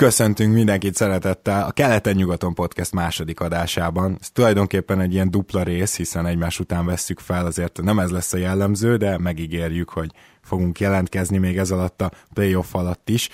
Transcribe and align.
Köszöntünk 0.00 0.54
mindenkit 0.54 0.94
szeretettel 0.94 1.66
a 1.66 1.70
Keleten-nyugaton 1.70 2.54
podcast 2.54 2.92
második 2.92 3.40
adásában. 3.40 4.16
Ez 4.20 4.30
tulajdonképpen 4.30 5.00
egy 5.00 5.12
ilyen 5.12 5.30
dupla 5.30 5.62
rész, 5.62 5.96
hiszen 5.96 6.26
egymás 6.26 6.60
után 6.60 6.86
vesszük 6.86 7.18
fel, 7.18 7.46
azért 7.46 7.82
nem 7.82 7.98
ez 7.98 8.10
lesz 8.10 8.32
a 8.32 8.36
jellemző, 8.36 8.96
de 8.96 9.18
megígérjük, 9.18 9.88
hogy 9.88 10.10
fogunk 10.42 10.80
jelentkezni 10.80 11.38
még 11.38 11.58
ez 11.58 11.70
alatt 11.70 12.02
a 12.02 12.10
playoff 12.34 12.74
alatt 12.74 13.08
is, 13.08 13.28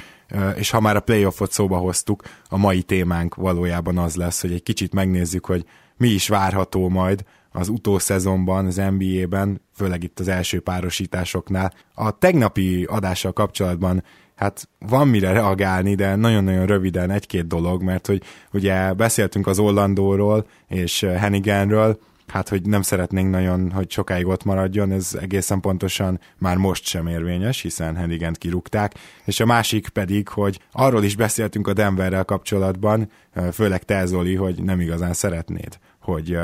és 0.55 0.71
ha 0.71 0.81
már 0.81 0.97
a 0.97 1.01
playoffot 1.01 1.53
szóba 1.53 1.77
hoztuk, 1.77 2.23
a 2.49 2.57
mai 2.57 2.83
témánk 2.83 3.35
valójában 3.35 3.99
az 3.99 4.17
lesz, 4.17 4.41
hogy 4.41 4.53
egy 4.53 4.63
kicsit 4.63 4.93
megnézzük, 4.93 5.47
hogy 5.47 5.65
mi 5.97 6.09
is 6.09 6.29
várható 6.29 6.89
majd 6.89 7.25
az 7.53 7.69
utószezonban, 7.69 8.67
az 8.67 8.83
NBA-ben, 8.99 9.61
főleg 9.75 10.03
itt 10.03 10.21
az 10.21 10.29
első 10.29 10.61
párosításoknál. 10.61 11.73
A 11.95 12.19
tegnapi 12.19 12.85
adással 12.85 13.33
kapcsolatban 13.33 14.03
hát 14.37 14.69
van 14.79 15.09
mire 15.09 15.33
reagálni, 15.33 15.95
de 15.95 16.15
nagyon-nagyon 16.15 16.67
röviden 16.67 17.11
egy-két 17.11 17.47
dolog, 17.47 17.83
mert 17.83 18.07
hogy 18.07 18.23
ugye 18.53 18.93
beszéltünk 18.93 19.47
az 19.47 19.59
Orlandóról 19.59 20.47
és 20.69 21.01
Henniganről, 21.01 21.99
hát 22.27 22.49
hogy 22.49 22.63
nem 22.63 22.83
szeretnénk 22.83 23.31
nagyon, 23.31 23.71
hogy 23.71 23.91
sokáig 23.91 24.27
ott 24.27 24.45
maradjon, 24.45 24.93
ez 24.93 25.17
egészen 25.21 25.61
pontosan 25.61 26.21
már 26.39 26.57
most 26.57 26.85
sem 26.85 27.07
érvényes, 27.07 27.61
hiszen 27.61 27.97
Henigent 27.97 28.39
kirúgták, 28.39 28.95
és 29.25 29.41
a 29.41 29.47
másik 29.47 29.89
pedig, 29.89 30.29
hogy 30.29 30.61
arról 30.73 31.05
is 31.05 31.17
beszéltünk 31.17 31.69
a 31.69 31.73
Denverrel 31.73 32.25
kapcsolatban, 32.25 33.11
főleg 33.53 33.85
te 33.85 34.07
Zoli, 34.07 34.35
hogy 34.35 34.63
nem 34.63 34.81
igazán 34.81 35.13
szeretnéd 35.13 35.79
hogy 36.01 36.39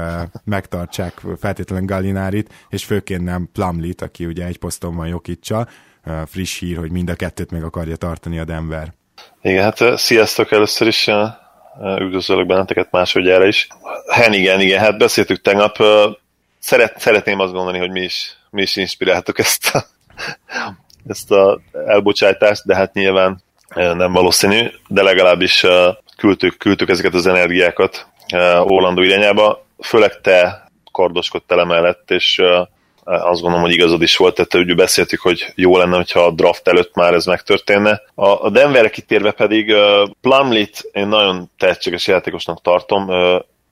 megtartsák 0.45 1.22
feltétlenül 1.38 1.86
Gallinárit, 1.86 2.52
és 2.69 2.84
főként 2.84 3.24
nem 3.24 3.48
Plumlit, 3.52 4.02
aki 4.02 4.27
ugye 4.27 4.47
egy 4.47 4.59
poszton 4.59 4.97
van 4.97 5.06
Jokicsal, 5.06 5.69
friss 6.27 6.59
hír, 6.59 6.77
hogy 6.77 6.91
mind 6.91 7.11
a 7.11 7.15
kettőt 7.15 7.51
meg 7.51 7.65
akarja 7.65 7.97
tartani 7.97 8.38
a 8.38 8.45
Denver. 8.45 8.92
Igen, 9.42 9.62
hát 9.62 9.98
sziasztok 9.98 10.52
először 10.52 10.87
is, 10.87 11.09
üdvözlök 11.98 12.47
benneteket 12.47 12.91
másodjára 12.91 13.47
is. 13.47 13.69
igen, 14.30 14.61
igen, 14.61 14.80
hát 14.80 14.98
beszéltük 14.98 15.41
tegnap, 15.41 15.78
Szeret, 16.64 17.00
szeretném 17.00 17.41
azt 17.41 17.53
gondolni, 17.53 17.78
hogy 17.78 17.91
mi 17.91 18.00
is, 18.00 18.36
mi 18.50 18.62
is 18.62 18.77
inspiráltuk 18.77 19.39
ezt 19.39 19.75
a, 19.75 19.84
ezt 21.12 21.30
a 21.30 21.61
elbocsátást, 21.86 22.67
de 22.67 22.75
hát 22.75 22.95
nyilván 22.95 23.42
nem 23.75 24.12
valószínű, 24.12 24.70
de 24.89 25.03
legalábbis 25.03 25.64
küldtük, 26.17 26.58
küldtük 26.58 26.89
ezeket 26.89 27.14
az 27.14 27.27
energiákat 27.27 28.06
Orlandó 28.58 29.03
irányába, 29.03 29.67
főleg 29.78 30.20
te 30.20 30.64
kardoskodtál 30.92 31.61
emellett, 31.61 32.11
és 32.11 32.42
azt 33.05 33.41
gondolom, 33.41 33.64
hogy 33.64 33.75
igazad 33.75 34.03
is 34.03 34.17
volt, 34.17 34.34
tehát 34.34 34.67
ugye 34.67 34.75
beszéltük, 34.75 35.20
hogy 35.20 35.53
jó 35.55 35.77
lenne, 35.77 35.97
hogyha 35.97 36.20
a 36.20 36.31
draft 36.31 36.69
előtt 36.69 36.95
már 36.95 37.14
ez 37.14 37.25
megtörténne. 37.25 38.03
A, 38.14 38.27
a 38.27 38.50
Denverre 38.50 38.91
kitérve 38.91 39.31
pedig 39.31 39.69
uh, 39.69 40.11
Plumlit 40.20 40.89
én 40.92 41.08
nagyon 41.08 41.50
tehetséges 41.58 42.06
játékosnak 42.06 42.62
tartom, 42.62 43.11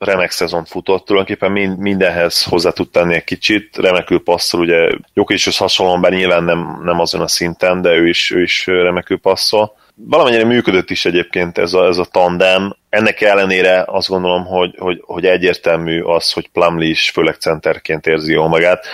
remek 0.01 0.31
szezon 0.31 0.65
futott, 0.65 1.05
tulajdonképpen 1.05 1.53
mind, 1.53 1.79
mindenhez 1.79 2.45
hozzá 2.45 2.71
tud 2.71 2.91
tenni 2.91 3.15
egy 3.15 3.25
kicsit, 3.25 3.77
remekül 3.77 4.23
passzol, 4.23 4.61
ugye 4.61 4.91
Jokicshoz 5.15 5.57
hasonlóan, 5.57 6.01
bár 6.01 6.13
nyilván 6.13 6.45
nem, 6.45 6.81
nem 6.85 7.01
azon 7.01 7.21
a 7.21 7.29
szinten, 7.29 7.83
de 7.83 7.93
ő 7.93 8.09
is, 8.09 8.31
ő 8.31 8.43
is 8.43 8.67
remekül 8.67 9.19
passzol. 9.19 9.77
Valamennyire 9.95 10.45
működött 10.45 10.91
is 10.91 11.05
egyébként 11.05 11.59
ez 11.59 11.73
a, 11.73 11.87
ez 11.87 11.99
a 11.99 12.05
tandem, 12.05 12.77
ennek 12.89 13.21
ellenére 13.21 13.85
azt 13.87 14.09
gondolom, 14.09 14.45
hogy, 14.45 14.75
hogy, 14.79 15.03
hogy 15.07 15.27
egyértelmű 15.27 16.03
az, 16.03 16.33
hogy 16.33 16.49
Plumlee 16.49 16.89
is 16.89 17.11
főleg 17.11 17.35
centerként 17.35 18.07
érzi 18.07 18.33
jól 18.33 18.49
magát 18.49 18.87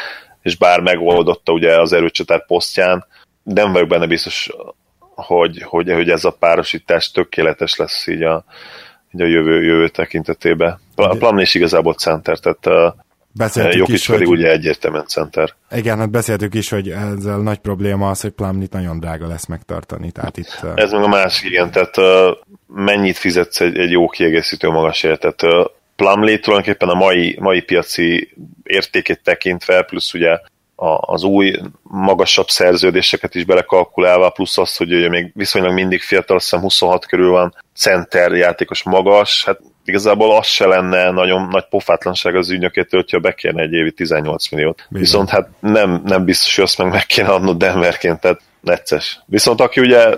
és 0.47 0.57
bár 0.57 0.81
megoldotta 0.81 1.53
ugye 1.53 1.81
az 1.81 1.93
erőcsatár 1.93 2.47
posztján, 2.47 3.07
nem 3.43 3.73
vagyok 3.73 3.89
benne 3.89 4.07
biztos, 4.07 4.51
hogy, 5.15 5.63
hogy, 5.63 5.93
hogy 5.93 6.11
ez 6.11 6.25
a 6.25 6.31
párosítás 6.31 7.11
tökéletes 7.11 7.77
lesz 7.77 8.07
így 8.07 8.23
a, 8.23 8.45
így 9.15 9.21
a 9.21 9.27
jövő, 9.27 9.63
jövő 9.63 9.89
tekintetében. 9.89 10.81
A 10.95 11.17
Plumlee 11.17 11.43
is 11.43 11.55
igazából 11.55 11.95
center, 11.95 12.39
tehát 12.39 12.95
Beszéltük 13.33 13.79
Jokic 13.79 13.95
is, 13.95 14.07
pedig 14.07 14.27
hogy... 14.27 14.39
ugye 14.39 14.51
egyértelműen 14.51 15.07
center. 15.07 15.55
Igen, 15.71 15.99
hát 15.99 16.11
beszéltük 16.11 16.55
is, 16.55 16.69
hogy 16.69 16.89
ezzel 16.89 17.39
nagy 17.39 17.59
probléma 17.59 18.11
az, 18.11 18.21
hogy 18.21 18.31
Plumlee 18.31 18.67
nagyon 18.71 19.01
drága 19.01 19.27
lesz 19.27 19.47
megtartani. 19.47 20.11
Tehát 20.11 20.37
itt, 20.37 20.61
Ez 20.75 20.93
meg 20.93 21.03
a 21.03 21.09
másik, 21.09 21.51
igen, 21.51 21.71
tehát 21.71 21.97
mennyit 22.67 23.17
fizetsz 23.17 23.61
egy, 23.61 23.79
egy 23.79 23.91
jó 23.91 24.09
kiegészítő 24.09 24.69
magasért, 24.69 25.21
tehát 25.21 25.71
Plumlee 25.97 26.39
tulajdonképpen 26.39 26.89
a 26.89 26.95
mai, 26.95 27.37
mai 27.41 27.61
piaci 27.61 28.35
értékét 28.63 29.23
tekintve, 29.23 29.83
plusz 29.83 30.15
ugye 30.15 30.39
az 31.01 31.23
új, 31.23 31.61
magasabb 31.83 32.49
szerződéseket 32.49 33.35
is 33.35 33.45
belekalkulálva, 33.45 34.31
plusz 34.31 34.59
az, 34.59 34.77
hogy 34.77 34.95
ugye 34.95 35.09
még 35.09 35.31
viszonylag 35.35 35.73
mindig 35.73 36.01
fiatal, 36.01 36.37
azt 36.37 36.45
hiszem 36.45 36.65
26 36.65 37.07
körül 37.07 37.31
van, 37.31 37.55
center 37.75 38.33
játékos 38.33 38.83
magas, 38.83 39.45
hát 39.45 39.61
igazából 39.85 40.37
az 40.37 40.47
se 40.47 40.67
lenne 40.67 41.11
nagyon 41.11 41.49
nagy 41.49 41.65
pofátlanság 41.69 42.37
az 42.37 42.51
ügynökétől, 42.51 43.01
hogyha 43.01 43.19
bekérne 43.19 43.63
egy 43.63 43.73
évi 43.73 43.93
18 43.93 44.51
milliót. 44.51 44.77
Bizony. 44.77 45.01
Viszont 45.01 45.29
hát 45.29 45.49
nem, 45.61 46.03
nem 46.05 46.25
biztos, 46.25 46.55
hogy 46.55 46.65
azt 46.65 46.79
meg 46.79 46.91
meg 46.91 47.07
kéne 47.07 47.29
adnod 47.29 47.57
Denverként, 47.57 48.21
tehát 48.21 48.41
necces. 48.61 49.21
Viszont 49.27 49.61
aki 49.61 49.81
ugye 49.81 50.15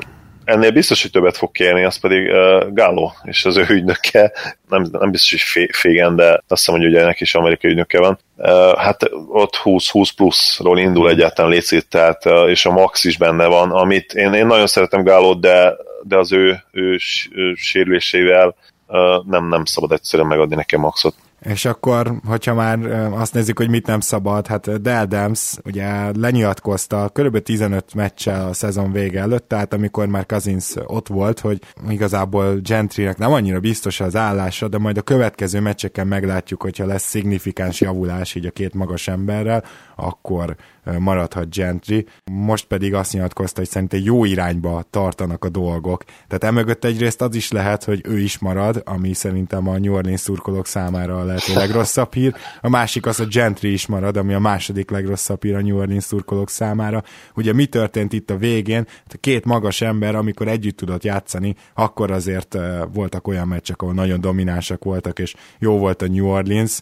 ennél 0.48 0.70
biztos, 0.70 1.02
hogy 1.02 1.10
többet 1.10 1.36
fog 1.36 1.50
kérni, 1.50 1.84
az 1.84 1.96
pedig 1.96 2.28
uh, 2.28 2.72
Gáló 2.72 3.12
és 3.22 3.44
az 3.44 3.56
ő 3.56 3.66
ügynöke, 3.68 4.32
nem, 4.68 4.86
nem 4.92 5.10
biztos, 5.10 5.54
hogy 5.54 5.68
fégen, 5.72 6.16
de 6.16 6.28
azt 6.30 6.44
hiszem, 6.48 6.74
hogy 6.74 6.86
ugye 6.86 7.04
neki 7.04 7.22
is 7.22 7.34
amerikai 7.34 7.70
ügynöke 7.70 7.98
van. 7.98 8.18
Uh, 8.36 8.76
hát 8.76 9.10
ott 9.28 9.60
20-20 9.64 10.08
pluszról 10.16 10.78
indul 10.78 11.10
egyáltalán 11.10 11.50
létszét, 11.50 11.88
tehát, 11.88 12.24
uh, 12.24 12.50
és 12.50 12.66
a 12.66 12.70
max 12.70 13.04
is 13.04 13.16
benne 13.16 13.46
van, 13.46 13.70
amit 13.70 14.12
én, 14.12 14.32
én 14.32 14.46
nagyon 14.46 14.66
szeretem 14.66 15.04
Gálót, 15.04 15.40
de, 15.40 15.76
de 16.02 16.16
az 16.16 16.32
ő, 16.32 16.64
ő, 16.72 16.98
ő 17.30 17.54
sérülésével 17.54 18.54
uh, 18.86 19.24
nem, 19.26 19.48
nem 19.48 19.64
szabad 19.64 19.92
egyszerűen 19.92 20.28
megadni 20.28 20.54
nekem 20.54 20.80
maxot. 20.80 21.14
És 21.40 21.64
akkor, 21.64 22.20
hogyha 22.26 22.54
már 22.54 22.78
azt 23.12 23.34
nézzük, 23.34 23.58
hogy 23.58 23.68
mit 23.68 23.86
nem 23.86 24.00
szabad, 24.00 24.46
hát 24.46 24.82
Dell 24.82 25.04
Dams 25.04 25.56
ugye 25.64 26.10
lenyilatkozta 26.16 27.10
kb. 27.12 27.38
15 27.38 27.94
meccsel 27.94 28.48
a 28.48 28.52
szezon 28.52 28.92
vége 28.92 29.20
előtt, 29.20 29.48
tehát 29.48 29.72
amikor 29.72 30.06
már 30.06 30.26
Cousins 30.26 30.74
ott 30.86 31.08
volt, 31.08 31.40
hogy 31.40 31.60
igazából 31.88 32.54
Gentrynek 32.54 33.18
nem 33.18 33.32
annyira 33.32 33.60
biztos 33.60 34.00
az 34.00 34.16
állása, 34.16 34.68
de 34.68 34.78
majd 34.78 34.96
a 34.96 35.02
következő 35.02 35.60
meccseken 35.60 36.06
meglátjuk, 36.06 36.62
hogyha 36.62 36.86
lesz 36.86 37.08
szignifikáns 37.08 37.80
javulás 37.80 38.34
így 38.34 38.46
a 38.46 38.50
két 38.50 38.74
magas 38.74 39.08
emberrel, 39.08 39.64
akkor 40.00 40.56
maradhat 40.98 41.54
Gentry. 41.54 42.06
Most 42.32 42.64
pedig 42.66 42.94
azt 42.94 43.12
nyilatkozta, 43.12 43.60
hogy 43.60 43.68
szerintem 43.68 44.00
jó 44.02 44.24
irányba 44.24 44.84
tartanak 44.90 45.44
a 45.44 45.48
dolgok. 45.48 46.04
Tehát 46.04 46.44
emögött 46.44 46.84
egyrészt 46.84 47.22
az 47.22 47.34
is 47.34 47.50
lehet, 47.50 47.84
hogy 47.84 48.00
ő 48.04 48.18
is 48.18 48.38
marad, 48.38 48.82
ami 48.84 49.12
szerintem 49.12 49.68
a 49.68 49.78
New 49.78 49.94
Orleans 49.94 50.20
szurkolók 50.20 50.66
számára 50.66 51.18
a 51.18 51.24
lehető 51.24 51.54
legrosszabb 51.54 52.14
hír. 52.14 52.34
A 52.60 52.68
másik 52.68 53.06
az, 53.06 53.16
hogy 53.16 53.28
Gentry 53.28 53.72
is 53.72 53.86
marad, 53.86 54.16
ami 54.16 54.34
a 54.34 54.38
második 54.38 54.90
legrosszabb 54.90 55.42
hír 55.42 55.54
a 55.54 55.60
New 55.60 55.78
Orleans 55.78 56.04
szurkolók 56.04 56.50
számára. 56.50 57.02
Ugye 57.34 57.52
mi 57.52 57.66
történt 57.66 58.12
itt 58.12 58.30
a 58.30 58.36
végén? 58.36 58.86
Hát 58.86 59.12
a 59.12 59.18
két 59.20 59.44
magas 59.44 59.80
ember, 59.80 60.14
amikor 60.14 60.48
együtt 60.48 60.76
tudott 60.76 61.04
játszani, 61.04 61.54
akkor 61.74 62.10
azért 62.10 62.58
voltak 62.92 63.28
olyan 63.28 63.48
meccsek, 63.48 63.82
ahol 63.82 63.94
nagyon 63.94 64.20
dominánsak 64.20 64.84
voltak, 64.84 65.18
és 65.18 65.34
jó 65.58 65.78
volt 65.78 66.02
a 66.02 66.08
New 66.08 66.26
Orleans, 66.26 66.80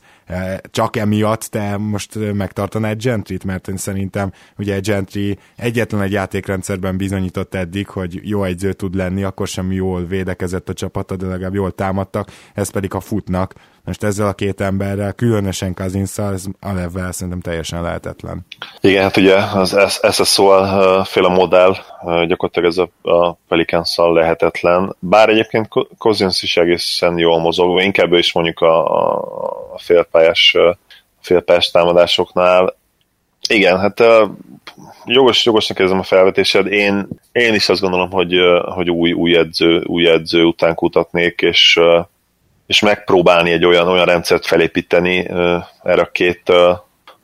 csak 0.70 0.96
emiatt 0.96 1.42
te 1.42 1.76
most 1.76 2.32
megtartanád 2.32 2.98
Gentryt, 3.06 3.44
mert 3.44 3.68
én 3.68 3.76
szerintem 3.76 4.32
ugye 4.58 4.78
Gentry 4.80 5.38
egyetlen 5.56 6.02
egy 6.02 6.12
játékrendszerben 6.12 6.96
bizonyított 6.96 7.54
eddig, 7.54 7.88
hogy 7.88 8.20
jó 8.22 8.44
egyző 8.44 8.72
tud 8.72 8.94
lenni, 8.94 9.22
akkor 9.22 9.48
sem 9.48 9.72
jól 9.72 10.04
védekezett 10.04 10.68
a 10.68 10.72
csapata, 10.72 11.16
de 11.16 11.26
legalább 11.26 11.54
jól 11.54 11.72
támadtak, 11.72 12.28
ez 12.54 12.70
pedig 12.70 12.94
a 12.94 13.00
futnak. 13.00 13.54
Most 13.84 14.02
ezzel 14.02 14.26
a 14.26 14.32
két 14.32 14.60
emberrel, 14.60 15.12
különösen 15.12 15.74
Kazinszal, 15.74 16.32
ez 16.32 16.44
a 16.60 16.72
level 16.72 17.12
szerintem 17.12 17.40
teljesen 17.40 17.82
lehetetlen. 17.82 18.46
Igen, 18.80 19.02
hát 19.02 19.16
ugye 19.16 19.36
az 19.36 19.98
SSO-val 20.10 21.04
féle 21.04 21.28
modell 21.28 21.74
gyakorlatilag 22.26 22.68
ez 22.68 22.78
a, 22.78 23.10
a 23.10 23.38
pelicans 23.48 23.96
lehetetlen, 23.96 24.96
bár 24.98 25.28
egyébként 25.28 25.68
Cousins 25.98 26.42
is 26.42 26.56
egészen 26.56 27.18
jól 27.18 27.40
mozog, 27.40 27.82
inkább 27.82 28.12
is 28.12 28.32
mondjuk 28.32 28.60
a, 28.60 28.84
a 29.74 29.78
félpályás, 29.78 30.56
félpályás 31.20 31.70
támadásoknál. 31.70 32.74
Igen, 33.48 33.78
hát 33.78 34.02
jogos, 35.04 35.44
jogosnak 35.44 35.78
érzem 35.78 35.98
a 35.98 36.02
felvetésed. 36.02 36.66
Én, 36.66 37.08
én 37.32 37.54
is 37.54 37.68
azt 37.68 37.80
gondolom, 37.80 38.10
hogy, 38.10 38.34
hogy 38.74 38.90
új, 38.90 39.12
új, 39.12 39.36
edző, 39.36 39.82
új 39.86 40.08
edző 40.08 40.42
után 40.42 40.74
kutatnék, 40.74 41.40
és, 41.40 41.80
és 42.66 42.80
megpróbálni 42.80 43.50
egy 43.50 43.64
olyan, 43.64 43.88
olyan 43.88 44.04
rendszert 44.04 44.46
felépíteni 44.46 45.28
erre 45.82 46.02
a 46.02 46.10
két 46.12 46.52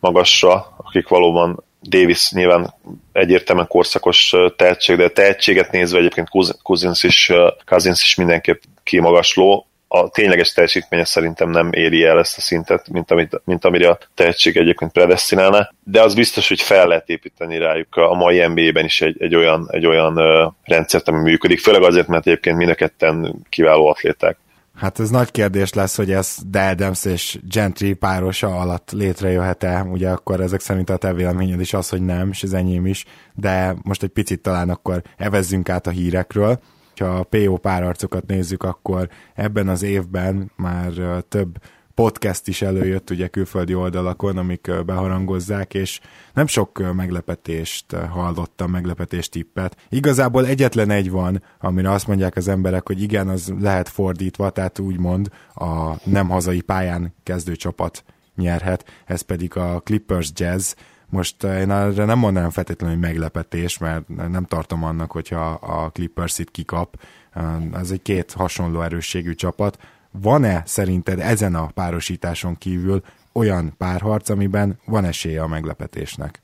magasra, 0.01 0.75
akik 0.77 1.09
valóban 1.09 1.65
Davis 1.89 2.33
nyilván 2.33 2.75
egyértelműen 3.13 3.69
korszakos 3.69 4.35
tehetség, 4.57 4.97
de 4.97 5.09
tehetséget 5.09 5.71
nézve 5.71 5.99
egyébként 5.99 6.29
Cousins 6.63 7.03
is, 7.03 7.33
Cousins 7.67 8.03
is 8.03 8.15
mindenképp 8.15 8.61
kimagasló, 8.83 9.67
a 9.95 10.09
tényleges 10.09 10.53
teljesítménye 10.53 11.05
szerintem 11.05 11.51
nem 11.51 11.73
éri 11.73 12.05
el 12.05 12.19
ezt 12.19 12.37
a 12.37 12.41
szintet, 12.41 12.89
mint, 12.89 13.11
amit, 13.11 13.41
mint 13.45 13.65
amire 13.65 13.89
a 13.89 13.99
tehetség 14.15 14.57
egyébként 14.57 14.93
predestinálna, 14.93 15.73
de 15.85 16.03
az 16.03 16.15
biztos, 16.15 16.49
hogy 16.49 16.61
fel 16.61 16.87
lehet 16.87 17.09
építeni 17.09 17.59
rájuk 17.59 17.97
a 17.97 18.15
mai 18.15 18.47
NBA-ben 18.47 18.85
is 18.85 19.01
egy, 19.01 19.23
egy 19.23 19.35
olyan, 19.35 19.69
egy 19.71 19.87
olyan 19.87 20.21
rendszert, 20.65 21.09
ami 21.09 21.19
működik, 21.19 21.61
főleg 21.61 21.83
azért, 21.83 22.07
mert 22.07 22.27
egyébként 22.27 22.57
mind 22.57 22.71
a 22.71 22.75
ketten 22.75 23.35
kiváló 23.49 23.87
atléták. 23.87 24.37
Hát 24.77 25.01
ez 25.01 25.11
nagy 25.11 25.31
kérdés 25.31 25.73
lesz, 25.73 25.97
hogy 25.97 26.11
ez 26.11 26.37
Adams 26.53 27.05
és 27.05 27.39
Gentry 27.51 27.93
párosa 27.93 28.61
alatt 28.61 28.91
létrejöhet-e, 28.91 29.83
ugye 29.83 30.11
akkor 30.11 30.41
ezek 30.41 30.61
szerint 30.61 30.91
a 30.91 30.97
te 30.97 31.13
véleményed 31.13 31.61
is 31.61 31.75
az, 31.75 31.89
hogy 31.89 32.03
nem, 32.03 32.29
és 32.29 32.43
az 32.43 32.55
enyém 32.55 32.87
is, 32.87 33.05
de 33.35 33.75
most 33.83 34.03
egy 34.03 34.09
picit 34.09 34.41
talán 34.41 34.71
akkor 34.71 35.03
evezzünk 35.17 35.69
át 35.69 35.87
a 35.87 35.91
hírekről. 35.91 36.61
Ha 37.03 37.09
a 37.19 37.23
PO 37.23 37.57
párarcokat 37.57 38.27
nézzük, 38.27 38.63
akkor 38.63 39.09
ebben 39.35 39.69
az 39.69 39.83
évben 39.83 40.53
már 40.57 40.93
több 41.29 41.59
podcast 41.95 42.49
is 42.49 42.63
előjött 42.63 43.11
ugye 43.11 43.29
külföldi 43.29 43.75
oldalakon, 43.75 44.37
amik 44.37 44.71
beharangozzák, 44.87 45.75
és 45.75 46.01
nem 46.35 46.47
sok 46.47 46.95
meglepetést 46.95 47.93
hallottam, 47.93 48.71
meglepetés 48.71 49.29
tippet. 49.29 49.77
Igazából 49.89 50.47
egyetlen 50.47 50.91
egy 50.91 51.11
van, 51.11 51.43
amire 51.61 51.91
azt 51.91 52.07
mondják 52.07 52.37
az 52.37 52.49
emberek, 52.49 52.87
hogy 52.87 53.03
igen, 53.03 53.29
az 53.29 53.53
lehet 53.61 53.89
fordítva, 53.89 54.51
tehát 54.51 54.79
úgymond 54.79 55.29
a 55.55 55.95
nem 56.05 56.29
hazai 56.29 56.61
pályán 56.61 57.15
kezdő 57.23 57.57
csapat 57.57 58.05
nyerhet, 58.37 58.85
ez 59.07 59.21
pedig 59.21 59.57
a 59.57 59.81
Clippers 59.81 60.31
Jazz, 60.35 60.75
most 61.13 61.43
én 61.43 61.71
erre 61.71 62.05
nem 62.05 62.19
mondanám 62.19 62.51
feltétlenül, 62.51 62.97
hogy 62.97 63.05
meglepetés, 63.05 63.79
mert 63.79 64.09
nem 64.09 64.45
tartom 64.45 64.85
annak, 64.85 65.11
hogyha 65.11 65.51
a 65.51 65.91
Clippers 65.91 66.39
itt 66.39 66.51
kikap. 66.51 66.95
Ez 67.75 67.91
egy 67.91 68.03
két 68.03 68.33
hasonló 68.33 68.83
erősségű 68.83 69.35
csapat. 69.35 69.79
Van-e 70.23 70.63
szerinted 70.67 71.19
ezen 71.21 71.55
a 71.55 71.69
párosításon 71.75 72.59
kívül 72.59 73.03
olyan 73.33 73.75
párharc, 73.79 74.29
amiben 74.29 74.81
van 74.87 75.05
esélye 75.05 75.43
a 75.43 75.47
meglepetésnek? 75.47 76.43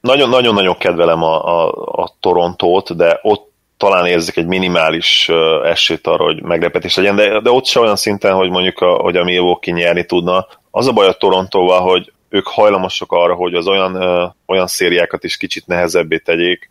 Nagyon-nagyon 0.00 0.76
kedvelem 0.78 1.22
a, 1.22 1.64
a, 1.64 1.72
a 2.02 2.14
Torontót, 2.20 2.96
de 2.96 3.18
ott 3.22 3.52
talán 3.76 4.06
érzek 4.06 4.36
egy 4.36 4.46
minimális 4.46 5.30
esélyt 5.64 6.06
arra, 6.06 6.24
hogy 6.24 6.42
meglepetés 6.42 6.96
legyen, 6.96 7.16
de, 7.16 7.40
de 7.40 7.50
ott 7.50 7.66
se 7.66 7.80
olyan 7.80 7.96
szinten, 7.96 8.34
hogy 8.34 8.50
mondjuk, 8.50 8.78
a, 8.78 8.94
hogy 8.94 9.16
a 9.16 9.24
Milwaukee 9.24 9.74
nyerni 9.74 10.04
tudna. 10.04 10.46
Az 10.70 10.86
a 10.86 10.92
baj 10.92 11.06
a 11.06 11.12
Torontóval, 11.12 11.80
hogy 11.80 12.12
ők 12.32 12.46
hajlamosak 12.46 13.12
arra, 13.12 13.34
hogy 13.34 13.54
az 13.54 13.66
olyan, 13.66 13.96
olyan 14.46 14.66
szériákat 14.66 15.24
is 15.24 15.36
kicsit 15.36 15.66
nehezebbé 15.66 16.18
tegyék, 16.18 16.70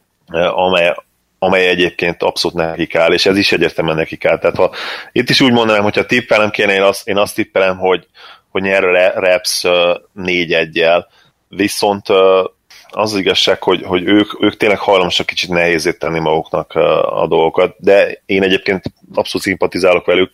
amely, 0.53 0.95
amely 1.39 1.67
egyébként 1.67 2.23
abszolút 2.23 2.57
nekik 2.57 2.95
áll, 2.95 3.13
és 3.13 3.25
ez 3.25 3.37
is 3.37 3.51
egyértelműen 3.51 3.95
nekik 3.95 4.25
áll. 4.25 4.37
Tehát 4.37 4.55
ha 4.55 4.71
itt 5.11 5.29
is 5.29 5.41
úgy 5.41 5.51
mondanám, 5.51 5.83
hogyha 5.83 6.05
tippelem 6.05 6.49
kéne, 6.49 6.73
én 6.73 6.81
azt, 6.81 7.07
én 7.07 7.17
azt 7.17 7.35
tippelem, 7.35 7.77
hogy, 7.77 8.07
hogy 8.49 8.61
nyer 8.61 8.83
a 8.83 9.19
Reps 9.19 9.67
4 10.13 10.53
1 10.53 10.85
viszont 11.47 12.07
az, 12.91 13.13
az 13.13 13.19
igazság, 13.19 13.63
hogy, 13.63 13.81
hogy 13.83 14.03
ők, 14.03 14.43
ők 14.43 14.57
tényleg 14.57 14.79
hajlamosak 14.79 15.25
kicsit 15.25 15.49
nehézét 15.49 15.99
tenni 15.99 16.19
maguknak 16.19 16.71
a 17.05 17.25
dolgokat, 17.29 17.75
de 17.77 18.21
én 18.25 18.43
egyébként 18.43 18.83
abszolút 19.13 19.45
szimpatizálok 19.47 20.05
velük, 20.05 20.31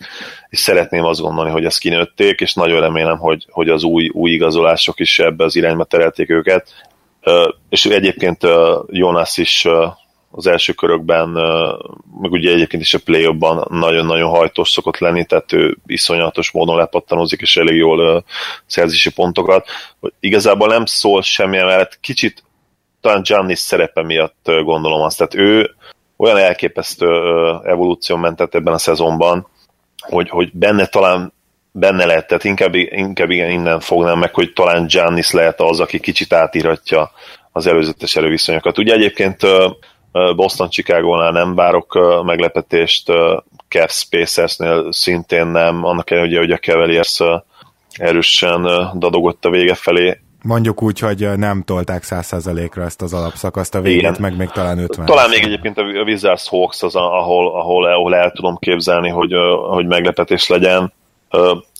és 0.50 0.60
szeretném 0.60 1.04
azt 1.04 1.22
gondolni, 1.22 1.52
hogy 1.52 1.66
ezt 1.66 1.80
kinőtték, 1.80 2.40
és 2.40 2.54
nagyon 2.54 2.80
remélem, 2.80 3.18
hogy, 3.18 3.46
hogy 3.50 3.70
az 3.70 3.84
új, 3.84 4.10
új 4.14 4.32
igazolások 4.32 5.00
is 5.00 5.20
ebbe 5.20 5.44
az 5.44 5.56
irányba 5.56 5.84
terelték 5.84 6.30
őket. 6.30 6.86
És 7.70 7.86
egyébként 7.86 8.42
Jonas 8.88 9.38
is 9.38 9.66
az 10.32 10.48
első 10.48 10.74
körökben, 10.74 11.30
meg 12.22 12.32
ugye 12.32 12.52
egyébként 12.52 12.84
is 12.84 12.94
a 12.94 13.00
play 13.06 13.38
nagyon-nagyon 13.70 14.30
hajtós 14.30 14.70
szokott 14.70 14.98
lenni, 14.98 15.26
tehát 15.26 15.54
ő 15.54 15.78
iszonyatos 15.86 16.52
módon 16.52 16.78
lepattanozik, 16.78 17.42
és 17.42 17.58
elég 17.58 17.76
jól 17.76 18.24
szerzési 18.66 19.14
pontokat. 19.14 19.68
Igazából 20.20 20.68
nem 20.68 20.86
szól 20.86 21.22
semmilyen 21.22 21.66
mellett, 21.66 21.98
kicsit 22.02 22.44
talán 23.02 23.22
Giannis 23.22 23.60
szerepe 23.60 24.04
miatt 24.04 24.52
gondolom 24.64 25.02
azt, 25.02 25.18
tehát 25.18 25.36
ő 25.36 25.76
olyan 26.18 26.38
elképesztő 26.38 27.08
evolúció 27.64 28.16
mentett 28.16 28.56
ebben 28.56 28.74
a 28.74 28.78
szezonban, 28.78 29.48
hogy, 29.98 30.30
hogy 30.30 30.50
benne 30.54 30.86
talán 30.86 31.34
benne 31.72 32.06
lehet, 32.06 32.28
tehát 32.28 32.44
inkább, 32.44 32.76
inkább 32.76 33.30
igen, 33.30 33.50
innen 33.50 33.80
fognám 33.80 34.20
meg, 34.20 34.34
hogy 34.34 34.54
talán 34.54 34.88
Giannis 34.88 35.32
lehet 35.32 35.62
az, 35.62 35.80
aki 35.80 36.00
kicsit 36.00 36.34
átíratja 36.34 37.12
az 37.52 37.68
előzetes 37.68 38.16
erőviszonyokat. 38.16 38.78
Ugye 38.78 38.94
egyébként 38.94 39.42
Boston 40.36 40.70
Chicago-nál 40.70 41.32
nem 41.32 41.56
várok 41.56 42.00
meglepetést, 42.26 43.12
Cavs 43.68 43.94
Spacersnél 43.94 44.92
szintén 44.92 45.48
nem, 45.48 45.84
annak 45.84 46.12
ellenére, 46.12 46.40
hogy 46.40 46.52
a 46.52 46.58
Cavaliers 46.58 47.20
erősen 47.94 48.62
dadogott 48.98 49.46
a 49.46 49.50
vége 49.50 49.76
felé. 49.76 50.20
Mondjuk 50.48 50.82
úgy, 50.82 51.00
hogy 51.00 51.30
nem 51.38 51.64
tolták 51.64 52.04
100%-ra 52.06 52.84
ezt 52.84 53.02
az 53.02 53.14
alapszakaszt 53.14 53.76
a 53.76 53.82
végét, 53.82 54.00
Igen. 54.00 54.16
meg 54.20 54.38
még 54.38 54.50
talán 54.50 54.80
50 54.80 55.06
Talán 55.06 55.30
még 55.30 55.44
egyébként 55.44 55.78
a 55.78 55.82
Wizards 55.82 56.50
Hawks 56.50 56.84
az, 56.84 56.96
ahol, 56.96 57.60
ahol, 57.60 57.86
ahol 57.86 58.16
el 58.16 58.32
tudom 58.32 58.58
képzelni, 58.58 59.10
hogy, 59.10 59.34
hogy 59.70 59.86
meglepetés 59.86 60.48
legyen. 60.48 60.94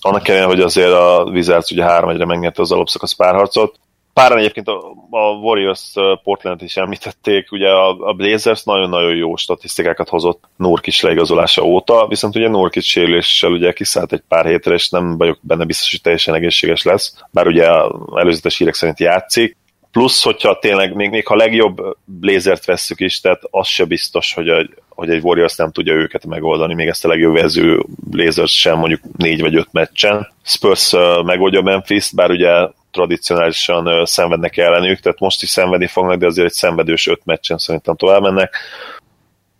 Annak 0.00 0.28
ellenére, 0.28 0.48
hogy 0.48 0.60
azért 0.60 0.92
a 0.92 1.28
Wizards 1.32 1.70
ugye 1.70 1.84
3-1-re 1.86 2.24
megnyerte 2.24 2.62
az 2.62 2.72
alapszakasz 2.72 3.12
párharcot, 3.12 3.78
Páran 4.18 4.38
egyébként 4.38 4.68
a, 4.68 4.94
a 5.10 5.30
Warriors 5.30 5.92
Portland 6.22 6.62
is 6.62 6.76
említették, 6.76 7.52
ugye 7.52 7.68
a, 7.68 8.08
a 8.08 8.12
Blazers 8.12 8.64
nagyon-nagyon 8.64 9.14
jó 9.14 9.36
statisztikákat 9.36 10.08
hozott 10.08 10.44
Nurkic 10.56 11.02
leigazolása 11.02 11.62
óta, 11.62 12.06
viszont 12.08 12.36
ugye 12.36 12.48
Nurkic 12.48 12.84
sérüléssel 12.84 13.50
ugye 13.50 13.72
kiszállt 13.72 14.12
egy 14.12 14.22
pár 14.28 14.46
hétre, 14.46 14.74
és 14.74 14.88
nem 14.88 15.16
vagyok 15.16 15.38
benne 15.40 15.64
biztos, 15.64 15.90
hogy 15.90 16.00
teljesen 16.00 16.34
egészséges 16.34 16.82
lesz, 16.82 17.14
bár 17.30 17.46
ugye 17.46 17.66
előzetes 18.14 18.56
hírek 18.56 18.74
szerint 18.74 19.00
játszik, 19.00 19.56
plusz, 19.92 20.22
hogyha 20.22 20.58
tényleg, 20.58 20.94
még, 20.94 21.10
még 21.10 21.26
ha 21.26 21.34
legjobb 21.34 21.96
Blazert 22.04 22.64
vesszük 22.64 23.00
is, 23.00 23.20
tehát 23.20 23.40
az 23.50 23.66
se 23.66 23.84
biztos, 23.84 24.34
hogy, 24.34 24.48
a, 24.48 24.66
hogy 24.88 25.10
egy 25.10 25.22
Warriors 25.22 25.56
nem 25.56 25.72
tudja 25.72 25.92
őket 25.92 26.26
megoldani, 26.26 26.74
még 26.74 26.88
ezt 26.88 27.04
a 27.04 27.08
legjobb 27.08 27.34
vező 27.34 27.84
Blazers 28.10 28.60
sem 28.60 28.78
mondjuk 28.78 29.00
négy 29.16 29.40
vagy 29.40 29.56
öt 29.56 29.68
meccsen. 29.72 30.28
Spurs 30.42 30.94
megoldja 31.24 31.62
Memphis, 31.62 32.12
bár 32.12 32.30
ugye 32.30 32.68
tradicionálisan 32.98 34.06
szenvednek 34.06 34.56
ellenük, 34.56 35.00
tehát 35.00 35.18
most 35.18 35.42
is 35.42 35.48
szenvedni 35.48 35.86
fognak, 35.86 36.18
de 36.18 36.26
azért 36.26 36.46
egy 36.46 36.52
szenvedős 36.52 37.06
öt 37.06 37.20
meccsen 37.24 37.58
szerintem 37.58 37.96
tovább 37.96 38.22
mennek. 38.22 38.56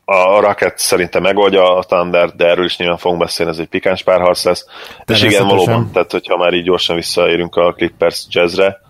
A 0.04 0.40
Rocket 0.40 0.78
szerintem 0.78 1.22
megoldja 1.22 1.76
a 1.76 1.82
Thunder, 1.82 2.30
de 2.30 2.46
erről 2.46 2.64
is 2.64 2.76
nyilván 2.76 2.96
fogunk 2.96 3.20
beszélni, 3.20 3.52
ez 3.52 3.58
egy 3.58 3.68
pikáns 3.68 4.02
párharc 4.02 4.44
lesz. 4.44 4.66
És 5.06 5.22
igen, 5.22 5.46
valóban, 5.46 5.90
tehát 5.92 6.12
hogyha 6.12 6.36
már 6.36 6.52
így 6.52 6.64
gyorsan 6.64 6.96
visszaérünk 6.96 7.56
a 7.56 7.72
Clippers 7.72 8.26
jazzre, 8.28 8.80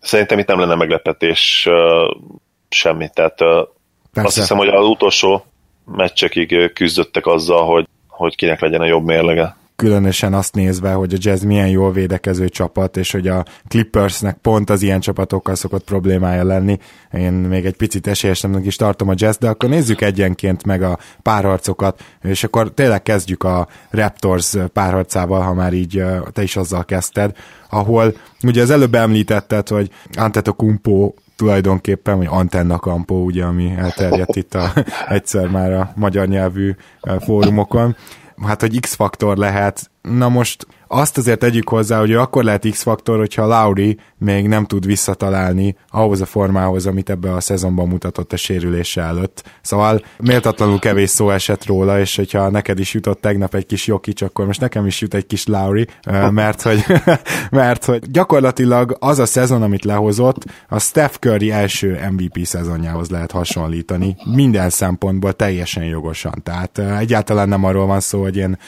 szerintem 0.00 0.38
itt 0.38 0.46
nem 0.46 0.58
lenne 0.58 0.74
meglepetés 0.74 1.66
uh, 1.68 2.22
semmi, 2.68 3.08
tehát 3.14 3.40
uh, 3.40 4.24
azt 4.24 4.36
hiszem, 4.36 4.56
hogy 4.56 4.68
az 4.68 4.86
utolsó 4.86 5.44
meccsekig 5.84 6.72
küzdöttek 6.72 7.26
azzal, 7.26 7.64
hogy, 7.64 7.86
hogy 8.08 8.36
kinek 8.36 8.60
legyen 8.60 8.80
a 8.80 8.86
jobb 8.86 9.04
mérlege 9.04 9.56
különösen 9.76 10.34
azt 10.34 10.54
nézve, 10.54 10.92
hogy 10.92 11.14
a 11.14 11.18
Jazz 11.20 11.42
milyen 11.42 11.68
jól 11.68 11.92
védekező 11.92 12.48
csapat, 12.48 12.96
és 12.96 13.12
hogy 13.12 13.28
a 13.28 13.44
Clippersnek 13.68 14.36
pont 14.36 14.70
az 14.70 14.82
ilyen 14.82 15.00
csapatokkal 15.00 15.54
szokott 15.54 15.84
problémája 15.84 16.44
lenni. 16.44 16.78
Én 17.12 17.32
még 17.32 17.66
egy 17.66 17.76
picit 17.76 18.06
esélyesemnek 18.06 18.66
is 18.66 18.76
tartom 18.76 19.08
a 19.08 19.14
Jazz, 19.16 19.36
de 19.36 19.48
akkor 19.48 19.68
nézzük 19.68 20.00
egyenként 20.00 20.64
meg 20.64 20.82
a 20.82 20.98
párharcokat, 21.22 22.04
és 22.22 22.44
akkor 22.44 22.72
tényleg 22.74 23.02
kezdjük 23.02 23.42
a 23.42 23.68
Raptors 23.90 24.56
párharcával, 24.72 25.40
ha 25.40 25.54
már 25.54 25.72
így 25.72 26.02
te 26.32 26.42
is 26.42 26.56
azzal 26.56 26.84
kezdted, 26.84 27.32
ahol 27.70 28.14
ugye 28.42 28.62
az 28.62 28.70
előbb 28.70 28.94
említetted, 28.94 29.68
hogy 29.68 29.90
Antetokumpo 30.14 31.12
tulajdonképpen, 31.36 32.16
vagy 32.16 32.26
Antenna 32.30 32.78
Campo, 32.78 33.14
ugye, 33.14 33.44
ami 33.44 33.74
elterjedt 33.76 34.36
itt 34.36 34.54
a, 34.54 34.72
egyszer 35.08 35.48
már 35.48 35.72
a 35.72 35.92
magyar 35.94 36.28
nyelvű 36.28 36.74
fórumokon, 37.20 37.96
hát 38.42 38.60
hogy 38.60 38.80
X-faktor 38.80 39.36
lehet. 39.36 39.90
Na 40.10 40.28
most 40.28 40.66
azt 40.88 41.18
azért 41.18 41.38
tegyük 41.38 41.68
hozzá, 41.68 41.98
hogy 41.98 42.12
akkor 42.12 42.44
lehet 42.44 42.68
X-faktor, 42.70 43.18
hogyha 43.18 43.46
Lauri 43.46 43.98
még 44.18 44.48
nem 44.48 44.64
tud 44.64 44.86
visszatalálni 44.86 45.76
ahhoz 45.88 46.20
a 46.20 46.26
formához, 46.26 46.86
amit 46.86 47.10
ebbe 47.10 47.32
a 47.32 47.40
szezonban 47.40 47.88
mutatott 47.88 48.32
a 48.32 48.36
sérülése 48.36 49.02
előtt. 49.02 49.42
Szóval 49.62 50.02
méltatlanul 50.18 50.78
kevés 50.78 51.10
szó 51.10 51.30
esett 51.30 51.66
róla, 51.66 52.00
és 52.00 52.16
hogyha 52.16 52.50
neked 52.50 52.78
is 52.78 52.94
jutott 52.94 53.20
tegnap 53.20 53.54
egy 53.54 53.66
kis 53.66 53.86
Jokic, 53.86 54.22
akkor 54.22 54.46
most 54.46 54.60
nekem 54.60 54.86
is 54.86 55.00
jut 55.00 55.14
egy 55.14 55.26
kis 55.26 55.46
Lauri, 55.46 55.86
mert 56.30 56.62
hogy, 56.62 56.84
mert 57.50 57.84
hogy 57.84 58.10
gyakorlatilag 58.10 58.96
az 59.00 59.18
a 59.18 59.26
szezon, 59.26 59.62
amit 59.62 59.84
lehozott, 59.84 60.44
a 60.68 60.80
Steph 60.80 61.14
Curry 61.14 61.50
első 61.50 62.00
MVP 62.10 62.44
szezonjához 62.44 63.10
lehet 63.10 63.30
hasonlítani. 63.30 64.16
Minden 64.24 64.70
szempontból 64.70 65.32
teljesen 65.32 65.84
jogosan. 65.84 66.40
Tehát 66.42 66.78
egyáltalán 66.78 67.48
nem 67.48 67.64
arról 67.64 67.86
van 67.86 68.00
szó, 68.00 68.22
hogy 68.22 68.36
én 68.36 68.58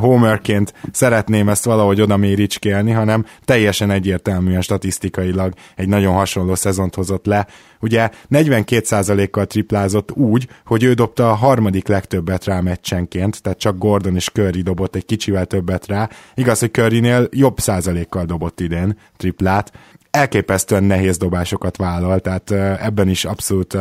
homerként 0.00 0.57
tripláként 0.64 0.94
szeretném 0.94 1.48
ezt 1.48 1.64
valahogy 1.64 2.00
oda 2.00 2.16
méricskélni, 2.16 2.90
hanem 2.90 3.24
teljesen 3.44 3.90
egyértelműen 3.90 4.60
statisztikailag 4.60 5.52
egy 5.76 5.88
nagyon 5.88 6.14
hasonló 6.14 6.54
szezont 6.54 6.94
hozott 6.94 7.26
le. 7.26 7.46
Ugye 7.80 8.10
42%-kal 8.30 9.46
triplázott 9.46 10.12
úgy, 10.12 10.48
hogy 10.66 10.82
ő 10.82 10.92
dobta 10.92 11.30
a 11.30 11.34
harmadik 11.34 11.88
legtöbbet 11.88 12.44
rá 12.44 12.60
meccsenként, 12.60 13.42
tehát 13.42 13.58
csak 13.58 13.78
Gordon 13.78 14.14
és 14.14 14.30
Curry 14.32 14.62
dobott 14.62 14.94
egy 14.94 15.04
kicsivel 15.04 15.46
többet 15.46 15.86
rá. 15.86 16.08
Igaz, 16.34 16.58
hogy 16.58 16.70
Currynél 16.70 17.28
jobb 17.30 17.58
százalékkal 17.58 18.24
dobott 18.24 18.60
idén 18.60 18.98
triplát, 19.16 19.72
elképesztően 20.10 20.84
nehéz 20.84 21.16
dobásokat 21.16 21.76
vállal, 21.76 22.20
tehát 22.20 22.50
ebben 22.80 23.08
is 23.08 23.24
abszolút 23.24 23.76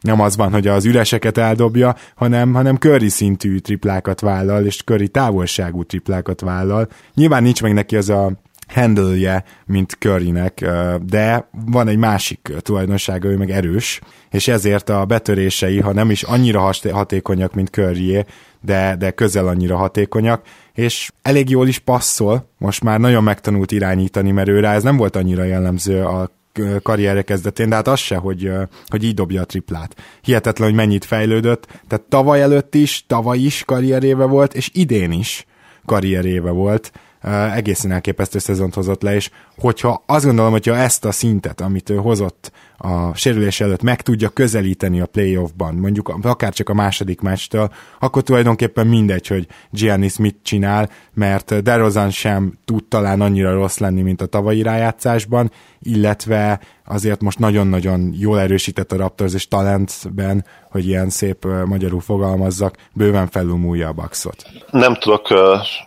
nem 0.00 0.20
az 0.20 0.36
van, 0.36 0.52
hogy 0.52 0.66
az 0.66 0.84
üreseket 0.84 1.38
eldobja, 1.38 1.94
hanem, 2.14 2.52
hanem 2.54 2.78
köri 2.78 3.08
szintű 3.08 3.58
triplákat 3.58 4.20
vállal, 4.20 4.64
és 4.64 4.82
köri 4.82 5.08
távolságú 5.08 5.84
triplákat 5.84 6.40
vállal. 6.40 6.88
Nyilván 7.14 7.42
nincs 7.42 7.62
meg 7.62 7.72
neki 7.72 7.96
az 7.96 8.08
a 8.08 8.32
handle 8.66 9.44
mint 9.66 9.96
Currynek, 9.98 10.70
de 11.06 11.48
van 11.66 11.88
egy 11.88 11.96
másik 11.96 12.52
tulajdonsága, 12.58 13.28
ő 13.28 13.36
meg 13.36 13.50
erős, 13.50 14.00
és 14.30 14.48
ezért 14.48 14.88
a 14.88 15.04
betörései, 15.04 15.80
ha 15.80 15.92
nem 15.92 16.10
is 16.10 16.22
annyira 16.22 16.72
hatékonyak, 16.92 17.54
mint 17.54 17.70
Curryé, 17.70 18.24
de, 18.60 18.96
de 18.98 19.10
közel 19.10 19.48
annyira 19.48 19.76
hatékonyak, 19.76 20.42
és 20.72 21.10
elég 21.22 21.50
jól 21.50 21.68
is 21.68 21.78
passzol, 21.78 22.50
most 22.58 22.82
már 22.82 23.00
nagyon 23.00 23.22
megtanult 23.22 23.72
irányítani, 23.72 24.30
mert 24.30 24.48
őre 24.48 24.68
ez 24.68 24.82
nem 24.82 24.96
volt 24.96 25.16
annyira 25.16 25.44
jellemző 25.44 26.02
a 26.02 26.35
karrierje 26.82 27.22
kezdetén, 27.22 27.68
de 27.68 27.74
hát 27.74 27.88
az 27.88 27.98
se, 27.98 28.16
hogy, 28.16 28.50
hogy 28.86 29.04
így 29.04 29.14
dobja 29.14 29.40
a 29.40 29.44
triplát. 29.44 29.96
Hihetetlen, 30.22 30.68
hogy 30.68 30.76
mennyit 30.76 31.04
fejlődött, 31.04 31.66
tehát 31.88 32.04
tavaly 32.08 32.42
előtt 32.42 32.74
is, 32.74 33.04
tavaly 33.06 33.38
is 33.38 33.62
karrieréve 33.66 34.24
volt, 34.24 34.54
és 34.54 34.70
idén 34.72 35.12
is 35.12 35.46
karrieréve 35.84 36.50
volt, 36.50 36.92
egészen 37.32 37.92
elképesztő 37.92 38.38
szezont 38.38 38.74
hozott 38.74 39.02
le, 39.02 39.14
és 39.14 39.30
hogyha 39.58 40.02
azt 40.06 40.24
gondolom, 40.24 40.50
hogyha 40.50 40.76
ezt 40.76 41.04
a 41.04 41.12
szintet, 41.12 41.60
amit 41.60 41.90
ő 41.90 41.96
hozott 41.96 42.52
a 42.78 43.14
sérülés 43.14 43.60
előtt 43.60 43.82
meg 43.82 44.02
tudja 44.02 44.28
közelíteni 44.28 45.00
a 45.00 45.06
playoffban, 45.06 45.74
mondjuk 45.74 46.08
akár 46.22 46.52
csak 46.52 46.68
a 46.68 46.74
második 46.74 47.20
meccstől, 47.20 47.70
akkor 48.00 48.22
tulajdonképpen 48.22 48.86
mindegy, 48.86 49.26
hogy 49.26 49.46
Giannis 49.70 50.16
mit 50.16 50.36
csinál, 50.42 50.88
mert 51.14 51.62
DeRozan 51.62 52.10
sem 52.10 52.58
tud 52.64 52.84
talán 52.84 53.20
annyira 53.20 53.52
rossz 53.54 53.78
lenni, 53.78 54.02
mint 54.02 54.22
a 54.22 54.26
tavalyi 54.26 54.62
rájátszásban, 54.62 55.50
illetve 55.80 56.60
azért 56.84 57.20
most 57.20 57.38
nagyon-nagyon 57.38 58.14
jól 58.18 58.40
erősített 58.40 58.92
a 58.92 58.96
Raptors 58.96 59.34
és 59.34 59.48
talentben, 59.48 60.44
hogy 60.70 60.86
ilyen 60.86 61.10
szép 61.10 61.46
magyarul 61.64 62.00
fogalmazzak, 62.00 62.76
bőven 62.92 63.28
felülmúlja 63.28 63.88
a 63.88 63.92
Bucksot. 63.92 64.46
Nem 64.70 64.94
tudok 64.94 65.30
uh, 65.30 65.38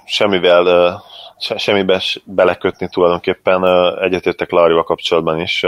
semmivel 0.05 0.65
uh 0.65 1.07
semmibe 1.39 2.01
belekötni 2.23 2.89
tulajdonképpen. 2.89 3.65
Egyetértek 4.01 4.51
Larival 4.51 4.83
kapcsolatban 4.83 5.39
is. 5.39 5.63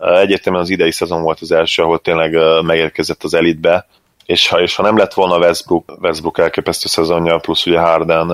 Egyértelműen 0.00 0.64
az 0.64 0.70
idei 0.70 0.92
szezon 0.92 1.22
volt 1.22 1.40
az 1.40 1.52
első, 1.52 1.82
ahol 1.82 1.98
tényleg 1.98 2.36
megérkezett 2.62 3.22
az 3.22 3.34
elitbe, 3.34 3.86
és 4.26 4.48
ha, 4.48 4.60
és 4.60 4.76
ha 4.76 4.82
nem 4.82 4.96
lett 4.96 5.14
volna 5.14 5.38
Westbrook, 5.38 5.98
Westbrook 6.00 6.38
elképesztő 6.38 6.88
szezonja, 6.88 7.38
plusz 7.38 7.66
ugye 7.66 7.78
Harden, 7.78 8.28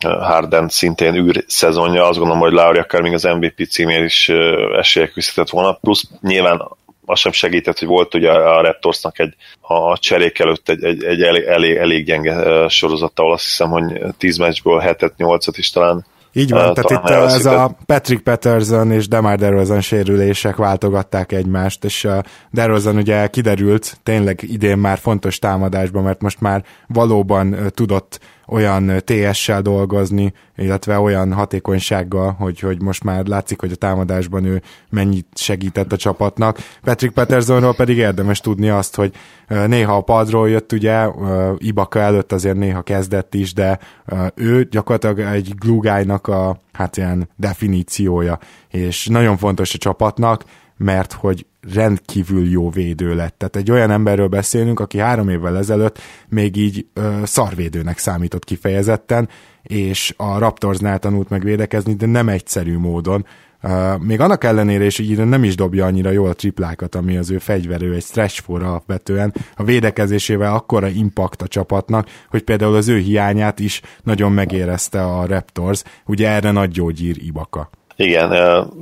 Harden 0.00 0.68
szintén 0.68 1.14
űr 1.14 1.44
szezonja, 1.46 2.08
azt 2.08 2.18
gondolom, 2.18 2.42
hogy 2.42 2.52
Lauri 2.52 2.78
akár 2.78 3.02
még 3.02 3.12
az 3.12 3.22
MVP 3.22 3.66
címér 3.70 4.02
is 4.02 4.28
esélyek 4.78 5.12
küzdhetett 5.12 5.50
volna, 5.50 5.72
plusz 5.72 6.04
nyilván 6.20 6.62
az 7.06 7.18
sem 7.18 7.32
segített, 7.32 7.78
hogy 7.78 7.88
volt 7.88 8.14
ugye 8.14 8.30
a 8.30 8.60
Raptorsnak 8.60 9.18
egy 9.18 9.34
a 9.60 9.98
cserék 9.98 10.38
előtt 10.38 10.68
egy, 10.68 10.84
egy, 10.84 11.04
egy 11.04 11.22
elég, 11.22 11.42
elég, 11.42 11.76
elég 11.76 12.04
gyenge 12.04 12.68
sorozata, 12.68 13.22
ahol 13.22 13.34
azt 13.34 13.44
hiszem, 13.44 13.68
hogy 13.68 14.00
10 14.18 14.36
meccsből 14.36 14.82
7-et, 14.84 15.12
8-at 15.18 15.54
is 15.56 15.70
talán 15.70 16.04
így 16.36 16.50
van, 16.50 16.68
uh, 16.68 16.74
tehát 16.74 17.04
itt 17.04 17.10
ez 17.10 17.46
a 17.46 17.76
Patrick 17.86 18.22
Patterson 18.22 18.90
és 18.90 19.08
Demar 19.08 19.38
DeRozan 19.38 19.80
sérülések 19.80 20.56
váltogatták 20.56 21.32
egymást, 21.32 21.84
és 21.84 22.04
uh, 22.04 22.18
DeRozan 22.50 22.96
ugye 22.96 23.26
kiderült 23.26 23.96
tényleg 24.02 24.42
idén 24.42 24.78
már 24.78 24.98
fontos 24.98 25.38
támadásban, 25.38 26.02
mert 26.02 26.22
most 26.22 26.40
már 26.40 26.64
valóban 26.86 27.56
tudott 27.74 28.20
olyan 28.46 28.92
TS-sel 29.04 29.62
dolgozni, 29.62 30.32
illetve 30.56 30.98
olyan 30.98 31.32
hatékonysággal, 31.32 32.32
hogy, 32.38 32.60
hogy 32.60 32.82
most 32.82 33.04
már 33.04 33.26
látszik, 33.26 33.60
hogy 33.60 33.72
a 33.72 33.76
támadásban 33.76 34.44
ő 34.44 34.62
mennyit 34.90 35.26
segített 35.34 35.92
a 35.92 35.96
csapatnak. 35.96 36.58
Patrick 36.82 37.14
Petersonról 37.14 37.74
pedig 37.74 37.96
érdemes 37.96 38.40
tudni 38.40 38.68
azt, 38.68 38.94
hogy 38.94 39.12
néha 39.66 39.96
a 39.96 40.00
padról 40.00 40.48
jött, 40.48 40.72
ugye, 40.72 41.08
Ibaka 41.58 41.98
előtt 41.98 42.32
azért 42.32 42.56
néha 42.56 42.82
kezdett 42.82 43.34
is, 43.34 43.52
de 43.52 43.78
ő 44.34 44.68
gyakorlatilag 44.70 45.34
egy 45.34 45.54
glúgájnak 45.58 46.26
a 46.26 46.56
hát 46.72 46.96
ilyen 46.96 47.28
definíciója, 47.36 48.38
és 48.70 49.06
nagyon 49.06 49.36
fontos 49.36 49.74
a 49.74 49.78
csapatnak, 49.78 50.44
mert 50.84 51.12
hogy 51.12 51.46
rendkívül 51.74 52.50
jó 52.50 52.70
védő 52.70 53.14
lett. 53.14 53.38
Tehát 53.38 53.56
egy 53.56 53.70
olyan 53.70 53.90
emberről 53.90 54.28
beszélünk, 54.28 54.80
aki 54.80 54.98
három 54.98 55.28
évvel 55.28 55.58
ezelőtt 55.58 55.98
még 56.28 56.56
így 56.56 56.86
ö, 56.92 57.20
szarvédőnek 57.24 57.98
számított 57.98 58.44
kifejezetten, 58.44 59.28
és 59.62 60.14
a 60.16 60.38
Raptorsnál 60.38 60.98
tanult 60.98 61.28
meg 61.28 61.42
védekezni, 61.42 61.94
de 61.94 62.06
nem 62.06 62.28
egyszerű 62.28 62.78
módon. 62.78 63.26
Uh, 63.62 63.98
még 63.98 64.20
annak 64.20 64.44
ellenére 64.44 64.84
is, 64.84 64.96
hogy 64.96 65.26
nem 65.26 65.44
is 65.44 65.54
dobja 65.54 65.84
annyira 65.84 66.10
jól 66.10 66.28
a 66.28 66.34
triplákat, 66.34 66.94
ami 66.94 67.16
az 67.16 67.30
ő 67.30 67.38
fegyverő, 67.38 67.94
egy 67.94 68.02
stretch 68.02 68.42
for 68.42 68.62
alapvetően, 68.62 69.34
a 69.56 69.64
védekezésével 69.64 70.54
akkora 70.54 70.88
impact 70.88 71.42
a 71.42 71.48
csapatnak, 71.48 72.08
hogy 72.28 72.42
például 72.42 72.74
az 72.74 72.88
ő 72.88 72.98
hiányát 72.98 73.60
is 73.60 73.80
nagyon 74.02 74.32
megérezte 74.32 75.04
a 75.04 75.26
Raptors, 75.26 75.82
ugye 76.06 76.28
erre 76.28 76.50
nagy 76.50 76.70
gyógyír 76.70 77.16
Ibaka. 77.22 77.70
Igen, 77.96 78.32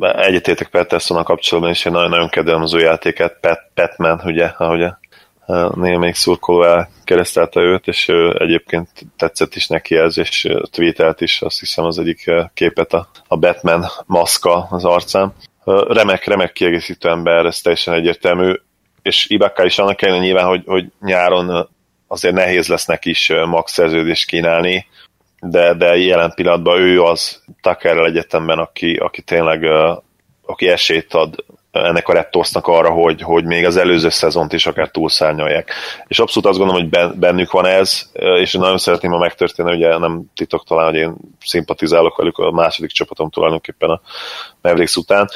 egyetértek 0.01 0.69
Peterson 0.69 1.25
kapcsolatban 1.25 1.73
is, 1.73 1.85
én 1.85 1.93
nagyon-nagyon 1.93 2.29
kedvelem 2.29 2.63
az 2.63 2.75
ő 2.75 2.79
játékát, 2.79 3.37
Pat, 3.41 3.61
Patman, 3.75 4.21
ugye, 4.25 4.45
ahogy 4.45 4.93
némelyik 5.75 6.15
szurkoló 6.15 6.63
elkeresztelte 6.63 7.61
őt, 7.61 7.87
és 7.87 8.09
ő 8.09 8.37
egyébként 8.39 8.89
tetszett 9.17 9.55
is 9.55 9.67
neki 9.67 9.97
ez, 9.97 10.19
és 10.19 10.49
tweetelt 10.71 11.21
is, 11.21 11.43
azt 11.43 11.61
hiszem 11.61 11.85
az 11.85 11.99
egyik 11.99 12.31
képet 12.55 12.93
a, 12.93 13.09
a 13.29 13.37
Batman 13.37 13.85
maszka 14.07 14.67
az 14.71 14.85
arcán. 14.85 15.35
Remek, 15.89 16.25
remek 16.25 16.53
kiegészítő 16.53 17.09
ember, 17.09 17.47
ez 17.47 17.61
teljesen 17.61 17.95
egyértelmű, 17.95 18.53
és 19.03 19.27
Ibaka 19.29 19.65
is 19.65 19.79
annak 19.79 19.97
kellene 19.97 20.23
nyilván, 20.23 20.47
hogy, 20.47 20.63
hogy 20.67 20.85
nyáron 21.01 21.69
azért 22.07 22.35
nehéz 22.35 22.69
lesz 22.69 22.87
neki 22.87 23.11
is 23.11 23.33
max 23.47 23.73
szerződést 23.73 24.27
kínálni, 24.27 24.87
de, 25.51 25.75
de 25.75 25.97
jelen 25.97 26.33
pillanatban 26.35 26.81
ő 26.81 27.03
az 27.03 27.43
Tuckerrel 27.61 28.07
egyetemben, 28.07 28.59
aki, 28.59 28.95
aki 28.95 29.23
tényleg 29.23 29.65
aki 30.47 30.69
esélyt 30.69 31.15
ad 31.15 31.45
ennek 31.71 32.09
a 32.09 32.13
Raptorsnak 32.13 32.67
arra, 32.67 32.91
hogy, 32.91 33.23
hogy 33.23 33.45
még 33.45 33.65
az 33.65 33.77
előző 33.77 34.09
szezont 34.09 34.53
is 34.53 34.67
akár 34.67 34.89
túlszárnyalják. 34.89 35.73
És 36.07 36.19
abszolút 36.19 36.49
azt 36.49 36.59
gondolom, 36.59 36.83
hogy 36.83 37.19
bennük 37.19 37.51
van 37.51 37.67
ez, 37.67 38.11
és 38.13 38.53
nagyon 38.53 38.79
szeretném, 38.79 39.11
ha 39.11 39.19
megtörténne, 39.19 39.75
ugye 39.75 39.99
nem 39.99 40.23
titok 40.35 40.65
talán, 40.65 40.85
hogy 40.85 40.95
én 40.95 41.15
szimpatizálok 41.41 42.17
velük 42.17 42.39
a 42.39 42.51
második 42.51 42.91
csapatom 42.91 43.31
tulajdonképpen 43.31 43.91
a 43.91 44.01
Mavericks 44.61 44.97
után. 44.97 45.29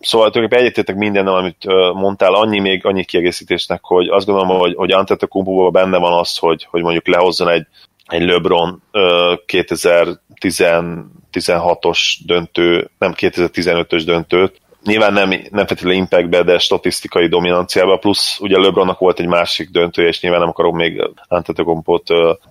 Szóval 0.00 0.30
tulajdonképpen 0.30 0.58
egyetértek 0.58 0.96
mindennel, 0.96 1.34
amit 1.34 1.64
mondtál, 1.92 2.34
annyi 2.34 2.58
még 2.58 2.86
annyi 2.86 3.04
kiegészítésnek, 3.04 3.80
hogy 3.82 4.08
azt 4.08 4.26
gondolom, 4.26 4.58
hogy, 4.58 4.74
hogy 4.74 4.92
Antetokounmpo 4.92 5.70
benne 5.70 5.98
van 5.98 6.18
az, 6.18 6.36
hogy, 6.36 6.66
hogy 6.70 6.82
mondjuk 6.82 7.06
lehozzon 7.06 7.48
egy 7.48 7.66
egy 8.10 8.22
LeBron 8.22 8.82
2016-os 9.46 11.98
döntő, 12.26 12.90
nem 12.98 13.14
2015-ös 13.16 14.02
döntőt, 14.04 14.60
nyilván 14.84 15.12
nem, 15.12 15.28
nem 15.28 15.66
feltétlenül 15.66 15.98
impactbe, 15.98 16.42
de 16.42 16.58
statisztikai 16.58 17.28
dominanciába, 17.28 17.96
plusz 17.96 18.38
ugye 18.40 18.58
LeBronnak 18.58 18.98
volt 18.98 19.20
egy 19.20 19.26
másik 19.26 19.70
döntője, 19.70 20.08
és 20.08 20.20
nyilván 20.20 20.40
nem 20.40 20.48
akarom 20.48 20.76
még 20.76 21.10
Antetokompot 21.28 22.06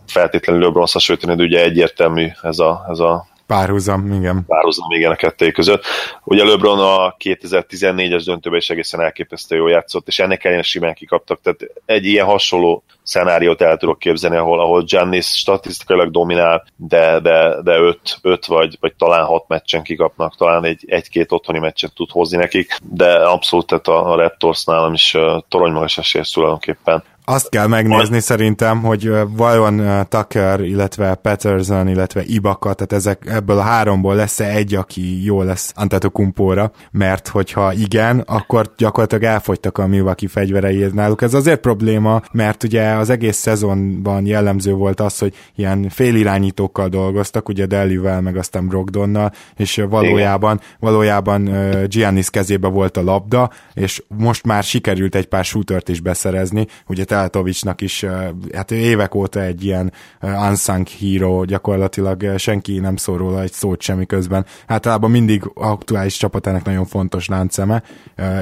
feltétlenül 0.07 0.61
LeBron 0.61 0.87
hasonlítani, 0.91 1.35
de 1.35 1.43
ugye 1.43 1.63
egyértelmű 1.63 2.27
ez 2.41 2.59
a, 2.59 2.85
ez 2.89 2.99
a 2.99 3.27
Párhuzam, 3.49 4.11
igen. 4.11 4.43
Párhuzam, 4.47 4.91
igen, 4.91 5.11
a 5.11 5.15
kettő 5.15 5.51
között. 5.51 5.83
Ugye 6.23 6.43
LeBron 6.43 6.79
a 6.79 7.15
2014-es 7.23 8.21
döntőben 8.25 8.59
is 8.59 8.69
egészen 8.69 9.01
elképesztő 9.01 9.55
jól 9.55 9.69
játszott, 9.69 10.07
és 10.07 10.19
ennek 10.19 10.43
ellenére 10.43 10.63
simán 10.63 10.93
kikaptak, 10.93 11.39
tehát 11.41 11.59
egy 11.85 12.05
ilyen 12.05 12.25
hasonló 12.25 12.83
szenáriót 13.03 13.61
el 13.61 13.77
tudok 13.77 13.99
képzelni, 13.99 14.35
ahol, 14.37 14.59
ahol 14.59 14.83
Giannis 14.83 15.25
statisztikailag 15.25 16.11
dominál, 16.11 16.65
de, 16.75 17.19
de, 17.19 17.61
de 17.61 17.77
öt, 17.77 18.17
öt 18.21 18.45
vagy, 18.45 18.77
vagy 18.79 18.93
talán 18.97 19.25
hat 19.25 19.47
meccsen 19.47 19.83
kikapnak, 19.83 20.37
talán 20.37 20.65
egy, 20.65 20.83
egy-két 20.87 21.31
otthoni 21.31 21.59
meccset 21.59 21.93
tud 21.93 22.09
hozni 22.11 22.37
nekik, 22.37 22.77
de 22.83 23.13
abszolút 23.13 23.67
tehát 23.67 23.87
a, 23.87 24.11
a 24.11 24.15
Raptors 24.15 24.63
nálam 24.63 24.93
is 24.93 25.13
uh, 25.13 25.41
toronymagas 25.47 25.97
esélyes 25.97 26.31
tulajdonképpen 26.31 27.03
azt 27.29 27.49
kell 27.49 27.67
megnézni 27.67 28.17
a... 28.17 28.21
szerintem, 28.21 28.81
hogy 28.81 29.11
vajon 29.35 30.05
Tucker, 30.07 30.59
illetve 30.59 31.15
Patterson, 31.15 31.87
illetve 31.87 32.23
Ibaka, 32.25 32.73
tehát 32.73 32.93
ezek, 32.93 33.25
ebből 33.25 33.57
a 33.57 33.61
háromból 33.61 34.15
lesz-e 34.15 34.45
egy, 34.45 34.75
aki 34.75 35.25
jó 35.25 35.41
lesz 35.41 35.71
Antetokumpóra, 35.75 36.71
mert 36.91 37.27
hogyha 37.27 37.73
igen, 37.73 38.19
akkor 38.19 38.73
gyakorlatilag 38.77 39.23
elfogytak 39.23 39.77
a 39.77 39.87
Milwaukee 39.87 40.29
fegyverei 40.29 40.85
náluk. 40.93 41.21
Ez 41.21 41.33
azért 41.33 41.59
probléma, 41.59 42.21
mert 42.31 42.63
ugye 42.63 42.91
az 42.91 43.09
egész 43.09 43.37
szezonban 43.37 44.25
jellemző 44.25 44.73
volt 44.73 44.99
az, 44.99 45.17
hogy 45.17 45.33
ilyen 45.55 45.89
félirányítókkal 45.89 46.87
dolgoztak, 46.87 47.49
ugye 47.49 47.65
Delivel, 47.65 48.21
meg 48.21 48.37
aztán 48.37 48.67
Brogdonnal, 48.67 49.31
és 49.55 49.83
valójában, 49.89 50.55
igen. 50.55 50.67
valójában 50.79 51.49
Giannis 51.87 52.29
kezébe 52.29 52.67
volt 52.67 52.97
a 52.97 53.03
labda, 53.03 53.49
és 53.73 54.03
most 54.07 54.45
már 54.45 54.63
sikerült 54.63 55.15
egy 55.15 55.27
pár 55.27 55.43
shootert 55.43 55.89
is 55.89 55.99
beszerezni, 55.99 56.67
ugye 56.87 57.03
Teltovicsnak 57.19 57.81
is, 57.81 58.05
hát 58.53 58.71
évek 58.71 59.15
óta 59.15 59.41
egy 59.41 59.63
ilyen 59.63 59.91
unsung 60.21 60.87
hero, 60.99 61.45
gyakorlatilag 61.45 62.37
senki 62.37 62.79
nem 62.79 62.95
szól 62.95 63.17
róla 63.17 63.41
egy 63.41 63.51
szót 63.51 63.81
semmi 63.81 64.05
közben. 64.05 64.45
Általában 64.67 65.11
mindig 65.11 65.51
aktuális 65.53 66.17
csapatának 66.17 66.63
nagyon 66.63 66.85
fontos 66.85 67.27
lánceme, 67.27 67.83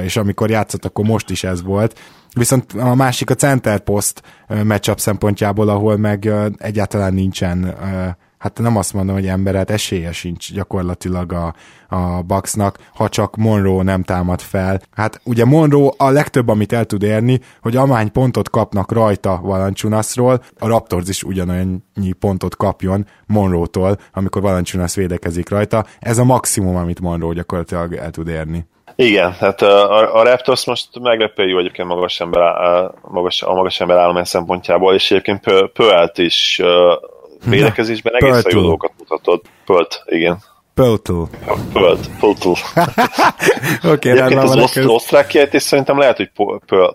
és 0.02 0.16
amikor 0.16 0.50
játszott, 0.50 0.84
akkor 0.84 1.04
most 1.04 1.30
is 1.30 1.44
ez 1.44 1.62
volt. 1.62 1.98
Viszont 2.34 2.72
a 2.72 2.94
másik 2.94 3.30
a 3.30 3.34
center 3.34 3.80
post 3.80 4.22
matchup 4.64 5.00
szempontjából, 5.00 5.68
ahol 5.68 5.96
meg 5.96 6.30
egyáltalán 6.56 7.14
nincsen 7.14 7.76
hát 8.38 8.58
nem 8.58 8.76
azt 8.76 8.92
mondom, 8.92 9.14
hogy 9.14 9.26
emberet 9.26 9.70
esélye 9.70 10.12
sincs 10.12 10.52
gyakorlatilag 10.52 11.32
a, 11.32 11.54
a 11.88 12.22
Bucksnak, 12.22 12.78
ha 12.94 13.08
csak 13.08 13.36
Monroe 13.36 13.82
nem 13.82 14.02
támad 14.02 14.40
fel. 14.40 14.80
Hát 14.92 15.20
ugye 15.24 15.44
Monroe 15.44 15.90
a 15.96 16.10
legtöbb, 16.10 16.48
amit 16.48 16.72
el 16.72 16.84
tud 16.84 17.02
érni, 17.02 17.40
hogy 17.62 17.76
amány 17.76 18.12
pontot 18.12 18.50
kapnak 18.50 18.92
rajta 18.92 19.40
Valanciunasról, 19.42 20.42
a 20.58 20.68
Raptors 20.68 21.08
is 21.08 21.22
ugyanannyi 21.22 22.12
pontot 22.18 22.56
kapjon 22.56 23.06
Monroe-tól, 23.26 23.96
amikor 24.12 24.42
Valanciunas 24.42 24.94
védekezik 24.94 25.48
rajta. 25.48 25.84
Ez 25.98 26.18
a 26.18 26.24
maximum, 26.24 26.76
amit 26.76 27.00
Monroe 27.00 27.34
gyakorlatilag 27.34 27.94
el 27.94 28.10
tud 28.10 28.28
érni. 28.28 28.66
Igen, 28.96 29.32
hát 29.32 29.62
a, 29.62 30.16
a 30.18 30.22
Raptors 30.22 30.66
most 30.66 30.98
meglepő 31.00 31.48
jó 31.48 31.58
egyébként 31.58 31.88
magas 31.88 32.20
ember, 32.20 32.42
a 32.42 32.94
magas, 33.02 33.42
a 33.42 33.54
magas 33.54 33.80
ember 33.80 33.96
állomány 33.96 34.24
szempontjából, 34.24 34.94
és 34.94 35.10
egyébként 35.10 35.70
Pölt 35.72 36.18
is 36.18 36.62
védekezésben 37.44 38.14
egészen 38.14 38.52
jó 38.54 38.60
dolgokat 38.60 38.92
mutatott. 38.98 39.44
Pölt, 39.64 40.02
igen. 40.06 40.38
Pöltl. 40.74 41.22
Pölt, 41.72 42.10
Pöltl. 42.20 42.52
Oké, 43.92 44.12
van. 44.12 44.48
Az 44.48 44.76
osztrák 44.86 45.26
kiejtés 45.26 45.62
szerintem 45.62 45.98
lehet, 45.98 46.16
hogy 46.16 46.30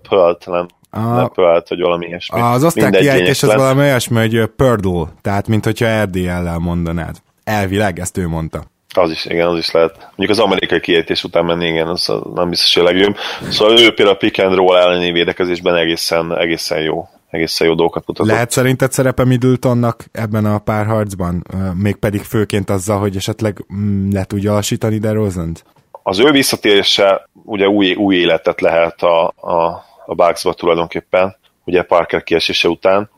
Pölt, 0.10 0.46
nem 0.46 0.68
a, 0.90 1.00
nem 1.00 1.30
Pölt, 1.30 1.70
vagy 1.70 1.80
valami 1.80 2.06
ilyesmi. 2.06 2.40
Az 2.42 2.64
osztrák 2.64 2.92
kiejtés 2.92 3.44
az 3.44 3.56
valami 3.56 3.82
olyasmi, 3.82 4.18
hogy 4.18 4.46
Pördl, 4.46 5.02
tehát 5.22 5.48
mint 5.48 5.66
hogyha 5.66 6.04
RDL-lel 6.04 6.58
mondanád. 6.58 7.16
Elvileg, 7.44 8.00
ezt 8.00 8.18
ő 8.18 8.28
mondta. 8.28 8.64
Az 8.96 9.12
is, 9.12 9.26
igen, 9.26 9.48
az 9.48 9.58
is 9.58 9.72
lehet. 9.72 9.98
Mondjuk 9.98 10.30
az 10.30 10.40
amerikai 10.40 10.80
kiejtés 10.80 11.24
után 11.24 11.46
menni, 11.46 11.68
igen, 11.68 11.88
az 11.88 12.12
nem 12.34 12.50
biztos, 12.50 12.74
hogy 12.74 12.84
a 12.84 12.86
legjobb. 12.86 13.16
Szóval 13.50 13.80
ő 13.80 13.94
például 13.94 14.16
a 14.16 14.20
pick 14.20 14.40
and 14.40 14.56
roll 14.56 14.78
elleni 14.78 15.12
védekezésben 15.12 15.76
egészen, 15.76 16.38
egészen 16.38 16.82
jó 16.82 17.08
egészen 17.34 17.68
jó 17.68 17.74
dolgokat 17.74 18.08
mutatott. 18.08 18.32
Lehet 18.32 18.52
szerinted 18.52 18.92
szerepe 18.92 19.26
Middletonnak 19.26 20.06
ebben 20.12 20.46
a 20.46 20.60
párharcban? 20.60 21.44
Mégpedig 21.76 22.22
főként 22.22 22.70
azzal, 22.70 23.00
hogy 23.00 23.16
esetleg 23.16 23.66
mm, 23.74 24.12
le 24.12 24.24
tudja 24.24 24.56
alsítani 24.56 24.98
DeRozant? 24.98 25.66
Az 26.04 26.20
ő 26.20 26.32
visszatérése 26.32 27.30
ugye 27.44 27.68
új, 27.68 27.94
új 27.94 28.16
életet 28.16 28.62
lehet 28.62 29.02
a, 29.02 29.34
a, 29.36 29.86
a 30.06 30.16
Bucksba 30.16 30.54
tulajdonképpen, 30.54 31.36
ugye 31.64 31.82
Parker 31.82 32.24
kiesése 32.24 32.68
után. 32.68 33.10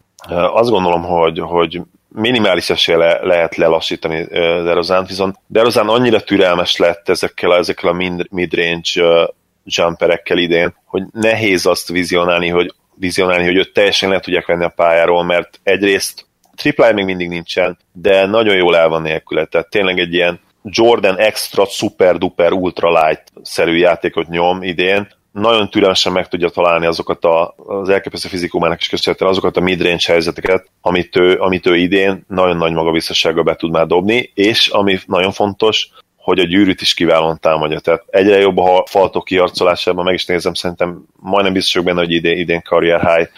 Azt 0.54 0.70
gondolom, 0.70 1.04
hogy, 1.04 1.40
hogy 1.40 1.82
minimális 2.08 2.70
esélye 2.70 2.98
le, 2.98 3.20
lehet 3.22 3.56
lelassítani 3.56 4.26
DeRozant, 4.64 5.08
viszont 5.08 5.36
DeRozan 5.48 5.90
annyira 5.90 6.24
türelmes 6.24 6.78
lett 6.78 7.10
ezekkel, 7.10 7.56
ezekkel 7.56 7.90
a 7.90 8.24
mid-range 8.30 9.30
jumperekkel 9.64 10.38
idén, 10.38 10.76
hogy 10.86 11.04
nehéz 11.12 11.66
azt 11.66 11.88
vizionálni, 11.88 12.50
hogy 12.50 12.74
vizionálni, 12.98 13.46
hogy 13.46 13.56
őt 13.56 13.74
teljesen 13.74 14.10
le 14.10 14.20
tudják 14.20 14.46
venni 14.46 14.64
a 14.64 14.74
pályáról, 14.76 15.24
mert 15.24 15.60
egyrészt 15.64 16.26
triplája 16.56 16.94
még 16.94 17.06
mindig 17.06 17.30
nincsen, 17.30 17.78
de 17.92 18.26
nagyon 18.26 18.56
jól 18.56 18.78
el 18.78 18.90
van 18.90 19.02
nélküle, 19.02 19.46
tehát 19.46 19.70
tényleg 19.70 20.00
egy 20.00 20.14
ilyen 20.14 20.40
Jordan 20.64 21.18
extra 21.18 21.66
super 21.66 22.18
duper 22.18 22.52
ultra 22.52 23.06
light 23.06 23.24
szerű 23.42 23.76
játékot 23.76 24.28
nyom 24.28 24.64
idén, 24.64 25.08
nagyon 25.42 25.70
türelmesen 25.70 26.12
meg 26.12 26.28
tudja 26.28 26.50
találni 26.50 26.86
azokat 26.86 27.26
a, 27.26 27.56
az 27.58 27.90
elképesztő 27.90 28.28
fizikumának 28.28 28.80
is 28.80 28.90
köszönhetően 28.90 29.32
azokat 29.32 29.58
a 29.58 29.62
midrange 29.62 30.04
helyzeteket, 30.08 30.68
amit 30.82 31.16
ő, 31.16 31.40
amit 31.40 31.66
ő 31.66 31.76
idén 31.76 32.26
nagyon 32.28 32.58
nagy 32.58 32.74
magabiztossággal 32.74 33.44
be 33.44 33.56
tud 33.56 33.72
már 33.72 33.88
dobni, 33.88 34.32
és 34.34 34.68
ami 34.68 35.00
nagyon 35.06 35.32
fontos, 35.32 35.90
hogy 36.26 36.40
a 36.40 36.46
gyűrűt 36.46 36.82
is 36.82 36.94
kiválóan 36.94 37.40
támadja. 37.40 37.80
Tehát 37.80 38.04
egyre 38.10 38.38
jobb 38.38 38.58
a 38.58 38.84
faltok 38.90 39.24
kiarcolásában, 39.26 40.04
meg 40.04 40.14
is 40.14 40.26
nézem, 40.26 40.54
szerintem 40.54 41.06
majdnem 41.16 41.54
biztos 41.54 41.84
benne, 41.84 42.00
hogy 42.00 42.12
idén, 42.12 42.38
idén 42.38 42.62
karrier 42.62 43.16
high 43.16 43.30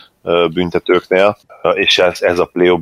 büntetőknél, 0.53 1.37
és 1.73 1.97
ez, 1.97 2.21
ez 2.21 2.39
a 2.39 2.49
play 2.53 2.79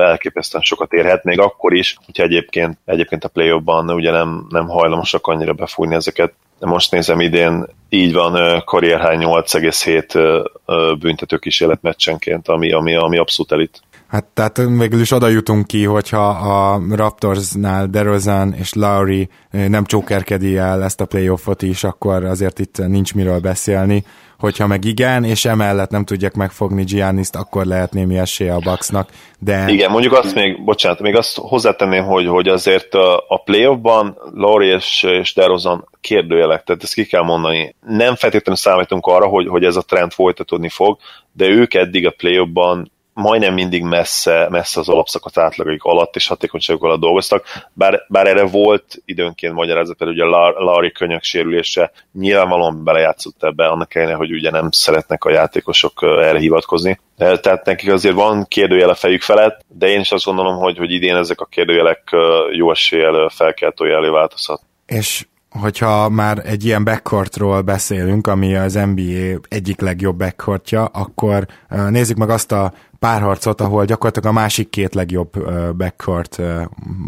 elképesztően 0.00 0.62
sokat 0.62 0.92
érhet, 0.92 1.24
még 1.24 1.40
akkor 1.40 1.74
is, 1.74 1.96
hogyha 2.04 2.22
egyébként, 2.22 2.78
egyébként 2.84 3.24
a 3.24 3.28
play 3.28 3.50
ugye 3.86 4.10
nem, 4.10 4.46
nem 4.48 4.68
hajlamosak 4.68 5.26
annyira 5.26 5.52
befújni 5.52 5.94
ezeket. 5.94 6.32
Most 6.60 6.90
nézem 6.90 7.20
idén, 7.20 7.66
így 7.88 8.12
van 8.12 8.62
karrier 8.64 9.10
high 9.10 9.24
8,7 9.24 10.96
büntető 10.98 11.38
kísérlet 11.38 11.82
meccsenként, 11.82 12.48
ami, 12.48 12.72
ami, 12.72 12.94
ami 12.94 13.18
abszolút 13.18 13.52
elit. 13.52 13.82
Hát 14.08 14.24
tehát 14.24 14.56
végül 14.56 15.00
is 15.00 15.10
oda 15.10 15.28
jutunk 15.28 15.66
ki, 15.66 15.84
hogyha 15.84 16.28
a 16.28 16.80
Raptorsnál 16.90 17.86
DeRozan 17.86 18.52
és 18.52 18.72
Lowry 18.72 19.28
nem 19.50 19.84
csókerkedi 19.84 20.56
el 20.56 20.82
ezt 20.82 21.00
a 21.00 21.06
playoffot 21.06 21.62
is, 21.62 21.84
akkor 21.84 22.24
azért 22.24 22.58
itt 22.58 22.86
nincs 22.86 23.14
miről 23.14 23.38
beszélni. 23.38 24.04
Hogyha 24.38 24.66
meg 24.66 24.84
igen, 24.84 25.24
és 25.24 25.44
emellett 25.44 25.90
nem 25.90 26.04
tudják 26.04 26.34
megfogni 26.34 26.84
Giannis-t, 26.84 27.36
akkor 27.36 27.64
lehet 27.64 27.92
némi 27.92 28.18
esélye 28.18 28.54
a 28.54 28.58
Bucksnak, 28.58 29.08
de... 29.38 29.64
Igen, 29.68 29.90
mondjuk 29.90 30.12
azt 30.12 30.34
még, 30.34 30.64
bocsánat, 30.64 31.00
még 31.00 31.16
azt 31.16 31.36
hozzátenném, 31.36 32.04
hogy, 32.04 32.26
hogy 32.26 32.48
azért 32.48 32.94
a, 32.94 33.42
playoffban 33.44 34.16
Laurie 34.34 34.74
és, 34.74 35.02
és 35.02 35.34
DeRozan 35.34 35.88
kérdőjelek, 36.00 36.64
tehát 36.64 36.82
ezt 36.82 36.94
ki 36.94 37.04
kell 37.04 37.22
mondani. 37.22 37.74
Nem 37.86 38.14
feltétlenül 38.14 38.60
számítunk 38.60 39.06
arra, 39.06 39.26
hogy, 39.26 39.48
hogy 39.48 39.64
ez 39.64 39.76
a 39.76 39.82
trend 39.82 40.12
folytatódni 40.12 40.68
fog, 40.68 40.98
de 41.32 41.46
ők 41.46 41.74
eddig 41.74 42.06
a 42.06 42.14
playoffban 42.16 42.92
majdnem 43.14 43.54
mindig 43.54 43.82
messze, 43.82 44.46
messze 44.50 44.80
az 44.80 44.88
alapszakasz 44.88 45.36
átlagaik 45.36 45.82
alatt 45.82 46.16
és 46.16 46.26
hatékonyságok 46.26 46.82
alatt 46.82 47.00
dolgoztak, 47.00 47.46
bár, 47.72 48.04
bár 48.08 48.26
erre 48.26 48.46
volt 48.46 49.02
időnként 49.04 49.54
magyarázat, 49.54 49.96
például 49.96 50.18
ugye 50.18 50.36
a 50.36 50.64
Larry 50.64 50.92
könyök 50.92 51.22
sérülése 51.22 51.92
nyilvánvalóan 52.12 52.84
belejátszott 52.84 53.42
ebbe, 53.42 53.66
annak 53.66 53.94
ellenére, 53.94 54.16
hogy 54.16 54.32
ugye 54.32 54.50
nem 54.50 54.70
szeretnek 54.70 55.24
a 55.24 55.30
játékosok 55.30 56.02
erre 56.02 56.38
hivatkozni. 56.38 57.00
Tehát 57.16 57.64
nekik 57.64 57.92
azért 57.92 58.14
van 58.14 58.44
kérdőjele 58.48 58.94
fejük 58.94 59.22
felett, 59.22 59.60
de 59.68 59.86
én 59.86 60.00
is 60.00 60.12
azt 60.12 60.24
gondolom, 60.24 60.56
hogy, 60.56 60.78
hogy 60.78 60.92
idén 60.92 61.16
ezek 61.16 61.40
a 61.40 61.44
kérdőjelek 61.44 62.16
jó 62.52 62.70
eséllyel 62.70 63.28
felkeltő 63.28 63.94
elé 63.94 64.08
változhat. 64.08 64.60
És 64.86 65.26
hogyha 65.60 66.08
már 66.08 66.42
egy 66.44 66.64
ilyen 66.64 66.84
backcourtról 66.84 67.60
beszélünk, 67.60 68.26
ami 68.26 68.54
az 68.54 68.74
NBA 68.74 69.40
egyik 69.48 69.80
legjobb 69.80 70.16
backcourtja, 70.16 70.84
akkor 70.84 71.46
nézzük 71.88 72.16
meg 72.16 72.30
azt 72.30 72.52
a 72.52 72.72
párharcot, 72.98 73.60
ahol 73.60 73.84
gyakorlatilag 73.84 74.28
a 74.36 74.40
másik 74.40 74.70
két 74.70 74.94
legjobb 74.94 75.30
backcourt 75.76 76.42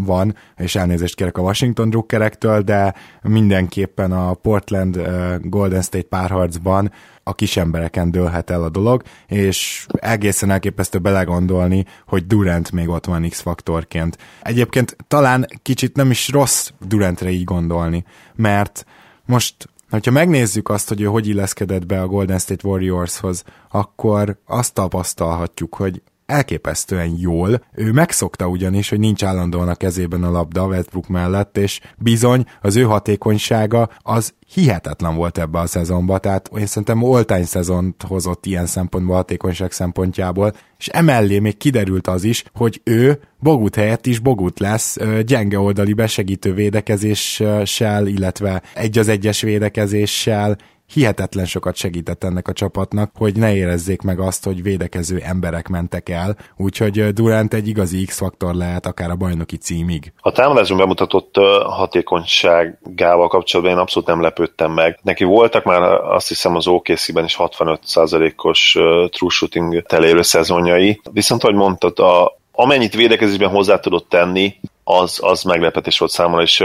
van, 0.05 0.35
és 0.57 0.77
elnézést 0.77 1.15
kérek 1.15 1.39
a 1.39 1.43
Washington 1.43 1.91
drukkerektől, 1.91 2.61
de 2.61 2.95
mindenképpen 3.23 4.13
a 4.13 4.35
Portland 4.35 5.09
Golden 5.43 5.83
State 5.83 6.09
párharcban 6.09 6.93
a 7.29 7.35
kis 7.35 7.57
embereken 7.57 8.11
dőlhet 8.11 8.51
el 8.51 8.63
a 8.63 8.69
dolog, 8.69 9.03
és 9.27 9.87
egészen 9.93 10.51
elképesztő 10.51 10.99
belegondolni, 10.99 11.85
hogy 12.07 12.27
Durant 12.27 12.73
még 12.73 12.89
ott 12.89 13.05
van 13.05 13.29
X-faktorként. 13.29 14.19
Egyébként 14.43 14.97
talán 15.09 15.47
kicsit 15.63 15.97
nem 15.97 16.11
is 16.11 16.29
rossz 16.29 16.71
Durantre 16.81 17.31
így 17.31 17.45
gondolni, 17.45 18.05
mert 18.35 18.87
most 19.25 19.69
ha 19.89 20.11
megnézzük 20.11 20.69
azt, 20.69 20.89
hogy 20.89 21.01
ő 21.01 21.05
hogy 21.05 21.29
illeszkedett 21.29 21.87
be 21.87 22.01
a 22.01 22.07
Golden 22.07 22.39
State 22.39 22.69
Warriorshoz, 22.69 23.45
akkor 23.71 24.39
azt 24.47 24.75
tapasztalhatjuk, 24.75 25.75
hogy 25.75 26.03
elképesztően 26.27 27.15
jól. 27.19 27.65
Ő 27.75 27.93
megszokta 27.93 28.47
ugyanis, 28.47 28.89
hogy 28.89 28.99
nincs 28.99 29.25
állandóan 29.25 29.69
a 29.69 29.75
kezében 29.75 30.23
a 30.25 30.31
labda 30.31 30.67
Westbrook 30.67 31.09
mellett, 31.09 31.57
és 31.57 31.81
bizony 31.99 32.45
az 32.61 32.77
ő 32.77 32.83
hatékonysága 32.83 33.89
az 33.99 34.35
hihetetlen 34.47 35.15
volt 35.15 35.39
ebbe 35.39 35.59
a 35.59 35.67
szezonba, 35.67 36.19
tehát 36.19 36.51
én 36.59 36.67
szerintem 36.67 37.03
oltány 37.03 37.45
szezont 37.45 38.03
hozott 38.03 38.47
ilyen 38.47 38.67
szempontból, 38.67 39.15
hatékonyság 39.17 39.73
szempontjából, 39.73 40.53
és 40.79 40.89
emellé 40.89 41.39
még 41.39 41.57
kiderült 41.57 42.07
az 42.07 42.25
is, 42.25 42.45
hogy 42.55 42.81
ő 42.85 43.21
Bogut 43.41 43.75
helyett 43.75 44.07
is 44.07 44.19
Bogut 44.19 44.59
lesz 44.59 44.97
gyenge 45.27 45.59
oldali 45.59 45.93
besegítő 45.93 46.55
védekezéssel, 46.55 48.07
illetve 48.07 48.63
egy 48.75 48.99
az 48.99 49.09
egyes 49.09 49.41
védekezéssel, 49.41 50.57
hihetetlen 50.93 51.45
sokat 51.45 51.77
segített 51.77 52.25
ennek 52.25 52.49
a 52.49 52.53
csapatnak, 52.53 53.11
hogy 53.15 53.37
ne 53.37 53.55
érezzék 53.55 54.03
meg 54.03 54.21
azt, 54.21 54.45
hogy 54.45 54.63
védekező 54.63 55.21
emberek 55.25 55.69
mentek 55.69 56.09
el, 56.09 56.37
úgyhogy 56.57 57.13
Durant 57.13 57.55
egy 57.55 57.69
igazi 57.69 58.05
X-faktor 58.05 58.55
lehet 58.55 58.87
akár 58.87 59.11
a 59.11 59.17
bajnoki 59.17 59.57
címig. 59.57 60.13
A 60.21 60.33
támadásban 60.33 60.79
bemutatott 60.79 61.37
hatékonyságával 61.65 63.29
kapcsolatban 63.29 63.75
én 63.75 63.81
abszolút 63.81 64.09
nem 64.09 64.21
lepődtem 64.21 64.73
meg. 64.73 64.99
Neki 65.03 65.25
voltak 65.25 65.65
már 65.65 65.83
azt 65.93 66.29
hiszem 66.29 66.57
az 66.57 66.67
OKC-ben 66.67 67.25
is 67.25 67.37
65%-os 67.39 68.73
true 69.11 69.31
shooting 69.31 69.83
telérő 69.83 70.23
szezonjai, 70.23 71.01
viszont 71.13 71.43
ahogy 71.43 71.55
mondtad, 71.55 71.99
a, 71.99 72.39
amennyit 72.53 72.95
védekezésben 72.95 73.51
hozzá 73.51 73.79
tudott 73.79 74.09
tenni, 74.09 74.55
az, 74.85 75.19
az 75.23 75.43
meglepetés 75.43 75.99
volt 75.99 76.11
számomra, 76.11 76.43
és 76.43 76.65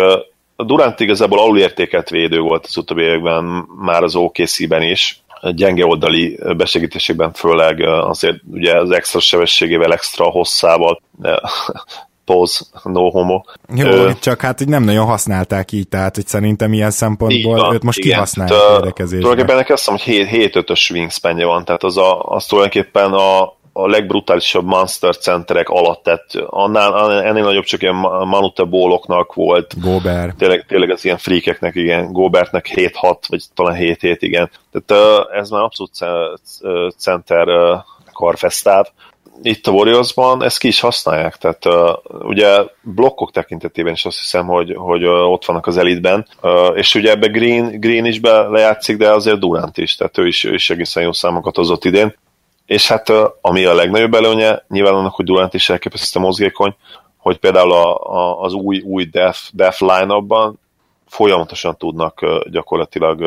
Durant 0.66 1.00
igazából 1.00 1.40
alulértékelt 1.40 2.10
védő 2.10 2.40
volt 2.40 2.66
az 2.66 2.78
utóbbi 2.78 3.02
években, 3.02 3.44
már 3.78 4.04
az 4.04 4.16
OKC-ben 4.16 4.82
is, 4.82 5.22
gyenge 5.50 5.86
oldali 5.86 6.40
besegítésekben 6.58 7.34
főleg 7.34 7.82
azért 7.88 8.38
ugye 8.52 8.78
az 8.78 8.92
extra 8.92 9.20
sebességével, 9.20 9.94
extra 9.94 10.26
hosszával, 10.26 11.02
pause, 12.26 12.66
no 12.84 13.10
homo. 13.10 13.42
Jó, 13.76 13.88
Ö, 13.88 14.12
csak 14.20 14.42
hát 14.42 14.58
hogy 14.58 14.68
nem 14.68 14.84
nagyon 14.84 15.06
használták 15.06 15.72
így, 15.72 15.88
tehát 15.88 16.16
hogy 16.16 16.28
szerintem 16.28 16.74
ilyen 16.74 16.92
szempontból 16.92 17.56
van, 17.56 17.74
őt 17.74 17.84
most 17.84 17.98
igen, 17.98 18.12
kihasználják 18.12 18.78
védekezésben. 18.78 19.20
Tulajdonképpen 19.20 19.56
nekem 19.56 19.76
azt 19.76 20.02
hiszem, 20.04 20.28
hogy 20.28 20.50
7-5-ös 20.54 20.92
wingspan 20.92 21.38
van, 21.38 21.66
tehát 21.66 21.84
az, 21.84 21.98
a, 21.98 22.22
az 22.24 22.46
tulajdonképpen 22.46 23.14
a, 23.14 23.54
a 23.74 23.88
legbrutálisabb 23.88 24.66
monster 24.66 25.18
centerek 25.18 25.70
alatt, 25.70 26.04
tehát 26.04 26.26
annál, 26.46 27.12
ennél 27.24 27.44
nagyobb 27.44 27.64
csak 27.64 27.82
ilyen 27.82 27.96
Manute 27.96 28.64
bóloknak 28.64 29.34
volt. 29.34 29.80
Góber. 29.82 30.34
Tényleg, 30.38 30.66
tényleg 30.68 30.90
az 30.90 31.06
ilyen 31.06 31.18
freakeknek, 31.18 31.76
igen, 31.76 32.12
Góbertnek 32.12 32.72
7-6, 32.76 33.18
vagy 33.28 33.44
talán 33.54 33.78
7-7, 33.80 34.18
igen. 34.20 34.50
Tehát 34.72 35.28
ez 35.34 35.50
már 35.50 35.62
abszolút 35.62 35.92
center 36.98 37.48
karfesztáv. 38.14 38.86
Itt 39.44 39.68
a 39.68 39.72
Warriorsban 39.72 40.44
ezt 40.44 40.60
ki 40.60 40.68
is 40.68 40.80
használják, 40.80 41.36
tehát 41.36 41.66
uh, 41.66 42.24
ugye 42.24 42.64
blokkok 42.82 43.32
tekintetében 43.32 43.94
is 43.94 44.06
azt 44.06 44.18
hiszem, 44.18 44.46
hogy, 44.46 44.74
hogy 44.78 45.06
uh, 45.06 45.32
ott 45.32 45.46
vannak 45.46 45.68
az 45.68 45.78
elitben, 45.78 46.28
uh, 46.42 46.78
és 46.78 46.96
ugye 46.96 47.12
ebbe 47.12 47.28
Green, 47.28 47.80
Green 47.80 48.06
is 48.06 48.20
be 48.20 48.42
lejátszik, 48.42 48.98
de 48.98 49.12
azért 49.12 49.40
Durant 49.40 49.78
is, 49.78 49.96
tehát 49.96 50.18
ő 50.18 50.28
is, 50.28 50.44
ő 50.44 50.54
is 50.54 50.70
egészen 50.70 51.04
jó 51.04 51.12
számokat 51.12 51.56
hozott 51.56 51.86
idén 51.86 52.16
és 52.72 52.88
hát 52.88 53.12
ami 53.42 53.66
a 53.66 53.74
legnagyobb 53.74 54.14
előnye, 54.14 54.64
nyilván 54.68 54.94
annak, 54.94 55.16
hogy 55.16 55.26
Durant 55.26 55.54
is 55.54 55.70
elképesztő 55.70 56.20
mozgékony, 56.20 56.76
hogy 57.18 57.38
például 57.38 57.72
a, 57.72 57.96
a, 57.96 58.42
az 58.42 58.54
új, 58.54 58.80
új 58.80 59.06
def, 59.06 59.50
def 59.54 59.80
line-upban 59.80 60.60
folyamatosan 61.08 61.78
tudnak 61.78 62.20
gyakorlatilag 62.52 63.20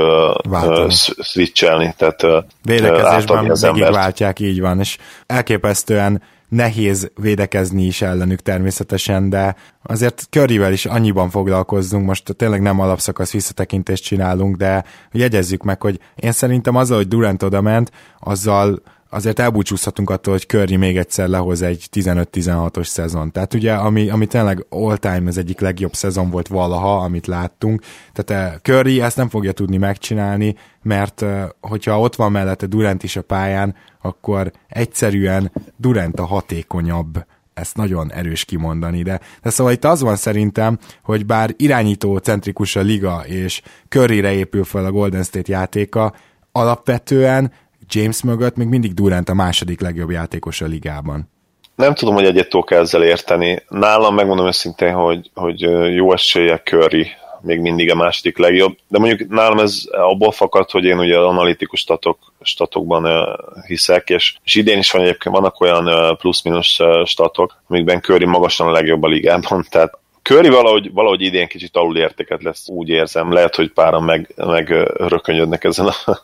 uh, 0.53 0.91
switchelni, 1.23 1.95
tehát 1.97 2.47
Védekezésben 2.63 3.93
váltják, 3.93 4.41
így 4.41 4.61
van, 4.61 4.81
és 4.81 4.99
elképesztően 5.27 6.23
nehéz 6.49 7.11
védekezni 7.17 7.83
is 7.83 8.03
ellenük 8.03 8.41
természetesen, 8.41 9.31
de 9.31 9.57
azért 9.83 10.27
Curryvel 10.31 10.73
is 10.73 10.87
annyiban 10.87 11.31
foglalkozzunk, 11.31 12.07
most 12.07 12.37
tényleg 12.37 12.63
nem 12.63 12.81
alapszakasz 12.81 13.33
visszatekintést 13.33 14.05
csinálunk, 14.05 14.57
de 14.57 14.85
jegyezzük 15.13 15.63
meg, 15.63 15.83
hogy 15.83 15.99
én 16.15 16.33
szerintem 16.33 16.77
azzal, 16.77 16.97
hogy 16.97 17.09
Durant 17.09 17.43
oda 17.43 17.61
ment, 17.61 17.91
azzal 18.21 18.83
azért 19.15 19.39
elbúcsúzhatunk 19.39 20.11
attól, 20.11 20.33
hogy 20.33 20.47
Curry 20.47 20.77
még 20.77 20.97
egyszer 20.97 21.29
lehoz 21.29 21.63
egy 21.63 21.89
15-16-os 21.93 22.87
szezon. 22.87 23.33
Tehát 23.33 23.55
ugye, 23.55 23.73
ami, 23.73 24.11
ami 24.11 24.27
tényleg 24.27 24.67
all-time 24.69 25.29
az 25.29 25.39
egyik 25.39 25.61
legjobb 25.61 25.95
szezon 25.95 26.31
volt 26.31 26.49
valaha, 26.49 26.97
amit 26.97 27.27
láttunk. 27.27 27.83
Tehát 28.13 28.53
eh, 28.53 28.59
Curry 28.63 29.01
ezt 29.01 29.17
nem 29.17 29.29
fogja 29.29 29.53
tudni 29.53 29.77
megcsinálni, 29.77 30.55
mert 30.83 31.23
eh, 31.23 31.45
hogyha 31.61 32.01
ott 32.01 32.17
van 32.17 32.33
mellette 32.33 32.67
Durant 32.67 33.03
is 33.03 33.17
a 33.17 33.23
pályán, 33.23 33.75
akkor 34.03 34.51
egyszerűen 34.69 35.53
Durant 35.77 36.21
a 36.21 36.25
hatékonyabb 36.25 37.25
ezt 37.55 37.77
nagyon 37.77 38.13
erős 38.13 38.45
kimondani, 38.45 39.03
de, 39.03 39.21
de 39.43 39.51
szóval 39.51 39.73
itt 39.73 39.85
az 39.85 40.01
van 40.01 40.17
szerintem, 40.17 40.79
hogy 41.03 41.27
bár 41.27 41.55
irányító 41.57 42.17
centrikus 42.17 42.77
a 42.77 42.81
liga, 42.81 43.23
és 43.27 43.63
körére 43.89 44.33
épül 44.33 44.65
fel 44.65 44.85
a 44.85 44.91
Golden 44.91 45.23
State 45.23 45.53
játéka, 45.53 46.15
alapvetően 46.53 47.53
James 47.89 48.23
mögött 48.23 48.57
még 48.57 48.67
mindig 48.67 48.95
Durant 48.95 49.29
a 49.29 49.35
második 49.35 49.81
legjobb 49.81 50.11
játékos 50.11 50.61
a 50.61 50.67
ligában. 50.67 51.33
Nem 51.75 51.95
tudom, 51.95 52.15
hogy 52.15 52.25
egyet 52.25 52.49
tudok 52.49 52.71
ezzel 52.71 53.03
érteni. 53.03 53.63
Nálam 53.69 54.15
megmondom 54.15 54.47
őszintén, 54.47 54.93
hogy, 54.93 55.31
hogy 55.35 55.61
jó 55.95 56.13
esélye 56.13 56.61
Curry 56.65 57.07
még 57.45 57.61
mindig 57.61 57.91
a 57.91 57.95
második 57.95 58.39
legjobb, 58.39 58.77
de 58.89 58.99
mondjuk 58.99 59.29
nálam 59.29 59.59
ez 59.59 59.83
abból 59.91 60.33
fakad, 60.33 60.71
hogy 60.71 60.85
én 60.85 60.99
ugye 60.99 61.19
analitikus 61.19 61.81
statok, 61.81 62.19
statokban 62.41 63.29
hiszek, 63.67 64.09
és, 64.09 64.37
és 64.45 64.55
idén 64.55 64.79
is 64.79 64.91
van 64.91 65.03
egyébként 65.03 65.35
vannak 65.35 65.61
olyan 65.61 66.17
plusz-minusz 66.17 66.79
statok, 67.05 67.63
amikben 67.69 68.01
Curry 68.01 68.25
magasan 68.25 68.69
a 68.69 68.73
legjobb 68.73 69.03
a 69.03 69.09
ligában, 69.09 69.67
tehát 69.71 69.99
Curry 70.25 70.49
valahogy, 70.49 70.93
valahogy 70.93 71.21
idén 71.21 71.49
kicsit 71.49 71.77
alulértéket 71.77 72.43
lesz, 72.43 72.69
úgy 72.69 72.89
érzem. 72.89 73.33
Lehet, 73.33 73.55
hogy 73.55 73.73
páran 73.73 74.03
meg, 74.03 74.33
meg 74.37 74.69
rökönyödnek 74.97 75.65
ezen 75.65 75.87
a 75.87 75.95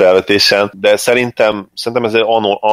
felvetésen, 0.00 0.72
de 0.80 0.96
szerintem, 0.96 1.68
szerintem 1.74 2.04
ez 2.04 2.14
egy 2.14 2.24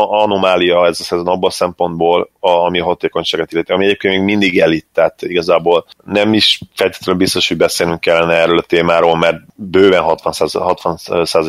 anomália 0.10 0.86
ez 0.86 1.00
a 1.00 1.04
szezon 1.04 1.28
abban 1.28 1.50
a 1.50 1.54
szempontból, 1.54 2.30
a, 2.40 2.50
ami 2.50 2.80
a 2.80 2.84
hatékonyságot 2.84 3.52
illeti, 3.52 3.72
ami 3.72 3.86
egyébként 3.86 4.14
még 4.14 4.24
mindig 4.24 4.60
elit, 4.60 4.88
tehát 4.94 5.22
igazából 5.22 5.86
nem 6.06 6.34
is 6.34 6.62
feltétlenül 6.76 7.22
biztos, 7.22 7.48
hogy 7.48 7.58
beszélnünk 7.58 8.00
kellene 8.00 8.34
erről 8.34 8.58
a 8.58 8.62
témáról, 8.68 9.18
mert 9.18 9.38
bőven 9.56 10.04
60%, 10.06 10.50
60 10.54 10.98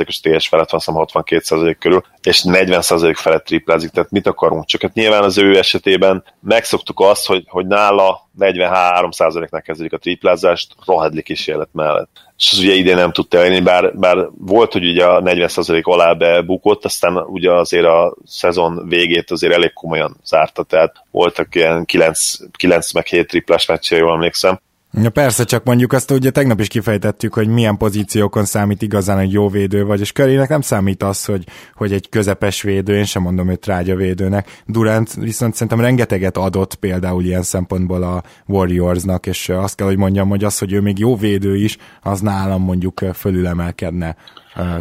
os 0.07 0.21
TS 0.21 0.49
felett 0.49 0.71
van, 0.71 0.81
62% 0.85 1.77
körül, 1.79 2.05
és 2.23 2.43
40% 2.47 3.13
felett 3.17 3.45
triplázik, 3.45 3.91
tehát 3.91 4.11
mit 4.11 4.27
akarunk? 4.27 4.65
Csak 4.65 4.83
hát 4.83 4.95
nyilván 4.95 5.23
az 5.23 5.39
ő 5.39 5.59
esetében 5.59 6.25
megszoktuk 6.41 7.01
azt, 7.01 7.27
hogy, 7.27 7.45
hogy 7.49 7.67
nála 7.67 8.28
43%-nál 8.39 9.63
kezdődik 9.63 9.93
a 9.93 9.99
triplázást 9.99 10.75
rohadli 10.87 11.23
kísérlet 11.23 11.69
mellett. 11.73 12.11
És 12.37 12.53
az 12.53 12.59
ugye 12.59 12.75
idén 12.75 12.97
nem 12.97 13.13
tudta 13.13 13.39
elérni, 13.39 13.61
bár, 13.61 13.99
bár 13.99 14.29
volt, 14.39 14.73
hogy 14.73 14.89
ugye 14.89 15.05
a 15.05 15.23
40% 15.23 15.83
alá 15.83 16.13
bebukott, 16.13 16.85
aztán 16.85 17.17
ugye 17.17 17.53
azért 17.53 17.87
a 17.87 18.17
szezon 18.25 18.89
végét 18.89 19.31
azért 19.31 19.55
elég 19.55 19.73
komolyan 19.73 20.17
zárta, 20.25 20.63
tehát 20.63 20.95
voltak 21.11 21.55
ilyen 21.55 21.85
9, 21.85 22.37
9 22.57 22.93
meg 22.93 23.07
7 23.07 23.27
triplás 23.27 23.67
meccsé, 23.67 23.97
jól 23.97 24.13
emlékszem, 24.13 24.61
Ja 24.93 25.11
persze, 25.11 25.45
csak 25.45 25.65
mondjuk 25.65 25.93
azt 25.93 26.11
ugye 26.11 26.31
tegnap 26.31 26.61
is 26.61 26.69
kifejtettük, 26.69 27.35
hogy 27.35 27.49
milyen 27.49 27.77
pozíciókon 27.77 28.45
számít 28.45 28.83
igazán 28.83 29.19
egy 29.19 29.33
jó 29.33 29.49
védő 29.49 29.85
vagy, 29.85 30.01
és 30.01 30.13
Körének 30.13 30.49
nem 30.49 30.61
számít 30.61 31.03
az, 31.03 31.25
hogy, 31.25 31.45
hogy 31.75 31.93
egy 31.93 32.09
közepes 32.09 32.63
védő, 32.63 32.97
én 32.97 33.05
sem 33.05 33.23
mondom 33.23 33.51
őt 33.51 33.61
trágya 33.61 33.97
védőnek. 33.97 34.63
Durant 34.67 35.15
viszont 35.15 35.53
szerintem 35.53 35.81
rengeteget 35.81 36.37
adott 36.37 36.75
például 36.75 37.25
ilyen 37.25 37.43
szempontból 37.43 38.03
a 38.03 38.23
Warriorsnak, 38.47 39.27
és 39.27 39.49
azt 39.49 39.75
kell, 39.75 39.87
hogy 39.87 39.97
mondjam, 39.97 40.29
hogy 40.29 40.45
az, 40.45 40.59
hogy 40.59 40.73
ő 40.73 40.81
még 40.81 40.99
jó 40.99 41.17
védő 41.17 41.57
is, 41.57 41.77
az 42.03 42.21
nálam 42.21 42.63
mondjuk 42.63 43.01
fölülemelkedne 43.15 44.17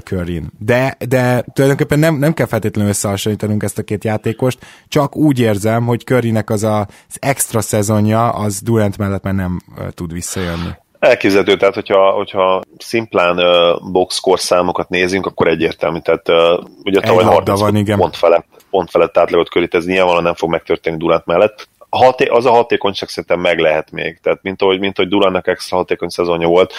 Curry. 0.04 0.42
De, 0.60 0.98
de 1.08 1.44
tulajdonképpen 1.54 2.00
nem, 2.00 2.16
nem 2.16 2.34
kell 2.34 2.46
feltétlenül 2.46 2.92
összehasonlítanunk 2.92 3.64
ezt 3.64 3.78
a 3.78 3.84
két 3.84 4.04
játékost, 4.04 4.60
csak 4.88 5.16
úgy 5.16 5.40
érzem, 5.40 5.86
hogy 5.86 6.04
Currynek 6.04 6.50
az 6.50 6.64
a, 6.64 6.80
az 6.80 7.18
extra 7.20 7.62
szezonja, 7.62 8.30
az 8.30 8.62
Durant 8.62 8.98
mellett 8.98 9.24
már 9.24 9.34
nem 9.34 9.62
tud 9.94 10.14
visszajönni. 10.14 10.70
Elképzelhető, 11.00 11.58
tehát 11.58 11.74
hogyha, 11.74 12.12
hogyha 12.12 12.62
szimplán 12.78 13.38
uh, 13.38 13.92
boxscore 13.92 14.42
számokat 14.42 14.90
nézünk, 14.90 15.26
akkor 15.26 15.48
egyértelmű. 15.48 16.00
Tehát 16.00 16.30
uh, 16.30 16.64
ugye 16.84 17.00
tavaly 17.00 17.24
30 17.24 17.60
van, 17.60 17.76
igen. 17.76 17.98
pont 17.98 18.16
felett, 18.16 18.48
pont 18.70 18.90
felett 18.90 19.18
átlagot 19.18 19.50
körít, 19.50 19.76
ez 19.76 19.86
nyilvánvalóan 19.86 20.24
nem 20.24 20.34
fog 20.34 20.50
megtörténni 20.50 20.98
Durant 20.98 21.26
mellett. 21.26 21.68
Haté- 21.90 22.30
az 22.30 22.46
a 22.46 22.52
hatékonyság 22.52 23.10
szerintem 23.10 23.40
meg 23.40 23.60
lehet 23.60 23.92
még. 23.92 24.20
Tehát 24.24 24.40
mint 24.42 24.62
ahogy, 24.62 24.80
mint 24.80 24.98
ahogy 24.98 25.12
Durantnak 25.12 25.48
extra 25.48 25.78
hatékony 25.78 26.10
szezonja 26.10 26.48
volt, 26.48 26.74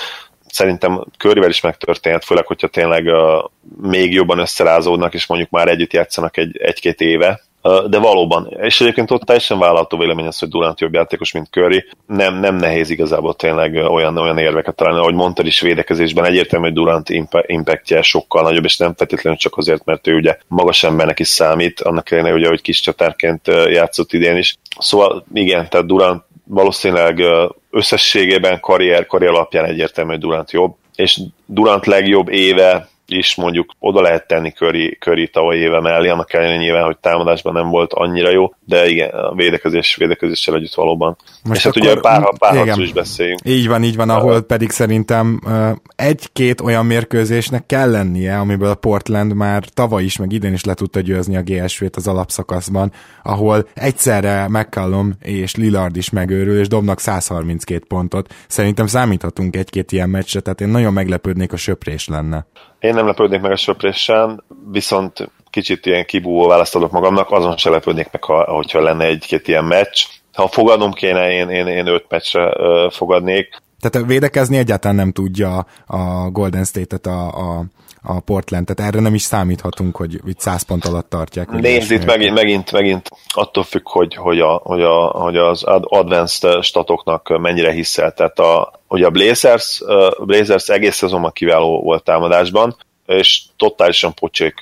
szerintem 0.49 1.05
körvel 1.17 1.49
is 1.49 1.61
megtörténhet, 1.61 2.25
főleg, 2.25 2.47
hogyha 2.47 2.69
tényleg 2.69 3.11
még 3.83 4.13
jobban 4.13 4.39
összerázódnak, 4.39 5.15
és 5.15 5.27
mondjuk 5.27 5.51
már 5.51 5.69
együtt 5.69 5.93
játszanak 5.93 6.37
egy, 6.37 6.57
egy-két 6.57 7.01
éve, 7.01 7.41
de 7.63 7.99
valóban, 7.99 8.57
és 8.61 8.81
egyébként 8.81 9.11
ott 9.11 9.23
teljesen 9.23 9.59
vállalható 9.59 9.99
vélemény 9.99 10.27
az, 10.27 10.39
hogy 10.39 10.49
Durant 10.49 10.81
jobb 10.81 10.95
játékos, 10.95 11.33
mint 11.33 11.49
Curry. 11.51 11.85
Nem, 12.07 12.41
nem 12.41 12.57
nehéz 12.57 12.91
igazából 12.91 13.35
tényleg 13.35 13.75
olyan, 13.75 14.17
olyan 14.17 14.39
érveket 14.39 14.75
találni, 14.75 15.01
ahogy 15.01 15.15
mondtad 15.15 15.47
is 15.47 15.61
védekezésben, 15.61 16.25
egyértelmű, 16.25 16.67
hogy 16.67 16.75
Durant 16.75 17.09
impactje 17.47 18.03
sokkal 18.03 18.43
nagyobb, 18.43 18.65
és 18.65 18.77
nem 18.77 18.95
feltétlenül 18.95 19.39
csak 19.39 19.57
azért, 19.57 19.85
mert 19.85 20.07
ő 20.07 20.15
ugye 20.15 20.37
magas 20.47 20.85
embernek 20.85 21.19
is 21.19 21.29
számít, 21.29 21.81
annak 21.81 22.11
ellenére 22.11 22.35
ugye, 22.35 22.49
hogy 22.49 22.61
kis 22.61 22.81
csatárként 22.81 23.47
játszott 23.47 24.13
idén 24.13 24.37
is. 24.37 24.57
Szóval 24.79 25.25
igen, 25.35 25.69
tehát 25.69 25.87
Durant 25.87 26.23
valószínűleg 26.49 27.23
összességében 27.71 28.61
karrier, 28.61 29.07
karrier 29.07 29.31
alapján 29.31 29.65
egyértelmű, 29.65 30.11
hogy 30.11 30.21
Durant 30.21 30.51
jobb, 30.51 30.77
és 30.95 31.21
Durant 31.47 31.87
legjobb 31.87 32.29
éve 32.29 32.89
is 33.11 33.35
mondjuk 33.35 33.71
oda 33.79 34.01
lehet 34.01 34.27
tenni 34.27 34.51
Curry, 34.51 34.97
Curry 35.01 35.29
tavaly 35.29 35.57
éve 35.57 35.81
mellé, 35.81 36.09
annak 36.09 36.33
ellenére 36.33 36.57
nyilván, 36.59 36.85
hogy 36.85 36.99
támadásban 36.99 37.53
nem 37.53 37.69
volt 37.69 37.93
annyira 37.93 38.31
jó, 38.31 38.55
de 38.65 38.89
igen, 38.89 39.09
a 39.09 39.35
védekezés, 39.35 39.97
védekezéssel 39.97 40.55
együtt 40.55 40.75
valóban. 40.75 41.17
Most 41.45 41.59
És 41.59 41.65
hát 41.65 41.77
ugye 41.77 42.01
pár, 42.01 42.39
pár 42.39 42.79
is 42.79 42.93
beszéljünk. 42.93 43.41
Így 43.45 43.69
van, 43.69 43.83
így 43.83 43.97
van, 43.97 44.11
ahol 44.11 44.41
pedig 44.41 44.71
szerintem 44.71 45.41
egy-két 45.97 46.61
olyan 46.61 46.87
mérkőzésnek 46.87 47.67
kell 47.67 47.91
lennie, 47.91 48.39
amiből 48.39 48.71
a 48.71 48.75
Portland 48.75 49.35
már 49.35 49.65
tavaly 49.75 50.05
is, 50.05 50.17
meg 50.17 50.33
idén 50.33 50.53
is 50.53 50.65
le 50.65 50.75
tudta 50.75 51.01
győzni 51.01 51.37
a 51.37 51.43
GSV-t 51.43 51.97
az 51.97 52.07
alapszakaszban, 52.09 52.93
ahol 53.23 53.69
egyszerre 53.75 54.49
McCallum 54.49 55.17
és 55.23 55.55
Lillard 55.55 55.97
is 55.97 56.11
megőrül, 56.11 56.59
és 56.59 56.69
dobnak 56.69 57.01
132 57.01 57.85
pontot. 57.89 58.35
Szerintem 58.49 58.87
számíthatunk 58.87 59.57
egy-két 59.57 59.93
ilyen 59.93 60.09
meccsre, 60.09 60.41
tehát 60.41 60.61
én 60.61 60.69
nagyon 60.69 60.93
meglepődnék, 60.93 61.53
a 61.53 61.57
söprés 61.57 62.09
lenne. 62.09 62.47
Én 62.81 62.95
nem 62.95 63.07
lepődnék 63.07 63.41
meg 63.41 63.51
a 63.51 63.57
söprésen, 63.57 64.45
viszont 64.71 65.31
kicsit 65.51 65.87
ilyen 65.87 66.05
kibúvó 66.05 66.47
választ 66.47 66.75
adok 66.75 66.91
magamnak, 66.91 67.31
azon 67.31 67.57
se 67.57 67.71
lepődnék 67.71 68.09
meg, 68.13 68.25
ha, 68.25 68.45
hogyha 68.45 68.81
lenne 68.81 69.05
egy-két 69.05 69.49
ilyen 69.49 69.65
meccs. 69.65 70.05
Ha 70.33 70.49
fogadnom 70.49 70.93
kéne, 70.93 71.31
én, 71.31 71.49
én, 71.49 71.67
én 71.67 71.87
öt 71.87 72.05
meccsre 72.09 72.53
fogadnék. 72.91 73.63
Tehát 73.81 74.07
védekezni 74.07 74.57
egyáltalán 74.57 74.97
nem 74.97 75.13
tudja 75.13 75.67
a 75.87 76.31
Golden 76.31 76.65
State-et 76.65 77.07
a, 77.07 77.29
a, 77.29 77.65
a 78.03 78.21
Portland, 78.21 78.67
tehát 78.67 78.93
erre 78.93 79.03
nem 79.03 79.15
is 79.15 79.23
számíthatunk, 79.23 79.97
hogy 79.97 80.21
itt 80.27 80.41
100 80.41 80.63
pont 80.63 80.85
alatt 80.85 81.11
tartják. 81.11 81.51
Nézd, 81.51 81.91
itt 81.91 82.05
megint, 82.05 82.35
megint, 82.35 82.73
megint 82.73 83.09
attól 83.29 83.65
függ, 83.65 83.89
hogy, 83.89 84.15
hogy, 84.15 84.41
a, 84.41 84.61
hogy, 84.65 84.83
a, 84.83 85.07
hogy 85.07 85.37
az 85.37 85.63
advanced 85.83 86.63
statoknak 86.63 87.39
mennyire 87.41 87.73
hiszel. 87.73 88.13
Tehát 88.13 88.39
a, 88.39 88.81
hogy 88.87 89.03
a 89.03 89.11
Blazers, 89.11 89.81
uh, 89.81 90.27
Blazers 90.27 90.69
egész 90.69 90.97
szezonban 90.97 91.33
kiváló 91.33 91.83
volt 91.83 92.05
támadásban, 92.05 92.77
és 93.07 93.43
totálisan 93.57 94.15
pocsék 94.15 94.55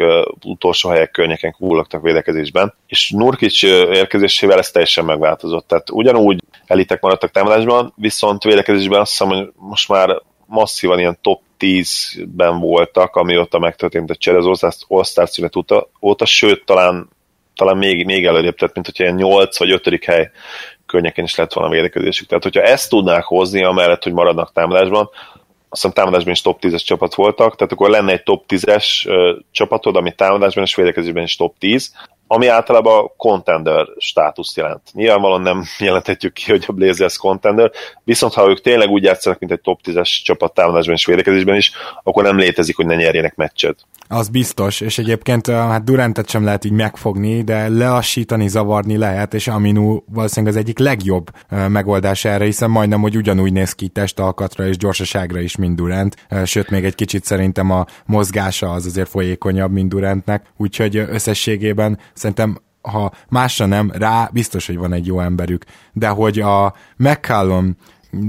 utolsó 0.44 0.88
helyek 0.88 1.10
környéken 1.10 1.52
kúlogtak 1.52 2.02
védekezésben, 2.02 2.74
és 2.86 3.10
Nurkic 3.10 3.62
érkezésével 3.62 4.58
ez 4.58 4.70
teljesen 4.70 5.04
megváltozott. 5.04 5.68
Tehát 5.68 5.90
ugyanúgy 5.90 6.42
elitek 6.66 7.00
maradtak 7.00 7.30
támadásban, 7.30 7.92
viszont 7.96 8.42
védekezésben 8.42 9.00
azt 9.00 9.10
hiszem, 9.10 9.28
hogy 9.28 9.52
most 9.56 9.88
már 9.88 10.22
masszívan 10.46 10.98
ilyen 10.98 11.18
top 11.20 11.40
10-ben 11.58 12.60
voltak, 12.60 13.16
amióta 13.16 13.58
megtörtént 13.58 14.10
a 14.10 14.16
csere 14.16 14.36
az 14.36 14.84
All-Star 14.88 15.28
szünet 15.28 15.56
óta, 15.56 15.88
óta, 16.02 16.24
sőt, 16.24 16.64
talán, 16.64 17.08
talán 17.54 17.76
még, 17.76 18.04
még 18.04 18.24
előrébb, 18.24 18.56
tehát 18.56 18.74
mint 18.74 18.86
hogyha 18.86 19.04
ilyen 19.04 19.16
8 19.16 19.58
vagy 19.58 19.70
5. 19.70 20.04
hely 20.04 20.30
környékén 20.86 21.24
is 21.24 21.34
lett 21.34 21.52
volna 21.52 21.70
védekezésük. 21.70 22.28
Tehát, 22.28 22.42
hogyha 22.42 22.62
ezt 22.62 22.90
tudnák 22.90 23.24
hozni, 23.24 23.64
amellett, 23.64 24.02
hogy 24.02 24.12
maradnak 24.12 24.52
támadásban, 24.52 25.10
azt 25.68 25.82
hiszem 25.82 25.90
támadásban 25.90 26.32
is 26.32 26.40
top 26.40 26.58
10-es 26.62 26.84
csapat 26.84 27.14
voltak, 27.14 27.56
tehát 27.56 27.72
akkor 27.72 27.90
lenne 27.90 28.12
egy 28.12 28.22
top 28.22 28.44
10-es 28.48 28.86
csapatod, 29.50 29.96
ami 29.96 30.14
támadásban 30.14 30.64
és 30.64 30.74
védekezésben 30.74 31.22
is 31.22 31.36
top 31.36 31.58
10, 31.58 31.92
ami 32.26 32.46
általában 32.46 33.10
contender 33.16 33.86
státusz 33.98 34.56
jelent. 34.56 34.82
Nyilvánvalóan 34.92 35.40
nem 35.40 35.64
jelenthetjük 35.78 36.32
ki, 36.32 36.50
hogy 36.50 36.64
a 36.66 36.72
Blazers 36.72 37.16
contender, 37.16 37.70
viszont 38.04 38.32
ha 38.32 38.48
ők 38.48 38.60
tényleg 38.60 38.88
úgy 38.88 39.02
játszanak, 39.02 39.38
mint 39.38 39.52
egy 39.52 39.60
top 39.60 39.80
10-es 39.84 40.22
csapat 40.24 40.54
támadásban 40.54 40.94
és 40.94 41.06
védekezésben 41.06 41.56
is, 41.56 41.72
akkor 42.02 42.22
nem 42.22 42.38
létezik, 42.38 42.76
hogy 42.76 42.86
ne 42.86 42.94
nyerjenek 42.94 43.34
meccset. 43.34 43.86
Az 44.08 44.28
biztos, 44.28 44.80
és 44.80 44.98
egyébként 44.98 45.46
hát 45.46 45.84
Durantet 45.84 46.30
sem 46.30 46.44
lehet 46.44 46.64
így 46.64 46.72
megfogni, 46.72 47.42
de 47.42 47.68
leassítani, 47.68 48.48
zavarni 48.48 48.96
lehet, 48.96 49.34
és 49.34 49.48
Aminu 49.48 49.98
valószínűleg 50.12 50.54
az 50.54 50.60
egyik 50.60 50.78
legjobb 50.78 51.30
megoldás 51.68 52.24
erre, 52.24 52.44
hiszen 52.44 52.70
majdnem, 52.70 53.00
hogy 53.00 53.16
ugyanúgy 53.16 53.52
néz 53.52 53.72
ki 53.72 53.88
testalkatra 53.88 54.66
és 54.66 54.76
gyorsaságra 54.76 55.40
is, 55.40 55.56
mint 55.56 55.76
Durant, 55.76 56.16
sőt 56.44 56.70
még 56.70 56.84
egy 56.84 56.94
kicsit 56.94 57.24
szerintem 57.24 57.70
a 57.70 57.86
mozgása 58.04 58.72
az 58.72 58.86
azért 58.86 59.08
folyékonyabb, 59.08 59.72
mint 59.72 59.88
Durantnek, 59.88 60.46
úgyhogy 60.56 60.96
összességében 60.96 61.98
szerintem 62.16 62.58
ha 62.80 63.12
másra 63.28 63.66
nem, 63.66 63.92
rá 63.94 64.30
biztos, 64.32 64.66
hogy 64.66 64.76
van 64.76 64.92
egy 64.92 65.06
jó 65.06 65.20
emberük, 65.20 65.64
de 65.92 66.08
hogy 66.08 66.40
a 66.40 66.74
McCallum 66.96 67.76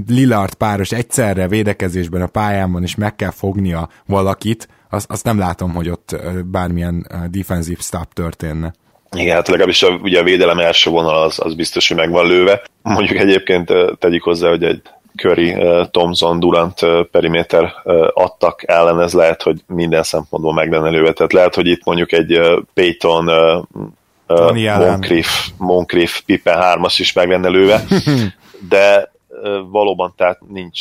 Lillard 0.08 0.54
páros 0.54 0.92
egyszerre 0.92 1.48
védekezésben 1.48 2.22
a 2.22 2.26
pályán 2.26 2.82
is 2.82 2.94
meg 2.94 3.16
kell 3.16 3.30
fognia 3.30 3.88
valakit, 4.06 4.68
azt, 4.90 5.10
azt 5.10 5.24
nem 5.24 5.38
látom, 5.38 5.74
hogy 5.74 5.88
ott 5.88 6.16
bármilyen 6.44 7.06
defensive 7.30 7.80
stop 7.80 8.12
történne. 8.12 8.72
Igen, 9.16 9.34
hát 9.34 9.48
legalábbis 9.48 9.82
a, 9.82 9.88
ugye 9.88 10.20
a 10.20 10.22
védelem 10.22 10.58
első 10.58 10.90
vonal 10.90 11.22
az, 11.22 11.38
az 11.40 11.54
biztos, 11.54 11.88
hogy 11.88 11.96
meg 11.96 12.10
van 12.10 12.26
lőve. 12.26 12.62
Mondjuk 12.82 13.18
egyébként 13.18 13.72
tegyük 13.98 14.22
hozzá, 14.22 14.48
hogy 14.48 14.62
egy 14.62 14.82
Curry, 15.20 15.56
Thompson, 15.90 16.40
Durant 16.40 16.86
periméter 17.10 17.74
adtak 18.14 18.62
ellen, 18.66 19.00
ez 19.00 19.12
lehet, 19.12 19.42
hogy 19.42 19.60
minden 19.66 20.02
szempontból 20.02 20.52
meg 20.52 20.70
lenne 20.70 20.90
lőve. 20.90 21.12
Tehát 21.12 21.32
lehet, 21.32 21.54
hogy 21.54 21.66
itt 21.66 21.84
mondjuk 21.84 22.12
egy 22.12 22.40
Payton, 22.74 23.30
Moncrief, 24.78 25.48
Moncrief, 25.56 26.20
Pippen 26.26 26.58
3-as 26.60 26.94
is 26.98 27.12
meg 27.12 27.28
lenne 27.28 27.48
lőve, 27.48 27.84
de 28.68 29.12
valóban 29.70 30.12
tehát 30.16 30.38
nincs. 30.48 30.80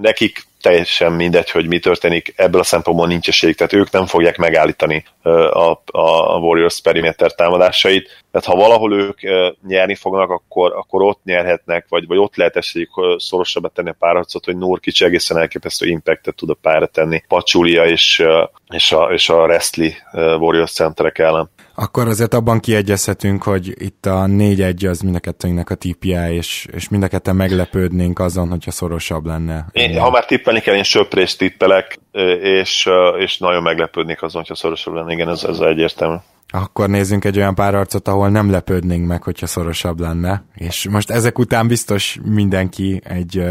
Nekik 0.00 0.48
teljesen 0.60 1.12
mindegy, 1.12 1.50
hogy 1.50 1.66
mi 1.66 1.78
történik, 1.78 2.32
ebből 2.36 2.60
a 2.60 2.64
szempontból 2.64 3.06
nincs 3.06 3.28
esélyük, 3.28 3.56
tehát 3.56 3.72
ők 3.72 3.90
nem 3.90 4.06
fogják 4.06 4.36
megállítani 4.36 5.04
a, 5.22 5.70
a 5.90 6.38
Warriors 6.38 6.80
perimeter 6.80 7.34
támadásait, 7.34 8.24
tehát 8.30 8.46
ha 8.46 8.56
valahol 8.56 8.94
ők 8.94 9.18
nyerni 9.66 9.94
fognak, 9.94 10.30
akkor, 10.30 10.72
akkor 10.72 11.02
ott 11.02 11.20
nyerhetnek, 11.24 11.86
vagy, 11.88 12.06
vagy 12.06 12.18
ott 12.18 12.36
lehet 12.36 12.56
esélyük 12.56 12.90
szorosabbá 13.16 13.68
tenni 13.68 13.88
a 13.88 13.96
párharcot, 13.98 14.44
hogy 14.44 14.56
Nurkic 14.56 15.00
egészen 15.00 15.38
elképesztő 15.38 15.86
impactet 15.86 16.34
tud 16.34 16.50
a 16.50 16.56
pályára 16.62 16.86
tenni. 16.86 17.22
Pacsulia 17.28 17.84
és, 17.84 18.22
és 18.68 18.92
a, 18.92 19.12
és 19.12 19.28
a 19.28 19.46
Restli 19.46 19.94
Warriors 20.12 20.72
centerek 20.72 21.18
ellen. 21.18 21.50
Akkor 21.74 22.08
azért 22.08 22.34
abban 22.34 22.60
kiegyezhetünk, 22.60 23.42
hogy 23.42 23.82
itt 23.82 24.06
a 24.06 24.24
4-1 24.26 24.90
az 24.90 25.00
mind 25.00 25.14
a 25.14 25.18
kettőnknek 25.18 25.70
a 25.70 25.74
tipje, 25.74 26.32
és, 26.32 26.66
és 26.72 26.88
mind 26.88 27.02
a 27.02 27.08
ketten 27.08 27.36
meglepődnénk 27.36 28.18
azon, 28.18 28.48
hogyha 28.48 28.70
szorosabb 28.70 29.26
lenne. 29.26 29.66
Én, 29.72 29.98
ha 29.98 30.10
már 30.10 30.24
tippelni 30.50 30.60
kell, 30.60 30.74
én 30.74 30.82
söprést 30.82 31.38
tippelek, 31.38 31.98
és, 32.42 32.88
és 33.18 33.38
nagyon 33.38 33.62
meglepődnék 33.62 34.22
azon, 34.22 34.40
hogyha 34.40 34.54
szorosabb 34.54 34.94
lenne. 34.94 35.12
Igen, 35.12 35.28
ez, 35.28 35.44
ez 35.44 35.58
egyértelmű. 35.58 36.16
Akkor 36.48 36.88
nézzünk 36.88 37.24
egy 37.24 37.36
olyan 37.36 37.54
párharcot, 37.54 38.08
ahol 38.08 38.28
nem 38.28 38.50
lepődnénk 38.50 39.06
meg, 39.06 39.22
hogyha 39.22 39.46
szorosabb 39.46 40.00
lenne. 40.00 40.44
És 40.54 40.88
most 40.88 41.10
ezek 41.10 41.38
után 41.38 41.68
biztos 41.68 42.18
mindenki 42.24 43.00
egy 43.04 43.42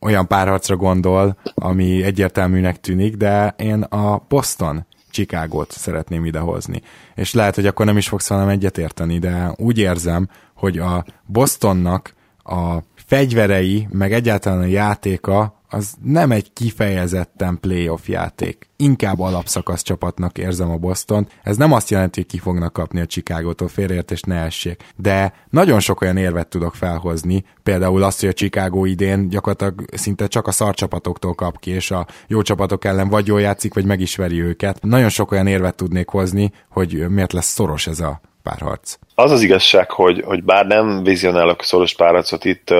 olyan 0.00 0.26
párharcra 0.26 0.76
gondol, 0.76 1.36
ami 1.54 2.02
egyértelműnek 2.02 2.80
tűnik, 2.80 3.16
de 3.16 3.54
én 3.58 3.82
a 3.82 4.24
Boston 4.28 4.86
Chicagót 5.10 5.70
szeretném 5.70 6.24
idehozni. 6.24 6.82
És 7.14 7.34
lehet, 7.34 7.54
hogy 7.54 7.66
akkor 7.66 7.86
nem 7.86 7.96
is 7.96 8.08
fogsz 8.08 8.28
velem 8.28 8.48
egyetérteni, 8.48 9.18
de 9.18 9.52
úgy 9.56 9.78
érzem, 9.78 10.28
hogy 10.54 10.78
a 10.78 11.04
Bostonnak 11.26 12.14
a 12.44 12.78
fegyverei, 13.06 13.88
meg 13.90 14.12
egyáltalán 14.12 14.60
a 14.60 14.66
játéka 14.66 15.62
az 15.74 15.94
nem 16.02 16.30
egy 16.30 16.52
kifejezetten 16.52 17.58
playoff 17.60 18.08
játék. 18.08 18.68
Inkább 18.76 19.20
alapszakasz 19.20 19.82
csapatnak 19.82 20.38
érzem 20.38 20.70
a 20.70 20.76
Boston. 20.76 21.28
Ez 21.42 21.56
nem 21.56 21.72
azt 21.72 21.90
jelenti, 21.90 22.20
hogy 22.20 22.30
ki 22.30 22.38
fognak 22.38 22.72
kapni 22.72 23.00
a 23.00 23.06
Chicagótól, 23.06 23.68
félreértést 23.68 24.26
ne 24.26 24.36
essék. 24.36 24.84
De 24.96 25.32
nagyon 25.50 25.80
sok 25.80 26.00
olyan 26.00 26.16
érvet 26.16 26.48
tudok 26.48 26.74
felhozni, 26.74 27.44
például 27.62 28.02
azt, 28.02 28.20
hogy 28.20 28.28
a 28.28 28.32
Chicago 28.32 28.84
idén 28.84 29.28
gyakorlatilag 29.28 29.84
szinte 29.92 30.26
csak 30.26 30.46
a 30.46 30.50
szar 30.50 30.74
csapatoktól 30.74 31.34
kap 31.34 31.58
ki, 31.60 31.70
és 31.70 31.90
a 31.90 32.06
jó 32.26 32.42
csapatok 32.42 32.84
ellen 32.84 33.08
vagy 33.08 33.26
jól 33.26 33.40
játszik, 33.40 33.74
vagy 33.74 33.84
meg 33.84 34.00
is 34.00 34.16
veri 34.16 34.42
őket. 34.42 34.78
Nagyon 34.82 35.08
sok 35.08 35.30
olyan 35.30 35.46
érvet 35.46 35.76
tudnék 35.76 36.08
hozni, 36.08 36.52
hogy 36.70 37.08
miért 37.08 37.32
lesz 37.32 37.52
szoros 37.52 37.86
ez 37.86 38.00
a 38.00 38.20
párharc. 38.42 38.96
Az 39.14 39.30
az 39.30 39.42
igazság, 39.42 39.90
hogy, 39.90 40.22
hogy 40.24 40.44
bár 40.44 40.66
nem 40.66 41.02
vizionálok 41.02 41.62
szoros 41.62 41.94
párharcot 41.94 42.44
itt, 42.44 42.70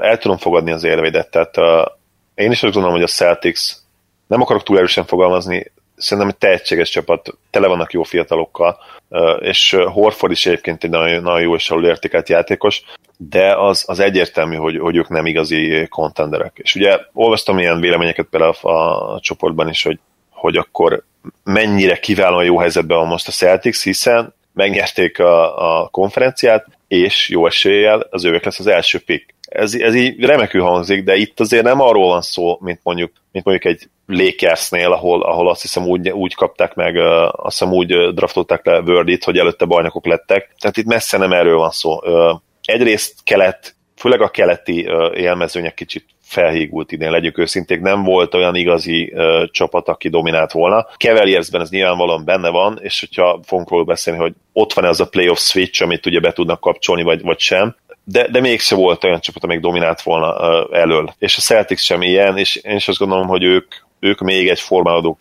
el 0.00 0.18
tudom 0.18 0.36
fogadni 0.36 0.72
az 0.72 0.84
érvédet, 0.84 1.30
tehát 1.30 1.56
uh, 1.56 1.86
én 2.34 2.50
is 2.50 2.62
azt 2.62 2.72
gondolom, 2.72 2.96
hogy 2.96 3.08
a 3.08 3.12
Celtics 3.12 3.60
nem 4.26 4.40
akarok 4.40 4.62
túl 4.62 4.76
erősen 4.76 5.04
fogalmazni, 5.04 5.72
szerintem 6.00 6.28
egy 6.28 6.36
tehetséges 6.36 6.90
csapat, 6.90 7.36
tele 7.50 7.66
vannak 7.66 7.92
jó 7.92 8.02
fiatalokkal, 8.02 8.78
és 9.40 9.76
Horford 9.92 10.32
is 10.32 10.46
egyébként 10.46 10.84
egy 10.84 10.90
nagyon, 10.90 11.22
nagyon 11.22 11.40
jó 11.40 11.54
és 11.54 11.72
értékelt 11.82 12.28
játékos, 12.28 12.82
de 13.16 13.56
az, 13.56 13.84
az 13.86 13.98
egyértelmű, 13.98 14.56
hogy, 14.56 14.78
hogy 14.78 14.96
ők 14.96 15.08
nem 15.08 15.26
igazi 15.26 15.86
kontenderek. 15.88 16.52
És 16.62 16.74
ugye 16.74 16.98
olvastam 17.12 17.58
ilyen 17.58 17.80
véleményeket 17.80 18.26
például 18.30 18.54
a, 18.60 19.14
a 19.14 19.20
csoportban 19.20 19.68
is, 19.68 19.82
hogy, 19.82 19.98
hogy 20.30 20.56
akkor 20.56 21.04
mennyire 21.44 21.98
kiválóan 21.98 22.44
jó 22.44 22.58
helyzetben 22.58 22.98
van 22.98 23.06
most 23.06 23.28
a 23.28 23.32
Celtics, 23.32 23.82
hiszen 23.82 24.34
megnyerték 24.52 25.18
a, 25.18 25.82
a 25.82 25.88
konferenciát, 25.88 26.66
és 26.88 27.28
jó 27.28 27.46
eséllyel 27.46 28.06
az 28.10 28.24
ők 28.24 28.44
lesz 28.44 28.58
az 28.58 28.66
első 28.66 28.98
pick 28.98 29.34
ez, 29.50 29.74
ez 29.74 29.94
így 29.94 30.24
remekül 30.24 30.62
hangzik, 30.62 31.04
de 31.04 31.16
itt 31.16 31.40
azért 31.40 31.64
nem 31.64 31.80
arról 31.80 32.06
van 32.06 32.20
szó, 32.20 32.58
mint 32.60 32.80
mondjuk, 32.82 33.12
mint 33.32 33.44
mondjuk 33.44 33.74
egy 33.74 33.88
Lakersnél, 34.06 34.92
ahol, 34.92 35.22
ahol 35.22 35.48
azt 35.48 35.62
hiszem 35.62 35.86
úgy, 35.86 36.10
úgy 36.10 36.34
kapták 36.34 36.74
meg, 36.74 36.96
azt 37.32 37.58
hiszem 37.58 37.74
úgy 37.74 38.14
draftolták 38.14 38.66
le 38.66 38.80
Wordit, 38.80 39.24
hogy 39.24 39.38
előtte 39.38 39.64
bajnokok 39.64 40.06
lettek. 40.06 40.54
Tehát 40.58 40.76
itt 40.76 40.86
messze 40.86 41.18
nem 41.18 41.32
erről 41.32 41.56
van 41.56 41.70
szó. 41.70 41.98
Egyrészt 42.62 43.14
kelet, 43.24 43.74
főleg 43.96 44.20
a 44.20 44.28
keleti 44.28 44.88
élmezőnyek 45.14 45.74
kicsit 45.74 46.04
felhígult 46.22 46.92
idén, 46.92 47.10
legyünk 47.10 47.38
őszinték, 47.38 47.80
nem 47.80 48.02
volt 48.02 48.34
olyan 48.34 48.54
igazi 48.54 49.12
uh, 49.14 49.44
csapat, 49.50 49.88
aki 49.88 50.08
dominált 50.08 50.52
volna. 50.52 50.86
Cavaliersben 50.98 51.60
ez 51.60 51.70
nyilvánvalóan 51.70 52.24
benne 52.24 52.48
van, 52.48 52.78
és 52.82 53.00
hogyha 53.00 53.40
fogunk 53.44 53.70
róla 53.70 53.84
beszélni, 53.84 54.20
hogy 54.20 54.32
ott 54.52 54.72
van 54.72 54.84
ez 54.84 55.00
a 55.00 55.08
playoff 55.08 55.38
switch, 55.38 55.82
amit 55.82 56.06
ugye 56.06 56.20
be 56.20 56.32
tudnak 56.32 56.60
kapcsolni, 56.60 57.02
vagy, 57.02 57.22
vagy 57.22 57.38
sem, 57.38 57.76
de, 58.10 58.28
de 58.28 58.40
mégse 58.40 58.74
volt 58.74 59.04
olyan 59.04 59.20
csapat, 59.20 59.44
amelyik 59.44 59.62
dominált 59.62 60.02
volna 60.02 60.68
elől. 60.72 61.14
És 61.18 61.36
a 61.36 61.40
Celtics 61.40 61.80
sem 61.80 62.02
ilyen, 62.02 62.36
és 62.38 62.56
én 62.56 62.76
is 62.76 62.88
azt 62.88 62.98
gondolom, 62.98 63.26
hogy 63.26 63.42
ők, 63.42 63.74
ők 64.00 64.20
még 64.20 64.48
egy 64.48 64.60
formálódó 64.60 65.18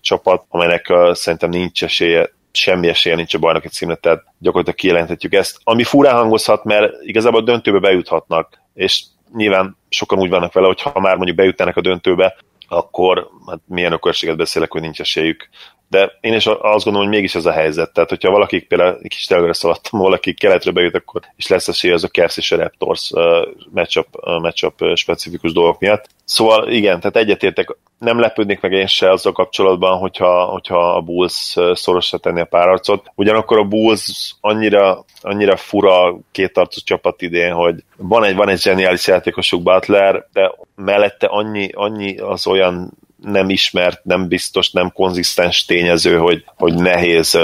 csapat, 0.00 0.44
amelynek 0.48 0.92
szerintem 1.12 1.50
nincs 1.50 1.84
esélye 1.84 2.30
semmi 2.52 2.88
esélye 2.88 3.16
nincs 3.16 3.34
a 3.34 3.38
bajnoki 3.38 3.68
címre, 3.68 3.94
tehát 3.94 4.24
gyakorlatilag 4.38 4.78
kijelenthetjük 4.78 5.34
ezt. 5.34 5.58
Ami 5.64 5.84
furán 5.84 6.14
hangozhat, 6.14 6.64
mert 6.64 6.92
igazából 7.02 7.40
a 7.40 7.44
döntőbe 7.44 7.78
bejuthatnak, 7.78 8.62
és 8.74 9.02
nyilván 9.34 9.76
sokan 9.88 10.18
úgy 10.18 10.30
vannak 10.30 10.52
vele, 10.52 10.66
hogy 10.66 10.82
ha 10.82 11.00
már 11.00 11.16
mondjuk 11.16 11.36
bejutnának 11.36 11.76
a 11.76 11.80
döntőbe, 11.80 12.36
akkor 12.68 13.28
hát 13.46 13.60
milyen 13.66 13.92
ökörséget 13.92 14.36
beszélek, 14.36 14.72
hogy 14.72 14.80
nincs 14.80 15.00
esélyük 15.00 15.48
de 15.88 16.12
én 16.20 16.34
is 16.34 16.46
azt 16.46 16.84
gondolom, 16.84 17.08
hogy 17.08 17.16
mégis 17.16 17.34
ez 17.34 17.46
a 17.46 17.52
helyzet. 17.52 17.92
Tehát, 17.92 18.08
hogyha 18.08 18.30
valaki 18.30 18.60
például 18.60 18.98
egy 19.02 19.08
kis 19.08 19.26
előre 19.26 19.52
szaladtam, 19.52 20.00
valaki 20.00 20.34
keletre 20.34 20.70
bejut, 20.70 20.94
akkor 20.94 21.22
is 21.36 21.46
lesz 21.46 21.68
esély 21.68 21.92
az 21.92 22.04
a 22.04 22.08
Kers 22.08 22.36
és 22.36 22.52
a 22.52 22.56
Raptors 22.56 23.10
uh, 23.10 23.22
matchup, 23.70 24.06
uh, 24.12 24.40
matchup 24.40 24.84
specifikus 24.94 25.52
dolgok 25.52 25.80
miatt. 25.80 26.06
Szóval 26.24 26.68
igen, 26.68 27.00
tehát 27.00 27.16
egyetértek, 27.16 27.76
nem 27.98 28.20
lepődnék 28.20 28.60
meg 28.60 28.72
én 28.72 28.86
se 28.86 29.10
azzal 29.10 29.32
kapcsolatban, 29.32 29.98
hogyha, 29.98 30.44
hogyha 30.44 30.94
a 30.94 31.00
Bulls 31.00 31.56
szorosra 31.72 32.18
tenni 32.18 32.40
a 32.40 32.44
párarcot. 32.44 33.10
Ugyanakkor 33.14 33.58
a 33.58 33.64
Bulls 33.64 34.34
annyira, 34.40 35.04
annyira 35.20 35.56
fura 35.56 36.18
kéttartós 36.32 36.82
csapat 36.82 37.22
idén, 37.22 37.52
hogy 37.52 37.84
van 37.96 38.24
egy, 38.24 38.34
van 38.34 38.48
egy 38.48 38.60
zseniális 38.60 39.06
játékosuk 39.06 39.62
Butler, 39.62 40.26
de 40.32 40.52
mellette 40.74 41.26
annyi, 41.26 41.70
annyi 41.74 42.18
az 42.18 42.46
olyan 42.46 42.92
nem 43.22 43.50
ismert, 43.50 44.04
nem 44.04 44.28
biztos, 44.28 44.70
nem 44.70 44.92
konzisztens 44.92 45.64
tényező, 45.64 46.16
hogy, 46.16 46.44
hogy 46.56 46.74
nehéz, 46.74 47.38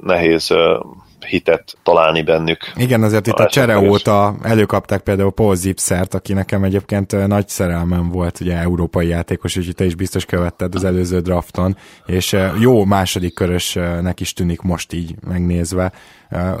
nehéz 0.00 0.52
hitet 1.26 1.76
találni 1.82 2.22
bennük. 2.22 2.72
Igen, 2.76 3.02
azért 3.02 3.26
itt 3.26 3.38
a, 3.38 3.42
a 3.42 3.48
csere 3.48 3.78
óta 3.78 4.34
előkapták 4.42 5.00
például 5.00 5.32
Paul 5.32 5.54
Zipszert, 5.54 6.14
aki 6.14 6.32
nekem 6.32 6.64
egyébként 6.64 7.26
nagy 7.26 7.48
szerelmem 7.48 8.08
volt, 8.08 8.40
ugye 8.40 8.56
európai 8.56 9.06
játékos, 9.08 9.56
úgyhogy 9.56 9.74
te 9.74 9.84
is 9.84 9.94
biztos 9.94 10.24
követted 10.24 10.74
az 10.74 10.84
előző 10.84 11.20
drafton, 11.20 11.76
és 12.06 12.36
jó 12.60 12.84
második 12.84 13.34
körösnek 13.34 14.20
is 14.20 14.32
tűnik 14.32 14.60
most 14.60 14.92
így 14.92 15.14
megnézve 15.28 15.92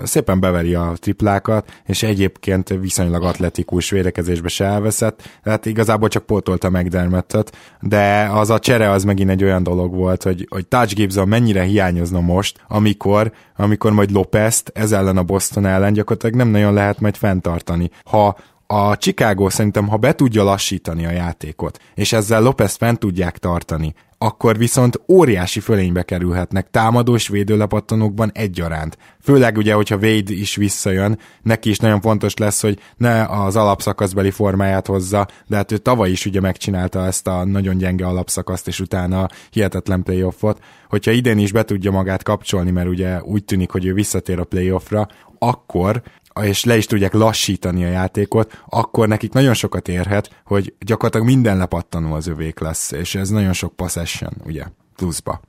szépen 0.02 0.40
beveri 0.40 0.74
a 0.74 0.92
triplákat, 0.96 1.72
és 1.86 2.02
egyébként 2.02 2.68
viszonylag 2.68 3.22
atletikus 3.22 3.90
védekezésbe 3.90 4.48
se 4.48 4.64
elveszett, 4.64 5.22
tehát 5.42 5.66
igazából 5.66 6.08
csak 6.08 6.26
pótolta 6.26 6.70
McDermottot, 6.70 7.56
de 7.80 8.28
az 8.32 8.50
a 8.50 8.58
csere 8.58 8.90
az 8.90 9.04
megint 9.04 9.30
egy 9.30 9.44
olyan 9.44 9.62
dolog 9.62 9.94
volt, 9.94 10.22
hogy, 10.22 10.46
hogy 10.50 10.66
Touch 10.66 10.94
Gibson 10.94 11.28
mennyire 11.28 11.62
hiányozna 11.62 12.20
most, 12.20 12.64
amikor, 12.68 13.32
amikor 13.56 13.92
majd 13.92 14.10
Lopez-t 14.10 14.70
ez 14.74 14.92
ellen 14.92 15.16
a 15.16 15.22
Boston 15.22 15.66
ellen 15.66 15.92
gyakorlatilag 15.92 16.36
nem 16.36 16.48
nagyon 16.48 16.74
lehet 16.74 17.00
majd 17.00 17.16
fenntartani. 17.16 17.90
Ha 18.04 18.36
a 18.66 18.96
Chicago 18.96 19.50
szerintem, 19.50 19.88
ha 19.88 19.96
be 19.96 20.14
tudja 20.14 20.42
lassítani 20.42 21.06
a 21.06 21.10
játékot, 21.10 21.78
és 21.94 22.12
ezzel 22.12 22.42
Lopez 22.42 22.74
fent 22.74 22.98
tudják 22.98 23.38
tartani, 23.38 23.94
akkor 24.22 24.58
viszont 24.58 25.00
óriási 25.08 25.60
fölénybe 25.60 26.02
kerülhetnek 26.02 26.70
támadós 26.70 27.28
védőlepattanókban 27.28 28.30
egyaránt. 28.34 28.98
Főleg 29.22 29.56
ugye, 29.56 29.74
hogyha 29.74 29.96
Wade 29.96 30.32
is 30.32 30.56
visszajön, 30.56 31.18
neki 31.42 31.70
is 31.70 31.78
nagyon 31.78 32.00
fontos 32.00 32.36
lesz, 32.36 32.60
hogy 32.60 32.78
ne 32.96 33.24
az 33.24 33.56
alapszakaszbeli 33.56 34.30
formáját 34.30 34.86
hozza, 34.86 35.28
de 35.46 35.56
hát 35.56 35.72
ő 35.72 35.76
tavaly 35.76 36.10
is 36.10 36.26
ugye 36.26 36.40
megcsinálta 36.40 37.06
ezt 37.06 37.26
a 37.26 37.44
nagyon 37.44 37.76
gyenge 37.76 38.06
alapszakaszt, 38.06 38.68
és 38.68 38.80
utána 38.80 39.28
hihetetlen 39.50 40.02
playoffot. 40.02 40.60
Hogyha 40.88 41.10
idén 41.10 41.38
is 41.38 41.52
be 41.52 41.64
tudja 41.64 41.90
magát 41.90 42.22
kapcsolni, 42.22 42.70
mert 42.70 42.88
ugye 42.88 43.22
úgy 43.22 43.44
tűnik, 43.44 43.70
hogy 43.70 43.86
ő 43.86 43.94
visszatér 43.94 44.38
a 44.38 44.44
playoffra, 44.44 45.08
akkor 45.38 46.02
és 46.42 46.64
le 46.64 46.76
is 46.76 46.86
tudják 46.86 47.12
lassítani 47.12 47.84
a 47.84 47.88
játékot, 47.88 48.62
akkor 48.68 49.08
nekik 49.08 49.32
nagyon 49.32 49.54
sokat 49.54 49.88
érhet, 49.88 50.30
hogy 50.44 50.74
gyakorlatilag 50.78 51.26
minden 51.26 51.56
lepattanó 51.56 52.14
az 52.14 52.26
övék 52.26 52.60
lesz, 52.60 52.92
és 52.92 53.14
ez 53.14 53.28
nagyon 53.28 53.52
sok 53.52 53.76
possession, 53.76 54.32
ugye, 54.46 54.64
pluszba. 54.96 55.40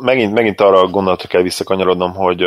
Megint, 0.00 0.32
megint 0.32 0.60
arra 0.60 0.88
gondolatok 0.88 1.28
kell 1.28 1.42
visszakanyarodnom, 1.42 2.14
hogy 2.14 2.44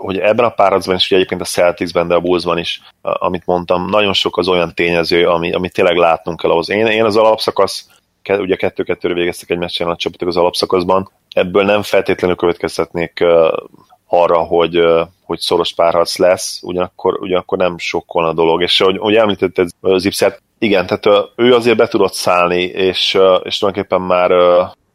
hogy 0.00 0.18
ebben 0.18 0.44
a 0.44 0.50
párharcban 0.50 0.96
is, 0.96 1.06
ugye 1.06 1.16
egyébként 1.16 1.40
a 1.40 1.44
Celticsben, 1.44 2.08
de 2.08 2.14
a 2.14 2.20
Bullsban 2.20 2.58
is, 2.58 2.82
amit 3.02 3.46
mondtam, 3.46 3.88
nagyon 3.88 4.12
sok 4.12 4.36
az 4.36 4.48
olyan 4.48 4.74
tényező, 4.74 5.28
ami, 5.28 5.52
ami 5.52 5.68
tényleg 5.68 5.96
látnunk 5.96 6.40
kell 6.40 6.50
ahhoz. 6.50 6.70
Én, 6.70 6.86
én 6.86 7.04
az 7.04 7.16
alapszakasz, 7.16 7.88
ugye 8.28 8.56
kettő-kettőre 8.56 9.14
végeztek 9.14 9.50
egy 9.50 9.58
meccsen 9.58 9.88
a 9.88 9.96
csapatok 9.96 10.28
az 10.28 10.36
alapszakaszban, 10.36 11.10
ebből 11.34 11.64
nem 11.64 11.82
feltétlenül 11.82 12.36
következtetnék 12.36 13.24
arra, 14.06 14.38
hogy, 14.38 14.82
hogy 15.30 15.40
szoros 15.40 15.74
párharc 15.74 16.18
lesz, 16.18 16.60
ugyanakkor, 16.62 17.18
ugyanakkor 17.20 17.58
nem 17.58 17.78
sokkal 17.78 18.26
a 18.26 18.32
dolog. 18.32 18.62
És 18.62 18.80
ahogy, 18.80 18.96
ahogy 18.96 19.14
említetted 19.14 19.68
Zipszert, 19.96 20.42
igen, 20.58 20.86
tehát 20.86 21.32
ő 21.36 21.54
azért 21.54 21.76
be 21.76 21.88
tudott 21.88 22.12
szállni, 22.12 22.62
és, 22.62 23.18
és 23.42 23.58
tulajdonképpen 23.58 24.00
már 24.00 24.30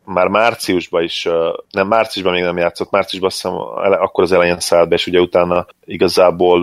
már 0.06 0.28
márciusban 0.28 1.04
is, 1.04 1.28
nem, 1.72 1.88
márciusban 1.88 2.34
még 2.34 2.44
nem 2.44 2.58
játszott, 2.58 2.92
márciusban 2.92 3.30
azt 3.30 3.42
hiszem 3.42 3.58
akkor 4.02 4.24
az 4.24 4.32
elején 4.32 4.60
szállt 4.60 4.90
be, 4.90 4.96
és 4.96 5.08
ugye 5.08 5.20
utána 5.20 5.66
igazából 5.86 6.60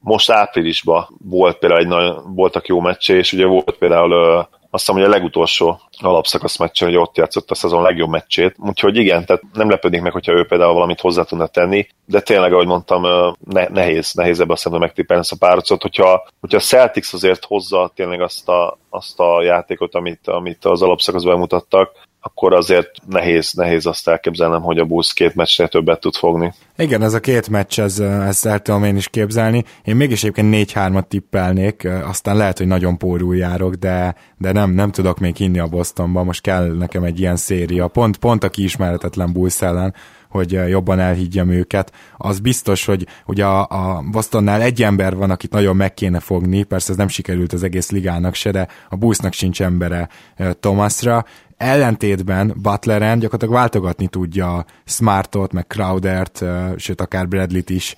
most 0.00 0.30
áprilisban 0.30 1.06
volt 1.28 1.58
például 1.58 1.80
egy 1.80 1.86
nagyon, 1.86 2.34
voltak 2.34 2.66
jó 2.66 2.80
meccse, 2.80 3.14
és 3.14 3.32
ugye 3.32 3.46
volt 3.46 3.76
például 3.78 4.48
azt 4.74 4.86
hiszem, 4.86 5.00
hogy 5.00 5.10
a 5.10 5.14
legutolsó 5.14 5.80
alapszakasz 6.00 6.58
meccsen, 6.58 6.88
hogy 6.88 6.96
ott 6.96 7.16
játszott 7.16 7.50
a 7.50 7.54
szezon 7.54 7.82
legjobb 7.82 8.08
meccsét. 8.08 8.54
Úgyhogy 8.58 8.96
igen, 8.96 9.24
tehát 9.24 9.42
nem 9.52 9.70
lepődnék 9.70 10.00
meg, 10.00 10.12
hogyha 10.12 10.32
ő 10.32 10.46
például 10.46 10.72
valamit 10.72 11.00
hozzá 11.00 11.22
tudna 11.22 11.46
tenni, 11.46 11.86
de 12.06 12.20
tényleg, 12.20 12.52
ahogy 12.52 12.66
mondtam, 12.66 13.02
ne, 13.44 13.68
nehéz, 13.68 14.12
nehéz 14.12 14.40
ebben 14.40 14.54
a 14.54 14.56
szemben 14.56 14.80
megtippelni 14.80 15.22
ezt 15.22 15.32
a 15.32 15.46
párcot, 15.46 15.82
hogyha, 15.82 16.26
hogyha 16.40 16.56
a 16.56 16.60
Celtics 16.60 17.12
azért 17.12 17.44
hozza 17.44 17.92
tényleg 17.94 18.20
azt 18.20 18.48
a, 18.48 18.78
azt 18.90 19.20
a 19.20 19.42
játékot, 19.42 19.94
amit, 19.94 20.28
amit 20.28 20.64
az 20.64 20.82
alapszakaszban 20.82 21.38
mutattak, 21.38 21.92
akkor 22.26 22.54
azért 22.54 22.90
nehéz, 23.08 23.52
nehéz 23.52 23.86
azt 23.86 24.08
elképzelnem, 24.08 24.62
hogy 24.62 24.78
a 24.78 24.84
Bulls 24.84 25.12
két 25.12 25.34
meccsnél 25.34 25.68
többet 25.68 26.00
tud 26.00 26.14
fogni. 26.14 26.52
Igen, 26.76 27.02
ez 27.02 27.14
a 27.14 27.20
két 27.20 27.48
meccs, 27.48 27.80
ez, 27.80 27.98
ezt 27.98 28.46
el 28.46 28.60
tudom 28.60 28.84
én 28.84 28.96
is 28.96 29.08
képzelni. 29.08 29.64
Én 29.84 29.96
mégis 29.96 30.24
egyébként 30.24 30.70
4-3-at 30.72 31.08
tippelnék, 31.08 31.88
aztán 32.04 32.36
lehet, 32.36 32.58
hogy 32.58 32.66
nagyon 32.66 32.98
pórul 32.98 33.36
járok, 33.36 33.74
de, 33.74 34.14
de 34.38 34.52
nem, 34.52 34.70
nem 34.70 34.90
tudok 34.90 35.18
még 35.18 35.36
hinni 35.36 35.58
a 35.58 35.66
Bostonba, 35.66 36.22
most 36.22 36.40
kell 36.40 36.66
nekem 36.66 37.02
egy 37.02 37.20
ilyen 37.20 37.36
széria. 37.36 37.88
Pont, 37.88 38.16
pont 38.16 38.44
a 38.44 38.48
kiismeretetlen 38.48 39.32
Bulls 39.32 39.62
ellen, 39.62 39.94
hogy 40.34 40.68
jobban 40.68 40.98
elhiggyem 40.98 41.50
őket. 41.50 41.92
Az 42.16 42.38
biztos, 42.38 42.84
hogy 42.84 43.06
ugye 43.26 43.44
a, 43.44 43.66
a 43.68 44.02
Bostonnál 44.10 44.62
egy 44.62 44.82
ember 44.82 45.16
van, 45.16 45.30
akit 45.30 45.52
nagyon 45.52 45.76
meg 45.76 45.94
kéne 45.94 46.20
fogni, 46.20 46.62
persze 46.62 46.90
ez 46.90 46.96
nem 46.96 47.08
sikerült 47.08 47.52
az 47.52 47.62
egész 47.62 47.90
ligának 47.90 48.34
se, 48.34 48.50
de 48.50 48.68
a 48.88 48.96
Bullsnak 48.96 49.32
sincs 49.32 49.62
embere 49.62 50.08
Thomasra, 50.60 51.24
ellentétben 51.56 52.54
Butleren 52.62 53.18
gyakorlatilag 53.18 53.54
váltogatni 53.54 54.06
tudja 54.06 54.64
Smartot, 54.84 55.52
meg 55.52 55.66
Crowdert, 55.66 56.44
sőt 56.76 57.00
akár 57.00 57.28
Bradley-t 57.28 57.70
is, 57.70 57.94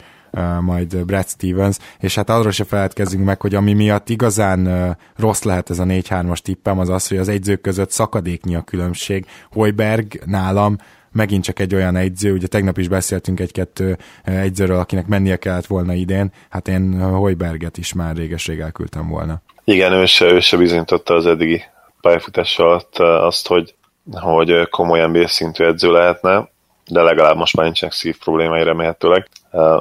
majd 0.61 1.05
Brad 1.05 1.29
Stevens, 1.29 1.77
és 1.99 2.15
hát 2.15 2.31
arról 2.31 2.51
se 2.51 2.65
feledkezzünk 2.65 3.25
meg, 3.25 3.41
hogy 3.41 3.55
ami 3.55 3.73
miatt 3.73 4.09
igazán 4.09 4.97
rossz 5.17 5.43
lehet 5.43 5.71
ez 5.71 5.79
a 5.79 5.85
4-3-as 5.85 6.39
tippem, 6.39 6.79
az 6.79 6.89
az, 6.89 7.09
hogy 7.09 7.19
az 7.19 7.29
egyzők 7.29 7.61
között 7.61 7.91
szakadéknyi 7.91 8.55
a 8.55 8.63
különbség. 8.63 9.27
Hoiberg 9.51 10.23
nálam 10.25 10.77
megint 11.17 11.45
csak 11.45 11.59
egy 11.59 11.75
olyan 11.75 11.97
egyző, 11.97 12.33
ugye 12.33 12.47
tegnap 12.47 12.79
is 12.79 12.89
beszéltünk 12.89 13.41
egy-kettő 13.41 13.99
egyzőről, 14.25 14.79
akinek 14.79 15.07
mennie 15.07 15.37
kellett 15.37 15.67
volna 15.67 15.93
idén, 15.93 16.33
hát 16.49 16.69
én 16.69 17.01
Hoiberget 17.01 17.79
is 17.79 17.93
már 17.93 18.17
réges-rég 18.17 18.59
elküldtem 18.61 19.09
volna. 19.09 19.43
Igen, 19.65 19.93
ő 19.93 20.07
se, 20.07 20.25
ő 20.33 20.41
se 20.41 20.57
bizonyította 20.57 21.15
az 21.15 21.27
eddigi 21.27 21.63
pályafutás 22.01 22.59
alatt 22.59 22.99
azt, 22.99 23.47
hogy, 23.47 23.75
hogy 24.13 24.69
komoly 24.69 25.07
NBA 25.07 25.29
szintű 25.29 25.65
edző 25.65 25.93
lehetne, 25.93 26.49
de 26.91 27.03
legalább 27.03 27.37
most 27.37 27.57
már 27.57 27.65
nincsenek 27.65 27.95
szív 27.95 28.19
problémái 28.19 28.63
remélhetőleg, 28.63 29.29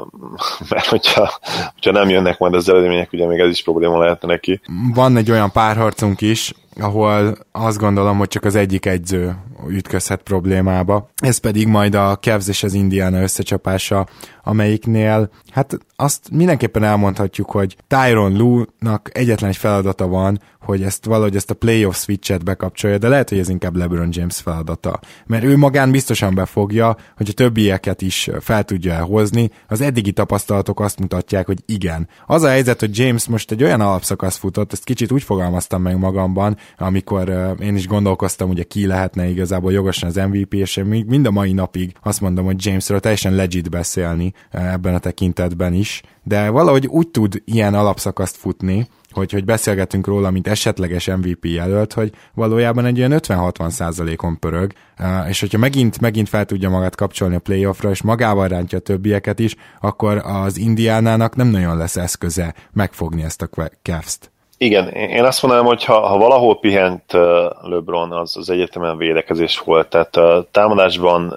mert 0.70 0.86
hogyha, 0.86 1.32
hogyha 1.74 1.92
nem 1.92 2.10
jönnek 2.10 2.38
majd 2.38 2.54
az 2.54 2.70
eredmények, 2.70 3.14
ugye 3.14 3.28
még 3.28 3.40
ez 3.40 3.50
is 3.50 3.64
probléma 3.64 4.00
lehetne 4.00 4.28
neki. 4.28 4.62
Van 4.94 5.18
egy 5.18 5.32
olyan 5.32 5.52
párharcunk 5.52 6.22
is, 6.22 6.54
ahol 6.80 7.38
azt 7.52 7.78
gondolom, 7.78 8.18
hogy 8.18 8.28
csak 8.28 8.44
az 8.44 8.56
egyik 8.56 8.86
egyző 8.86 9.36
ütközhet 9.70 10.22
problémába. 10.22 11.10
Ez 11.16 11.38
pedig 11.38 11.68
majd 11.68 11.96
a 11.96 12.18
Cavs 12.20 12.48
és 12.48 12.64
az 12.64 12.74
Indiana 12.74 13.22
összecsapása, 13.22 14.08
amelyiknél 14.44 15.30
hát 15.52 15.78
azt 15.96 16.30
mindenképpen 16.32 16.84
elmondhatjuk, 16.84 17.52
hogy 17.52 17.78
Tyron 17.88 18.38
Lue-nak 18.38 19.10
egyetlen 19.14 19.50
egy 19.50 19.58
feladata 19.58 20.08
van, 20.08 20.40
hogy 20.66 20.84
ezt 20.84 21.06
valahogy 21.06 21.36
ezt 21.36 21.50
a 21.50 21.54
playoff 21.54 21.96
switchet 21.96 22.44
bekapcsolja, 22.44 22.98
de 22.98 23.08
lehet, 23.08 23.30
hogy 23.30 23.40
ez 23.40 23.50
inkább 23.50 23.76
LeBron 23.76 24.10
James 24.12 24.38
feladata. 24.38 25.00
Mert 25.26 25.44
ő 25.44 25.58
magán 25.58 25.92
biztosan 25.92 26.36
befogja, 26.36 26.98
hogy 27.18 27.30
a 27.30 27.34
többieket 27.34 28.02
is 28.02 28.30
fel 28.40 28.64
tudja 28.64 29.04
hozni. 29.04 29.50
Az 29.68 29.82
eddigi 29.82 30.12
tapasztalatok 30.12 30.80
azt 30.80 31.00
mutatják, 31.00 31.46
hogy 31.46 31.60
igen. 31.66 32.08
Az 32.26 32.44
a 32.44 32.48
helyzet, 32.48 32.80
hogy 32.80 32.98
James 32.98 33.28
most 33.28 33.52
egy 33.52 33.64
olyan 33.64 33.82
alapszakasz 33.82 34.38
futott, 34.38 34.72
ezt 34.74 34.84
kicsit 34.84 35.12
úgy 35.12 35.24
fogalmaztam 35.24 35.82
meg 35.82 35.98
magamban, 35.98 36.58
amikor 36.78 37.30
uh, 37.30 37.66
én 37.66 37.76
is 37.76 37.88
gondolkoztam, 37.88 38.48
hogy 38.48 38.68
ki 38.68 38.86
lehetne 38.86 39.30
igazából 39.56 39.84
jogosan 39.84 40.10
az 40.10 40.16
MVP, 40.16 40.54
és 40.54 40.78
én 40.78 40.86
még 40.86 41.06
mind 41.06 41.26
a 41.26 41.32
mai 41.32 41.54
napig 41.54 41.94
azt 42.04 42.22
mondom, 42.22 42.46
hogy 42.46 42.66
Jamesről 42.66 43.00
teljesen 43.00 43.36
legit 43.36 43.70
beszélni 43.70 44.34
uh, 44.54 44.74
ebben 44.74 44.94
a 44.94 45.00
tekintetben 45.00 45.74
is, 45.74 46.02
de 46.24 46.50
valahogy 46.50 46.88
úgy 46.88 47.08
tud 47.08 47.42
ilyen 47.46 47.74
alapszakaszt 47.74 48.36
futni, 48.36 48.88
hogy, 49.12 49.32
hogy 49.32 49.46
beszélgetünk 49.46 50.08
róla, 50.08 50.32
mint 50.32 50.48
esetleges 50.48 51.08
MVP 51.08 51.46
jelölt, 51.46 51.94
hogy 51.94 52.12
valójában 52.34 52.86
egy 52.86 52.98
ilyen 52.98 53.14
50-60 53.16 53.70
százalékon 53.70 54.40
pörög, 54.40 54.72
és 55.28 55.40
hogyha 55.40 55.58
megint, 55.58 56.02
megint 56.02 56.30
fel 56.30 56.46
tudja 56.46 56.70
magát 56.70 56.96
kapcsolni 56.96 57.36
a 57.36 57.40
playoffra, 57.40 57.90
és 57.90 58.02
magával 58.02 58.48
rántja 58.48 58.78
a 58.78 58.82
többieket 58.82 59.40
is, 59.40 59.56
akkor 59.80 60.18
az 60.18 60.58
Indiánának 60.58 61.36
nem 61.36 61.48
nagyon 61.48 61.78
lesz 61.78 61.98
eszköze 61.98 62.54
megfogni 62.74 63.24
ezt 63.24 63.42
a 63.42 63.50
Cavs-t. 63.82 64.35
Igen, 64.58 64.90
én 64.90 65.24
azt 65.24 65.42
mondanám, 65.42 65.66
hogy 65.66 65.84
ha, 65.84 66.08
ha 66.08 66.18
valahol 66.18 66.60
pihent 66.60 67.12
LeBron, 67.62 68.12
az 68.12 68.38
az 68.38 68.50
egyetemen 68.50 68.98
védekezés 68.98 69.60
volt, 69.60 69.90
tehát 69.90 70.16
a 70.16 70.48
támadásban 70.52 71.36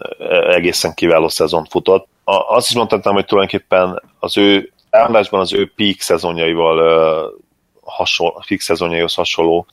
egészen 0.50 0.94
kiváló 0.94 1.28
szezon 1.28 1.64
futott. 1.64 2.06
Azt 2.24 2.68
is 2.68 2.76
mondhatnám, 2.76 3.14
hogy 3.14 3.24
tulajdonképpen 3.24 4.02
az 4.18 4.38
ő 4.38 4.72
támadásban 4.90 5.40
az 5.40 5.52
ő 5.52 5.72
peak 5.76 6.00
szezonjaival 6.00 7.32
hasonló, 7.82 8.42
fix 8.46 8.64
szezonjaihoz 8.64 9.14
hasonló 9.14 9.66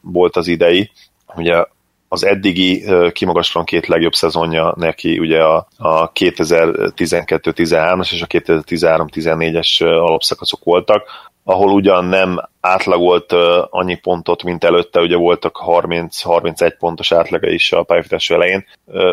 volt 0.00 0.36
az 0.36 0.46
idei. 0.46 0.90
Ugye 1.36 1.64
az 2.08 2.24
eddigi 2.24 2.84
kimagaslóan 3.12 3.66
két 3.66 3.86
legjobb 3.86 4.14
szezonja 4.14 4.74
neki 4.76 5.18
ugye 5.18 5.42
a, 5.42 5.68
a 5.76 6.12
2012-13-as 6.12 8.12
és 8.12 8.22
a 8.22 8.26
2013-14-es 8.26 9.82
alapszakaszok 9.82 10.64
voltak, 10.64 11.02
ahol 11.48 11.70
ugyan 11.70 12.04
nem 12.04 12.48
átlagolt 12.60 13.32
annyi 13.70 13.94
pontot, 13.94 14.42
mint 14.42 14.64
előtte, 14.64 15.00
ugye 15.00 15.16
voltak 15.16 15.62
30-31 15.66 16.74
pontos 16.78 17.12
átlaga 17.12 17.48
is 17.48 17.72
a 17.72 17.82
pályafutás 17.82 18.30
elején, 18.30 18.64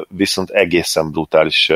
viszont 0.07 0.49
egészen 0.49 1.11
brutális 1.11 1.71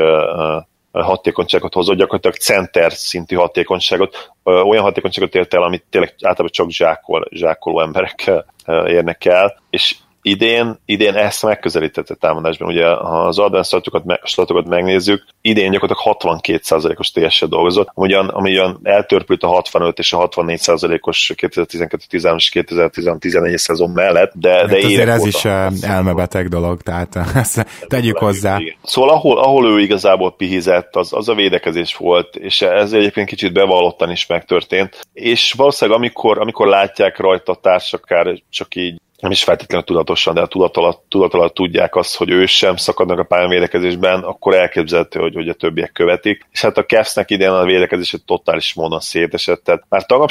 hatékonyságot 0.92 1.74
hozott, 1.74 1.96
gyakorlatilag 1.96 2.36
center 2.36 2.92
szintű 2.92 3.36
hatékonyságot, 3.36 4.32
olyan 4.42 4.82
hatékonyságot 4.82 5.34
ért 5.34 5.54
el, 5.54 5.62
amit 5.62 5.84
tényleg 5.90 6.14
általában 6.20 6.50
csak 6.52 6.70
zsákol, 6.70 7.28
zsákoló 7.30 7.80
emberek 7.80 8.30
érnek 8.66 9.24
el, 9.24 9.60
és 9.70 9.96
idén, 10.28 10.78
idén 10.84 11.14
ezt 11.14 11.42
megközelítette 11.42 12.14
támadásban. 12.14 12.68
Ugye, 12.68 12.86
ha 12.86 13.20
az 13.20 13.38
advanced 13.38 13.82
statokat, 14.22 14.66
megnézzük, 14.66 15.24
idén 15.40 15.70
gyakorlatilag 15.70 16.16
62%-os 16.20 17.10
TS-e 17.10 17.46
dolgozott, 17.46 17.88
ugyan, 17.94 18.28
ami 18.28 18.50
ugyan 18.50 18.80
eltörpült 18.82 19.42
a 19.42 19.46
65 19.46 19.98
és 19.98 20.12
a 20.12 20.28
64%-os 20.28 21.32
2012-13 21.36 22.36
és 22.36 22.48
2014 22.48 23.58
szezon 23.58 23.90
mellett, 23.90 24.32
de, 24.34 24.50
hát 24.50 24.68
de 24.68 24.76
azért 24.76 25.08
ez 25.08 25.26
is 25.26 25.44
elmebeteg 25.82 26.48
dolog, 26.48 26.82
tehát 26.82 27.16
ezt 27.34 27.66
tegyük 27.86 28.18
hozzá. 28.18 28.58
Szóval 28.82 29.10
ahol, 29.10 29.38
ahol 29.38 29.66
ő 29.66 29.80
igazából 29.80 30.34
pihizett, 30.36 30.96
az, 30.96 31.12
az 31.12 31.28
a 31.28 31.34
védekezés 31.34 31.96
volt, 31.96 32.36
és 32.36 32.62
ez 32.62 32.92
egyébként 32.92 33.28
kicsit 33.28 33.52
bevallottan 33.52 34.10
is 34.10 34.26
megtörtént, 34.26 35.06
és 35.12 35.52
valószínűleg 35.52 36.00
amikor, 36.00 36.38
amikor 36.38 36.66
látják 36.66 37.18
rajta 37.18 37.52
a 37.52 37.60
társak, 37.62 38.02
akár 38.02 38.42
csak 38.50 38.74
így 38.74 39.00
nem 39.20 39.30
is 39.30 39.44
feltétlenül 39.44 39.86
tudatosan, 39.86 40.34
de 40.34 40.40
a 40.40 40.46
tudatalat, 40.46 41.00
tudatalat 41.08 41.54
tudják 41.54 41.96
azt, 41.96 42.16
hogy 42.16 42.30
ő 42.30 42.46
sem 42.46 42.76
szakadnak 42.76 43.18
a 43.18 43.24
pályán 43.24 43.48
védekezésben, 43.48 44.20
akkor 44.20 44.54
elképzelhető, 44.54 45.20
hogy, 45.20 45.34
hogy 45.34 45.48
a 45.48 45.54
többiek 45.54 45.92
követik. 45.92 46.46
És 46.50 46.60
hát 46.60 46.76
a 46.76 46.84
Cavs-nek 46.84 47.30
idén 47.30 47.50
a 47.50 47.64
védekezés 47.64 48.12
egy 48.12 48.24
totális 48.24 48.74
módon 48.74 49.00
szétesett. 49.00 49.64
Tehát 49.64 49.84
már 49.88 50.06
tavaly, 50.06 50.26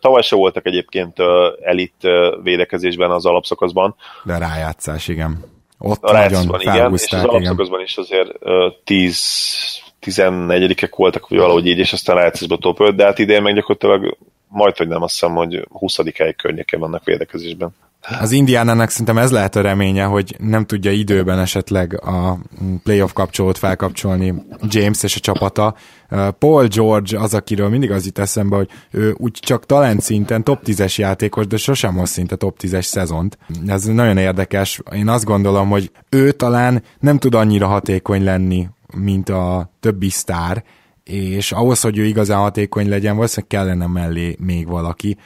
tavaly 0.00 0.22
se 0.22 0.36
voltak 0.36 0.66
egyébként 0.66 1.16
elit 1.62 2.08
védekezések 2.42 3.10
az 3.10 3.26
alapszakaszban. 3.26 3.94
De 4.24 4.38
rájátszás, 4.38 5.08
igen. 5.08 5.44
Ott 5.78 6.02
a 6.02 6.12
nagyon 6.12 6.60
igen, 6.60 6.92
és 6.92 7.12
az 7.12 7.24
alapszakaszban 7.24 7.80
is 7.80 7.96
azért 7.96 8.30
10 8.84 9.86
14-ek 10.06 10.92
voltak, 10.96 11.28
vagy 11.28 11.38
valahogy 11.38 11.66
így, 11.66 11.78
és 11.78 11.92
aztán 11.92 12.16
rájátszásban 12.16 12.58
top 12.58 12.80
5, 12.80 12.94
de 12.94 13.04
hát 13.04 13.18
idén 13.18 13.42
meg 13.42 13.54
gyakorlatilag 13.54 14.16
majd, 14.48 14.76
hogy 14.76 14.88
nem 14.88 15.02
azt 15.02 15.12
hiszem, 15.12 15.34
hogy 15.34 15.66
20. 15.70 15.96
hely 16.14 16.34
környékén 16.34 16.80
vannak 16.80 17.04
védekezésben. 17.04 17.74
Az 18.20 18.32
Indiánának 18.32 18.90
szerintem 18.90 19.18
ez 19.18 19.30
lehet 19.30 19.56
a 19.56 19.60
reménye, 19.60 20.04
hogy 20.04 20.36
nem 20.38 20.64
tudja 20.64 20.90
időben 20.90 21.38
esetleg 21.38 22.00
a 22.04 22.38
playoff 22.82 23.12
kapcsolót 23.12 23.58
felkapcsolni 23.58 24.34
James 24.62 25.02
és 25.02 25.16
a 25.16 25.20
csapata. 25.20 25.74
Paul 26.38 26.66
George 26.66 27.20
az, 27.20 27.34
akiről 27.34 27.68
mindig 27.68 27.90
az 27.90 28.06
itt 28.06 28.18
eszembe, 28.18 28.56
hogy 28.56 28.68
ő 28.90 29.14
úgy 29.18 29.32
csak 29.32 29.66
talent 29.66 30.00
szinten 30.00 30.44
top 30.44 30.60
10-es 30.64 30.94
játékos, 30.98 31.46
de 31.46 31.56
sosem 31.56 31.96
hoz 31.96 32.10
szinte 32.10 32.36
top 32.36 32.56
10-es 32.60 32.84
szezont. 32.84 33.38
Ez 33.66 33.84
nagyon 33.84 34.16
érdekes. 34.16 34.80
Én 34.94 35.08
azt 35.08 35.24
gondolom, 35.24 35.68
hogy 35.68 35.90
ő 36.08 36.32
talán 36.32 36.82
nem 37.00 37.18
tud 37.18 37.34
annyira 37.34 37.66
hatékony 37.66 38.24
lenni, 38.24 38.68
mint 38.96 39.28
a 39.28 39.70
többi 39.80 40.08
sztár, 40.08 40.64
és 41.04 41.52
ahhoz, 41.52 41.80
hogy 41.80 41.98
ő 41.98 42.04
igazán 42.04 42.38
hatékony 42.38 42.88
legyen, 42.88 43.14
valószínűleg 43.14 43.50
kellene 43.50 43.86
mellé 43.86 44.36
még 44.38 44.66
valaki 44.66 45.16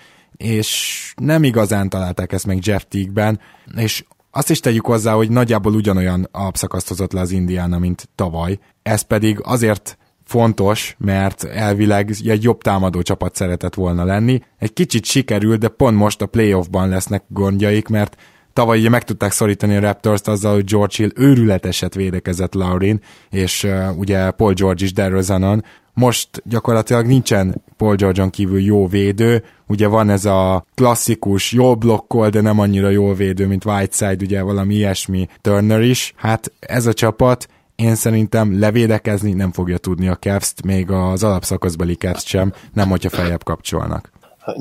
és 0.43 1.12
nem 1.16 1.45
igazán 1.45 1.88
találták 1.88 2.32
ezt 2.32 2.47
meg 2.47 2.66
Jeff 2.66 2.82
Teague-ben, 2.88 3.40
és 3.76 4.05
azt 4.30 4.51
is 4.51 4.61
tegyük 4.61 4.86
hozzá, 4.86 5.12
hogy 5.12 5.30
nagyjából 5.30 5.74
ugyanolyan 5.74 6.28
alapszakaszt 6.30 7.12
le 7.12 7.20
az 7.20 7.30
Indiana, 7.30 7.78
mint 7.78 8.09
tavaly. 8.14 8.59
Ez 8.82 9.03
pedig 9.03 9.38
azért 9.43 9.99
fontos, 10.24 10.97
mert 10.99 11.45
elvileg 11.45 12.14
egy 12.24 12.43
jobb 12.43 12.62
támadó 12.62 13.03
csapat 13.03 13.34
szeretett 13.34 13.74
volna 13.74 14.05
lenni. 14.05 14.43
Egy 14.59 14.72
kicsit 14.72 15.05
sikerült, 15.05 15.59
de 15.59 15.68
pont 15.68 15.97
most 15.97 16.22
a 16.22 16.26
playoffban 16.26 16.88
lesznek 16.88 17.22
gondjaik, 17.28 17.88
mert 17.88 18.16
tavaly 18.53 18.78
ugye 18.78 18.88
meg 18.88 19.03
tudták 19.03 19.32
szorítani 19.32 19.76
a 19.76 19.80
Raptors-t 19.80 20.28
azzal, 20.28 20.55
hogy 20.55 20.64
George 20.64 20.95
Hill 20.97 21.11
őrületeset 21.14 21.95
védekezett 21.95 22.55
Laurin, 22.55 23.01
és 23.30 23.64
uh, 23.64 23.99
ugye 23.99 24.30
Paul 24.30 24.53
George 24.53 24.84
is 24.84 24.93
DeRozanon, 24.93 25.64
most 25.95 26.43
gyakorlatilag 26.45 27.07
nincsen 27.07 27.62
Paul 27.76 27.95
George-on 27.95 28.30
kívül 28.30 28.61
jó 28.61 28.86
védő, 28.86 29.45
ugye 29.66 29.86
van 29.86 30.11
ez 30.11 30.24
a 30.24 30.64
klasszikus 30.74 31.53
jó 31.53 31.76
blokkol, 31.76 32.28
de 32.28 32.40
nem 32.40 32.59
annyira 32.59 32.88
jó 32.88 33.14
védő, 33.14 33.47
mint 33.47 33.64
Whiteside, 33.64 34.24
ugye 34.24 34.43
valami 34.43 34.74
ilyesmi 34.74 35.28
Turner 35.40 35.80
is. 35.80 36.12
Hát 36.16 36.53
ez 36.61 36.86
a 36.86 36.93
csapat 36.93 37.49
én 37.76 37.95
szerintem 37.95 38.59
levédekezni 38.59 39.32
nem 39.32 39.53
fogja 39.53 39.78
tudni 39.78 40.09
a 40.09 40.16
cavs 40.16 40.53
még 40.64 40.90
az 40.90 41.24
alapszakaszbeli 41.24 41.95
Cavs 41.95 42.26
sem, 42.26 42.53
nem 42.72 42.88
hogyha 42.88 43.11
feljebb 43.11 43.45
kapcsolnak. 43.45 44.11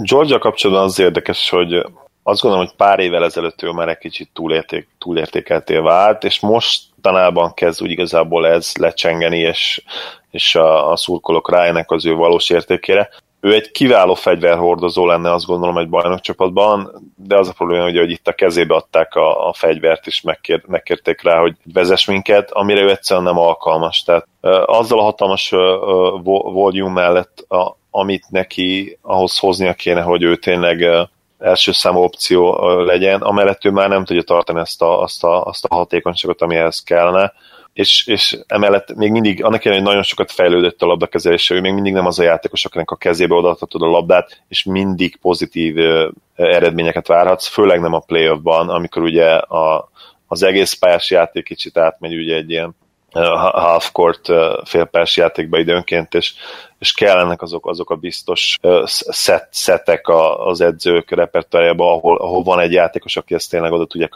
Georgia 0.03 0.39
kapcsolatban 0.39 0.85
az 0.85 0.99
érdekes, 0.99 1.49
hogy 1.49 1.85
azt 2.23 2.41
gondolom, 2.41 2.65
hogy 2.65 2.75
pár 2.75 2.99
évvel 2.99 3.23
ezelőtt 3.23 3.61
ő 3.63 3.71
már 3.71 3.89
egy 3.89 3.97
kicsit 3.97 4.29
túlérték, 4.33 4.87
túlértékelté 4.99 5.77
vált, 5.77 6.23
és 6.23 6.39
most 6.39 6.83
tanában 7.01 7.53
kezd 7.53 7.81
úgy 7.81 7.91
igazából 7.91 8.47
ez 8.47 8.71
lecsengeni, 8.79 9.39
és, 9.39 9.83
és 10.31 10.55
a, 10.55 10.91
a 10.91 10.95
szurkolók 10.95 11.51
rájönnek 11.51 11.91
az 11.91 12.05
ő 12.05 12.13
valós 12.13 12.49
értékére. 12.49 13.09
Ő 13.39 13.53
egy 13.53 13.71
kiváló 13.71 14.13
fegyverhordozó 14.13 15.05
lenne, 15.05 15.33
azt 15.33 15.45
gondolom, 15.45 15.77
egy 15.77 15.89
bajnokcsapatban, 15.89 16.91
de 17.15 17.37
az 17.37 17.47
a 17.47 17.53
probléma, 17.53 17.83
hogy, 17.83 17.97
hogy 17.97 18.11
itt 18.11 18.27
a 18.27 18.33
kezébe 18.33 18.75
adták 18.75 19.15
a, 19.15 19.47
a 19.47 19.53
fegyvert, 19.53 20.07
és 20.07 20.21
megkér, 20.21 20.63
megkérték 20.67 21.21
rá, 21.21 21.39
hogy 21.39 21.55
vezess 21.73 22.05
minket, 22.05 22.51
amire 22.51 22.81
ő 22.81 22.89
egyszerűen 22.89 23.25
nem 23.25 23.37
alkalmas. 23.37 24.03
Tehát 24.03 24.27
azzal 24.65 24.99
a 24.99 25.03
hatalmas 25.03 25.49
volume 26.53 26.91
mellett, 27.01 27.45
a, 27.47 27.77
amit 27.91 28.29
neki 28.29 28.97
ahhoz 29.01 29.37
hoznia 29.37 29.73
kéne, 29.73 30.01
hogy 30.01 30.23
ő 30.23 30.35
tényleg 30.35 31.07
első 31.41 31.71
számú 31.71 31.99
opció 31.99 32.69
legyen, 32.83 33.21
amellett 33.21 33.65
ő 33.65 33.69
már 33.69 33.89
nem 33.89 34.05
tudja 34.05 34.21
tartani 34.21 34.59
ezt 34.59 34.81
a, 34.81 35.01
azt, 35.01 35.23
a, 35.23 35.43
azt 35.43 35.65
a 35.65 35.75
hatékonyságot, 35.75 36.41
amihez 36.41 36.83
kellene, 36.83 37.33
és, 37.73 38.07
és 38.07 38.39
emellett 38.47 38.95
még 38.95 39.11
mindig, 39.11 39.43
annak 39.43 39.65
ellenére, 39.65 39.87
nagyon 39.87 40.03
sokat 40.03 40.31
fejlődött 40.31 40.81
a 40.81 40.85
labdakezelése, 40.85 41.55
ő 41.55 41.61
még 41.61 41.73
mindig 41.73 41.93
nem 41.93 42.05
az 42.05 42.19
a 42.19 42.23
játékos, 42.23 42.65
akinek 42.65 42.91
a 42.91 42.95
kezébe 42.95 43.35
odaadhatod 43.35 43.81
a 43.81 43.87
labdát, 43.87 44.41
és 44.47 44.63
mindig 44.63 45.17
pozitív 45.17 45.75
eredményeket 46.35 47.07
várhatsz, 47.07 47.47
főleg 47.47 47.79
nem 47.79 47.93
a 47.93 47.99
playoffban, 47.99 48.69
amikor 48.69 49.01
ugye 49.01 49.35
a, 49.35 49.89
az 50.27 50.43
egész 50.43 50.73
pályás 50.73 51.09
játék 51.09 51.43
kicsit 51.43 51.77
átmegy 51.77 52.15
ugye 52.15 52.35
egy 52.35 52.49
ilyen 52.49 52.75
half-court 53.51 54.27
félpályás 54.63 55.17
játékba 55.17 55.59
időnként, 55.59 56.13
és, 56.13 56.33
és 56.81 56.93
kellenek 56.93 57.41
azok, 57.41 57.67
azok 57.67 57.89
a 57.89 57.95
biztos 57.95 58.57
szet, 58.83 59.47
szetek 59.51 60.05
az 60.45 60.61
edzők 60.61 61.11
repertoárjába, 61.11 61.91
ahol, 61.93 62.17
ahol 62.17 62.43
van 62.43 62.59
egy 62.59 62.71
játékos, 62.71 63.17
aki 63.17 63.33
ezt 63.33 63.49
tényleg 63.49 63.71
oda 63.71 63.85
tudja 63.85 64.09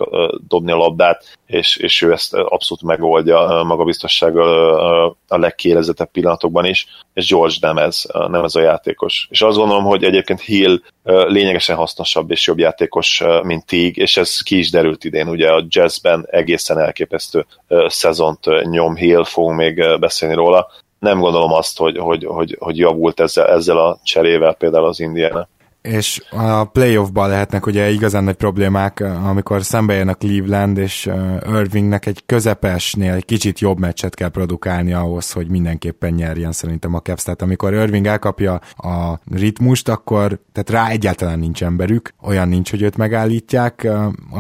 dobni 0.48 0.72
a 0.72 0.76
labdát, 0.76 1.38
és, 1.46 1.78
és 1.78 2.02
ő 2.02 2.12
ezt 2.12 2.34
abszolút 2.34 2.84
megoldja 2.84 3.64
magabiztossággal 3.64 5.16
a 5.28 5.38
legkérezetebb 5.38 6.12
pillanatokban 6.12 6.66
is, 6.66 6.88
és 7.14 7.28
George 7.28 7.56
nem 7.60 7.78
ez, 7.78 8.04
nem 8.14 8.44
ez 8.44 8.56
a 8.56 8.62
játékos. 8.62 9.28
És 9.30 9.42
azt 9.42 9.58
gondolom, 9.58 9.84
hogy 9.84 10.04
egyébként 10.04 10.42
Hill 10.42 10.82
lényegesen 11.04 11.76
hasznosabb 11.76 12.32
és 12.32 12.48
jobb 12.48 12.60
játékos, 12.60 13.24
mint 13.44 13.66
Tig, 13.66 13.98
és 13.98 14.18
ez 14.18 14.42
ki 14.42 14.58
is 14.58 14.72
derült 14.72 15.04
idén, 15.04 15.28
ugye 15.28 15.50
a 15.52 15.66
jazzben 15.68 16.28
egészen 16.30 16.80
elképesztő 16.80 17.46
szezont 17.88 18.46
nyom 18.70 18.96
Hill, 18.96 19.24
fogunk 19.24 19.58
még 19.58 20.00
beszélni 20.00 20.36
róla. 20.36 20.68
Nem 21.00 21.20
gondolom 21.20 21.52
azt, 21.52 21.78
hogy, 21.78 21.98
hogy, 21.98 22.26
hogy, 22.26 22.58
hogy 22.60 22.78
javult 22.78 23.20
ezzel, 23.20 23.48
ezzel 23.48 23.78
a 23.78 23.98
cserével 24.04 24.54
például 24.54 24.86
az 24.86 25.00
Indiana 25.00 25.48
és 25.86 26.22
a 26.32 26.64
playoffban 26.64 27.30
lehetnek 27.30 27.66
ugye 27.66 27.90
igazán 27.90 28.24
nagy 28.24 28.36
problémák, 28.36 29.00
amikor 29.00 29.64
szembe 29.64 30.02
a 30.02 30.14
Cleveland, 30.14 30.78
és 30.78 31.10
Irvingnek 31.48 32.06
egy 32.06 32.24
közepesnél 32.26 33.14
egy 33.14 33.26
kicsit 33.26 33.60
jobb 33.60 33.80
meccset 33.80 34.16
kell 34.16 34.30
produkálni 34.30 34.94
ahhoz, 34.94 35.32
hogy 35.32 35.48
mindenképpen 35.48 36.14
nyerjen 36.14 36.52
szerintem 36.52 36.94
a 36.94 37.00
Cavs. 37.00 37.24
Tehát 37.24 37.42
amikor 37.42 37.74
Irving 37.74 38.06
elkapja 38.06 38.54
a 38.76 39.20
ritmust, 39.32 39.90
akkor 39.90 40.40
tehát 40.52 40.70
rá 40.70 40.92
egyáltalán 40.92 41.40
nincs 41.40 41.64
emberük, 41.64 42.14
olyan 42.22 42.48
nincs, 42.48 42.70
hogy 42.70 42.82
őt 42.82 42.98
megállítják, 42.98 43.88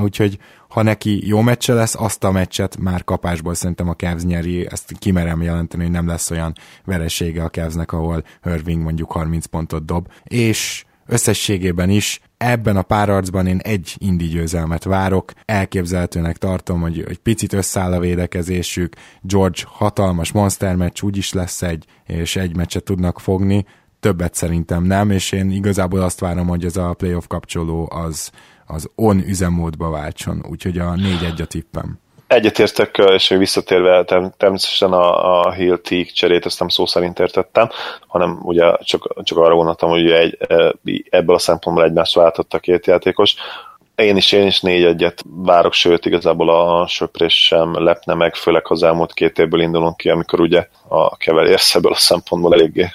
úgyhogy 0.04 0.38
ha 0.76 0.82
neki 0.82 1.28
jó 1.28 1.42
meccse 1.42 1.74
lesz, 1.74 1.96
azt 1.96 2.24
a 2.24 2.32
meccset 2.32 2.78
már 2.78 3.04
kapásból 3.04 3.54
szerintem 3.54 3.90
a 3.90 3.96
Cavs 3.96 4.24
nyeri, 4.24 4.68
ezt 4.72 4.94
kimerem 5.00 5.42
jelenteni, 5.42 5.84
hogy 5.84 5.92
nem 5.92 6.08
lesz 6.08 6.32
olyan 6.32 6.54
veresége 6.86 7.44
a 7.44 7.50
Cavsnek, 7.50 7.92
ahol 7.92 8.24
Irving 8.46 8.82
mondjuk 8.82 9.12
30 9.12 9.46
pontot 9.46 9.86
dob, 9.86 10.08
és 10.24 10.86
összességében 11.06 11.90
is 11.90 12.20
ebben 12.38 12.78
a 12.78 12.82
párarcban 12.82 13.48
én 13.48 13.58
egy 13.58 13.96
indi 13.98 14.26
győzelmet 14.26 14.84
várok, 14.84 15.32
elképzelhetőnek 15.46 16.38
tartom, 16.38 16.82
hogy 16.82 17.06
egy 17.08 17.20
picit 17.20 17.54
összeáll 17.54 17.94
a 17.94 18.00
védekezésük, 18.00 18.96
George 19.22 19.62
hatalmas 19.66 20.32
monster 20.32 20.76
meccs 20.76 21.02
úgyis 21.02 21.34
lesz 21.34 21.62
egy, 21.62 21.86
és 22.06 22.36
egy 22.36 22.56
meccset 22.56 22.84
tudnak 22.84 23.20
fogni, 23.20 23.66
többet 24.06 24.34
szerintem 24.34 24.84
nem, 24.84 25.12
és 25.12 25.32
én 25.32 25.52
igazából 25.52 26.02
azt 26.02 26.20
várom, 26.20 26.48
hogy 26.48 26.66
ez 26.66 26.78
a 26.78 26.94
playoff 26.98 27.26
kapcsoló 27.28 27.90
az, 27.92 28.32
az 28.68 28.90
on 28.96 29.24
üzemmódba 29.28 29.90
váltson, 29.90 30.46
úgyhogy 30.50 30.78
a 30.78 30.94
4-1 30.94 31.42
a 31.42 31.46
tippem. 31.46 32.00
Egyetértek, 32.28 32.98
és 32.98 33.30
még 33.30 33.40
visszatérve 33.40 34.04
természetesen 34.38 34.92
a, 34.92 35.40
a 35.42 35.52
Hill 35.52 35.78
Teak 35.78 36.08
cserét, 36.08 36.46
ezt 36.46 36.60
nem 36.60 36.68
szó 36.68 36.86
szerint 36.86 37.20
értettem, 37.20 37.70
hanem 38.08 38.40
ugye 38.42 38.78
csak, 38.84 39.24
csak 39.24 39.38
arra 39.38 39.56
gondoltam, 39.56 39.90
hogy 39.90 40.12
egy, 40.12 40.38
ebből 41.10 41.36
a 41.36 41.40
szempontból 41.40 41.86
egymást 41.86 42.16
váltott 42.16 42.54
a 42.54 42.60
két 42.60 42.86
játékos. 42.86 43.36
Én 43.96 44.18
is, 44.18 44.32
én 44.32 44.46
is 44.46 44.62
négy 44.62 44.84
egyet 44.84 45.24
várok, 45.26 45.74
sőt 45.74 46.06
igazából 46.06 46.50
a 46.50 46.88
söprés 46.88 47.46
sem 47.46 47.84
lepne 47.84 48.14
meg, 48.14 48.36
főleg 48.36 48.66
ha 48.66 48.74
az 48.74 48.84
elmúlt 48.84 49.14
két 49.14 49.40
évből 49.40 49.62
indulunk 49.62 49.98
ki, 49.98 50.10
amikor 50.10 50.40
ugye 50.40 50.68
a 50.88 51.06
Cavaliers 51.06 51.76
ebből 51.76 51.92
a 51.92 51.96
szempontból 51.96 52.54
eléggé 52.54 52.90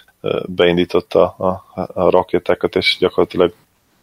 beindította 0.46 1.34
a, 1.38 1.48
a, 1.74 2.00
a 2.00 2.10
rakétákat, 2.10 2.76
és 2.76 2.96
gyakorlatilag 2.98 3.52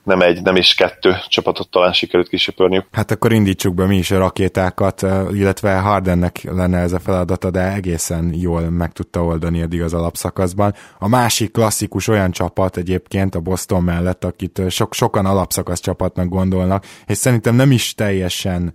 nem 0.08 0.22
egy, 0.22 0.42
nem 0.42 0.56
is 0.56 0.74
kettő 0.74 1.16
csapatot 1.28 1.70
talán 1.70 1.94
sikerült 1.94 2.30
kisöpörniük. 2.30 2.86
Hát 2.92 3.12
akkor 3.12 3.32
indítsuk 3.32 3.74
be 3.74 3.86
mi 3.86 3.98
is 3.98 4.12
a 4.12 4.18
rakétákat, 4.18 5.02
illetve 5.32 5.80
Hardennek 5.80 6.44
lenne 6.44 6.78
ez 6.78 6.94
a 6.94 7.00
feladata, 7.00 7.52
de 7.52 7.74
egészen 7.74 8.34
jól 8.34 8.70
meg 8.70 8.92
tudta 8.92 9.24
oldani 9.24 9.62
eddig 9.62 9.82
az 9.82 9.94
alapszakaszban. 9.94 10.74
A 11.00 11.08
másik 11.08 11.52
klasszikus 11.52 12.08
olyan 12.08 12.32
csapat 12.32 12.78
egyébként 12.78 13.36
a 13.36 13.40
Boston 13.40 13.84
mellett, 13.84 14.24
akit 14.24 14.62
sok, 14.70 14.94
sokan 14.94 15.26
alapszakasz 15.26 15.80
csapatnak 15.80 16.30
gondolnak, 16.30 16.86
és 17.06 17.18
szerintem 17.18 17.56
nem 17.56 17.72
is 17.72 17.94
teljesen 17.94 18.74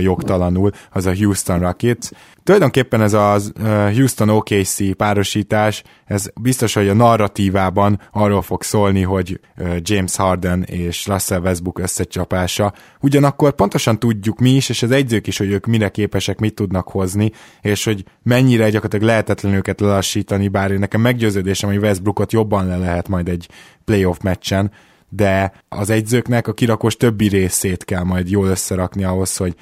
jogtalanul, 0.00 0.70
az 0.90 1.06
a 1.06 1.14
Houston 1.14 1.58
Rockets. 1.58 2.08
Tulajdonképpen 2.44 3.00
ez 3.00 3.12
a 3.12 3.38
Houston 3.94 4.28
OKC 4.28 4.96
párosítás, 4.96 5.82
ez 6.04 6.26
biztos, 6.40 6.74
hogy 6.74 6.88
a 6.88 6.94
narratívában 6.94 8.00
arról 8.12 8.42
fog 8.42 8.62
szólni, 8.62 9.02
hogy 9.02 9.40
James 9.78 10.16
Harden 10.16 10.62
és 10.62 11.06
Russell 11.06 11.40
Westbrook 11.40 11.78
összecsapása. 11.78 12.72
Ugyanakkor 13.00 13.52
pontosan 13.52 13.98
tudjuk 13.98 14.38
mi 14.38 14.50
is, 14.50 14.68
és 14.68 14.82
az 14.82 14.90
egyzők 14.90 15.26
is, 15.26 15.38
hogy 15.38 15.50
ők 15.50 15.66
mire 15.66 15.88
képesek, 15.88 16.38
mit 16.38 16.54
tudnak 16.54 16.88
hozni, 16.88 17.32
és 17.60 17.84
hogy 17.84 18.04
mennyire 18.22 18.64
gyakorlatilag 18.70 19.06
lehetetlen 19.06 19.52
őket 19.52 19.80
lelassítani, 19.80 20.48
bár 20.48 20.70
nekem 20.70 21.00
meggyőződésem, 21.00 21.70
hogy 21.70 21.78
Westbrookot 21.78 22.32
jobban 22.32 22.66
le 22.66 22.76
lehet 22.76 23.08
majd 23.08 23.28
egy 23.28 23.48
playoff 23.84 24.18
meccsen, 24.22 24.70
de 25.14 25.52
az 25.68 25.90
egyzőknek 25.90 26.46
a 26.46 26.52
kirakós 26.52 26.96
többi 26.96 27.28
részét 27.28 27.84
kell 27.84 28.02
majd 28.02 28.30
jól 28.30 28.46
összerakni 28.46 29.04
ahhoz, 29.04 29.36
hogy 29.36 29.54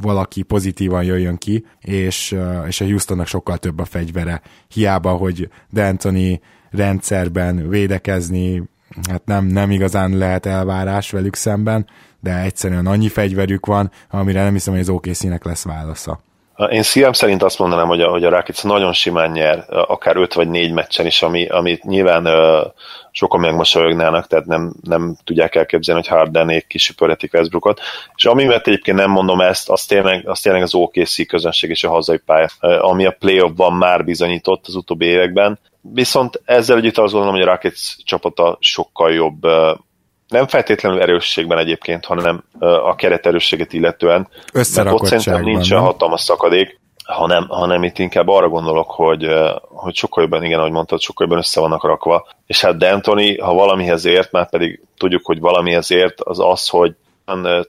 valaki 0.00 0.42
pozitívan 0.42 1.04
jöjjön 1.04 1.36
ki, 1.36 1.64
és, 1.80 2.36
és 2.66 2.80
a 2.80 2.84
Houstonnak 2.84 3.26
sokkal 3.26 3.58
több 3.58 3.78
a 3.78 3.84
fegyvere. 3.84 4.42
Hiába, 4.68 5.10
hogy 5.10 5.48
D'Antoni 5.74 6.40
rendszerben 6.70 7.68
védekezni, 7.68 8.62
hát 9.08 9.24
nem, 9.24 9.44
nem 9.46 9.70
igazán 9.70 10.16
lehet 10.16 10.46
elvárás 10.46 11.10
velük 11.10 11.34
szemben, 11.34 11.86
de 12.20 12.40
egyszerűen 12.40 12.86
annyi 12.86 13.08
fegyverük 13.08 13.66
van, 13.66 13.90
amire 14.10 14.42
nem 14.42 14.52
hiszem, 14.52 14.72
hogy 14.72 14.82
az 14.82 14.88
OKC-nek 14.88 15.44
lesz 15.44 15.64
válasza. 15.64 16.20
Én 16.70 16.82
szívem 16.82 17.12
szerint 17.12 17.42
azt 17.42 17.58
mondanám, 17.58 17.86
hogy 17.86 18.00
a, 18.00 18.08
hogy 18.08 18.24
a 18.24 18.30
Rakic 18.30 18.62
nagyon 18.62 18.92
simán 18.92 19.30
nyer, 19.30 19.64
akár 19.68 20.16
5 20.16 20.34
vagy 20.34 20.48
4 20.48 20.72
meccsen 20.72 21.06
is, 21.06 21.22
ami, 21.22 21.46
amit 21.46 21.84
nyilván 21.84 22.26
uh, 22.26 22.72
sokan 23.10 23.40
megmosolyognának, 23.40 24.26
tehát 24.26 24.46
nem, 24.46 24.74
nem 24.82 25.16
tudják 25.24 25.54
elképzelni, 25.54 26.00
hogy 26.00 26.18
Hardenék 26.18 26.66
kisüpörhetik 26.66 27.32
Westbrookot. 27.32 27.80
És 28.14 28.24
ami 28.24 28.44
miatt 28.44 28.66
egyébként 28.66 28.96
nem 28.96 29.10
mondom 29.10 29.40
ezt, 29.40 29.70
az 29.70 29.84
tényleg, 29.84 30.28
az 30.28 30.40
tényleg 30.40 30.62
az 30.62 30.74
OKC 30.74 31.26
közönség 31.26 31.70
és 31.70 31.84
a 31.84 31.90
hazai 31.90 32.18
pálya, 32.18 32.48
ami 32.60 33.06
a 33.06 33.16
playoffban 33.18 33.72
már 33.72 34.04
bizonyított 34.04 34.66
az 34.66 34.74
utóbbi 34.74 35.06
években. 35.06 35.58
Viszont 35.80 36.40
ezzel 36.44 36.76
együtt 36.76 36.98
azt 36.98 37.12
gondolom, 37.12 37.36
hogy 37.36 37.48
a 37.48 37.50
Rockets 37.50 37.96
csapata 38.04 38.56
sokkal 38.60 39.12
jobb 39.12 39.46
nem 40.32 40.46
feltétlenül 40.46 41.00
erősségben 41.00 41.58
egyébként, 41.58 42.04
hanem 42.04 42.44
a 42.60 42.94
keret 42.94 43.26
erősséget 43.26 43.72
illetően. 43.72 44.28
Összerakottságban. 44.52 45.18
Ott 45.18 45.22
szerintem 45.24 45.52
nincs 45.52 45.72
hatalmas 45.72 46.20
szakadék, 46.20 46.80
hanem, 47.04 47.46
hanem 47.48 47.82
itt 47.82 47.98
inkább 47.98 48.28
arra 48.28 48.48
gondolok, 48.48 48.90
hogy, 48.90 49.26
hogy 49.68 49.94
sokkal 49.94 50.22
jobban, 50.22 50.44
igen, 50.44 50.58
ahogy 50.58 50.70
mondtad, 50.70 51.00
sokkal 51.00 51.26
jobban 51.26 51.42
össze 51.42 51.60
vannak 51.60 51.84
rakva. 51.84 52.26
És 52.46 52.60
hát 52.60 52.74
D'Antoni, 52.78 53.38
ha 53.42 53.54
valamihez 53.54 54.04
ért, 54.04 54.32
már 54.32 54.50
pedig 54.50 54.80
tudjuk, 54.96 55.26
hogy 55.26 55.40
valamihez 55.40 55.90
ért, 55.90 56.20
az 56.20 56.40
az, 56.40 56.68
hogy 56.68 56.94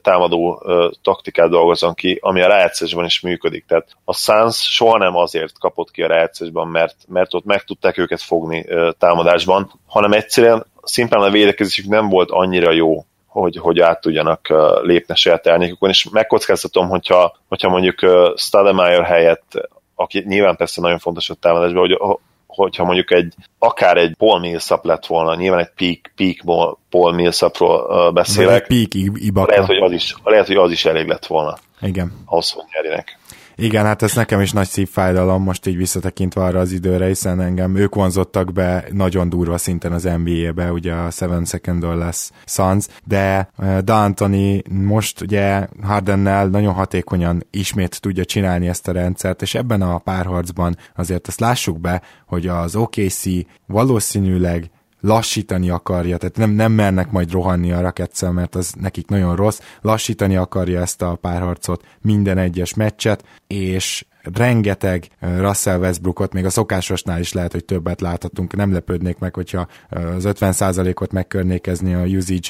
támadó 0.02 0.62
taktikát 1.02 1.48
dolgozzon 1.48 1.94
ki, 1.94 2.18
ami 2.22 2.42
a 2.42 2.48
rájátszásban 2.48 3.04
is 3.04 3.20
működik. 3.20 3.64
Tehát 3.66 3.88
a 4.04 4.14
Suns 4.14 4.74
soha 4.74 4.98
nem 4.98 5.16
azért 5.16 5.58
kapott 5.58 5.90
ki 5.90 6.02
a 6.02 6.06
rájátszásban, 6.06 6.68
mert, 6.68 6.96
mert 7.08 7.34
ott 7.34 7.44
meg 7.44 7.64
tudták 7.64 7.98
őket 7.98 8.20
fogni 8.22 8.66
támadásban, 8.98 9.72
hanem 9.86 10.12
egyszerűen 10.12 10.66
szimplán 10.84 11.22
a 11.22 11.30
védekezésük 11.30 11.86
nem 11.86 12.08
volt 12.08 12.30
annyira 12.30 12.72
jó, 12.72 13.04
hogy, 13.26 13.56
hogy 13.56 13.80
át 13.80 14.00
tudjanak 14.00 14.48
lépni 14.82 15.14
saját 15.16 15.46
elnyékukon, 15.46 15.88
és 15.88 16.08
megkockáztatom, 16.10 16.88
hogyha, 16.88 17.36
hogyha 17.48 17.68
mondjuk 17.68 17.98
Stademeyer 18.36 19.04
helyett, 19.04 19.68
aki 19.94 20.24
nyilván 20.26 20.56
persze 20.56 20.80
nagyon 20.80 20.98
fontos 20.98 21.30
a 21.30 21.34
támadásban, 21.34 21.80
hogy 21.80 22.18
hogyha 22.46 22.84
mondjuk 22.84 23.12
egy, 23.12 23.34
akár 23.58 23.96
egy 23.96 24.14
Paul 24.16 24.40
Millsap 24.40 24.84
lett 24.84 25.06
volna, 25.06 25.34
nyilván 25.34 25.60
egy 25.60 25.70
peak, 25.76 26.12
peak 26.16 26.76
Paul 26.90 27.12
Millsapról 27.12 28.12
beszélek, 28.12 28.66
peak 28.66 28.88
Ibaka. 29.14 29.50
lehet, 29.50 29.66
hogy 29.66 29.76
az 29.76 29.92
is, 29.92 30.14
lehet, 30.24 30.46
hogy 30.46 30.56
az 30.56 30.70
is 30.70 30.84
elég 30.84 31.06
lett 31.06 31.26
volna. 31.26 31.56
Igen. 31.80 32.12
Ahhoz, 32.24 32.50
hogy 32.50 32.64
nyerjenek. 32.72 33.18
Igen, 33.56 33.84
hát 33.84 34.02
ez 34.02 34.14
nekem 34.14 34.40
is 34.40 34.52
nagy 34.52 34.68
szívfájdalom, 34.68 35.42
most 35.42 35.66
így 35.66 35.76
visszatekintve 35.76 36.42
arra 36.42 36.60
az 36.60 36.72
időre, 36.72 37.06
hiszen 37.06 37.40
engem 37.40 37.76
ők 37.76 37.94
vonzottak 37.94 38.52
be 38.52 38.84
nagyon 38.92 39.28
durva 39.28 39.58
szinten 39.58 39.92
az 39.92 40.02
NBA-be, 40.02 40.72
ugye 40.72 40.92
a 40.92 41.10
Seven 41.10 41.44
Second 41.44 41.84
or 41.84 41.94
Less 41.94 42.30
Suns, 42.46 42.86
de 43.04 43.48
D'Antoni 43.58 44.68
most 44.70 45.20
ugye 45.20 45.66
Hardennel 45.82 46.46
nagyon 46.46 46.72
hatékonyan 46.72 47.46
ismét 47.50 48.00
tudja 48.00 48.24
csinálni 48.24 48.68
ezt 48.68 48.88
a 48.88 48.92
rendszert, 48.92 49.42
és 49.42 49.54
ebben 49.54 49.82
a 49.82 49.98
párharcban 49.98 50.76
azért 50.96 51.26
azt 51.26 51.40
lássuk 51.40 51.80
be, 51.80 52.02
hogy 52.26 52.46
az 52.46 52.76
OKC 52.76 53.22
valószínűleg 53.66 54.70
lassítani 55.04 55.70
akarja, 55.70 56.16
tehát 56.16 56.36
nem, 56.36 56.50
nem 56.50 56.72
mernek 56.72 57.10
majd 57.10 57.30
rohanni 57.30 57.72
a 57.72 57.80
raketszel, 57.80 58.32
mert 58.32 58.54
az 58.54 58.74
nekik 58.80 59.08
nagyon 59.08 59.36
rossz, 59.36 59.60
lassítani 59.80 60.36
akarja 60.36 60.80
ezt 60.80 61.02
a 61.02 61.14
párharcot, 61.14 61.84
minden 62.00 62.38
egyes 62.38 62.74
meccset, 62.74 63.24
és 63.46 64.04
rengeteg 64.32 65.08
Russell 65.20 65.78
Westbrookot, 65.78 66.32
még 66.32 66.44
a 66.44 66.50
szokásosnál 66.50 67.20
is 67.20 67.32
lehet, 67.32 67.52
hogy 67.52 67.64
többet 67.64 68.00
láthatunk, 68.00 68.56
nem 68.56 68.72
lepődnék 68.72 69.18
meg, 69.18 69.34
hogyha 69.34 69.66
az 69.88 70.24
50%-ot 70.26 71.12
megkörnékezni 71.12 71.94
a 71.94 72.04
usage 72.04 72.48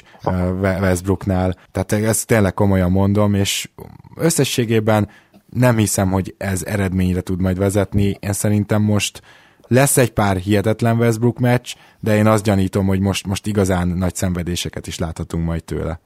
Westbrooknál, 0.61 1.57
tehát 1.71 1.93
ezt 1.93 2.27
tényleg 2.27 2.55
komolyan 2.55 2.91
mondom, 2.91 3.35
és 3.35 3.69
összességében 4.17 5.09
nem 5.51 5.77
hiszem, 5.77 6.11
hogy 6.11 6.35
ez 6.39 6.63
eredményre 6.63 7.21
tud 7.21 7.41
majd 7.41 7.59
vezetni, 7.59 8.17
én 8.21 8.33
szerintem 8.33 8.83
most 8.83 9.23
lesz 9.69 9.97
egy 9.97 10.13
pár 10.13 10.37
hihetetlen 10.37 10.99
Westbrook 10.99 11.39
meccs, 11.39 11.75
de 12.01 12.17
én 12.17 12.27
azt 12.27 12.45
gyanítom, 12.45 12.87
hogy 12.87 13.01
most, 13.01 13.27
most 13.27 13.47
igazán 13.47 13.89
nagy 13.89 14.15
szenvedéseket 14.15 14.87
is 14.87 14.99
láthatunk 14.99 15.45
majd 15.45 15.65
tőle. 15.65 16.01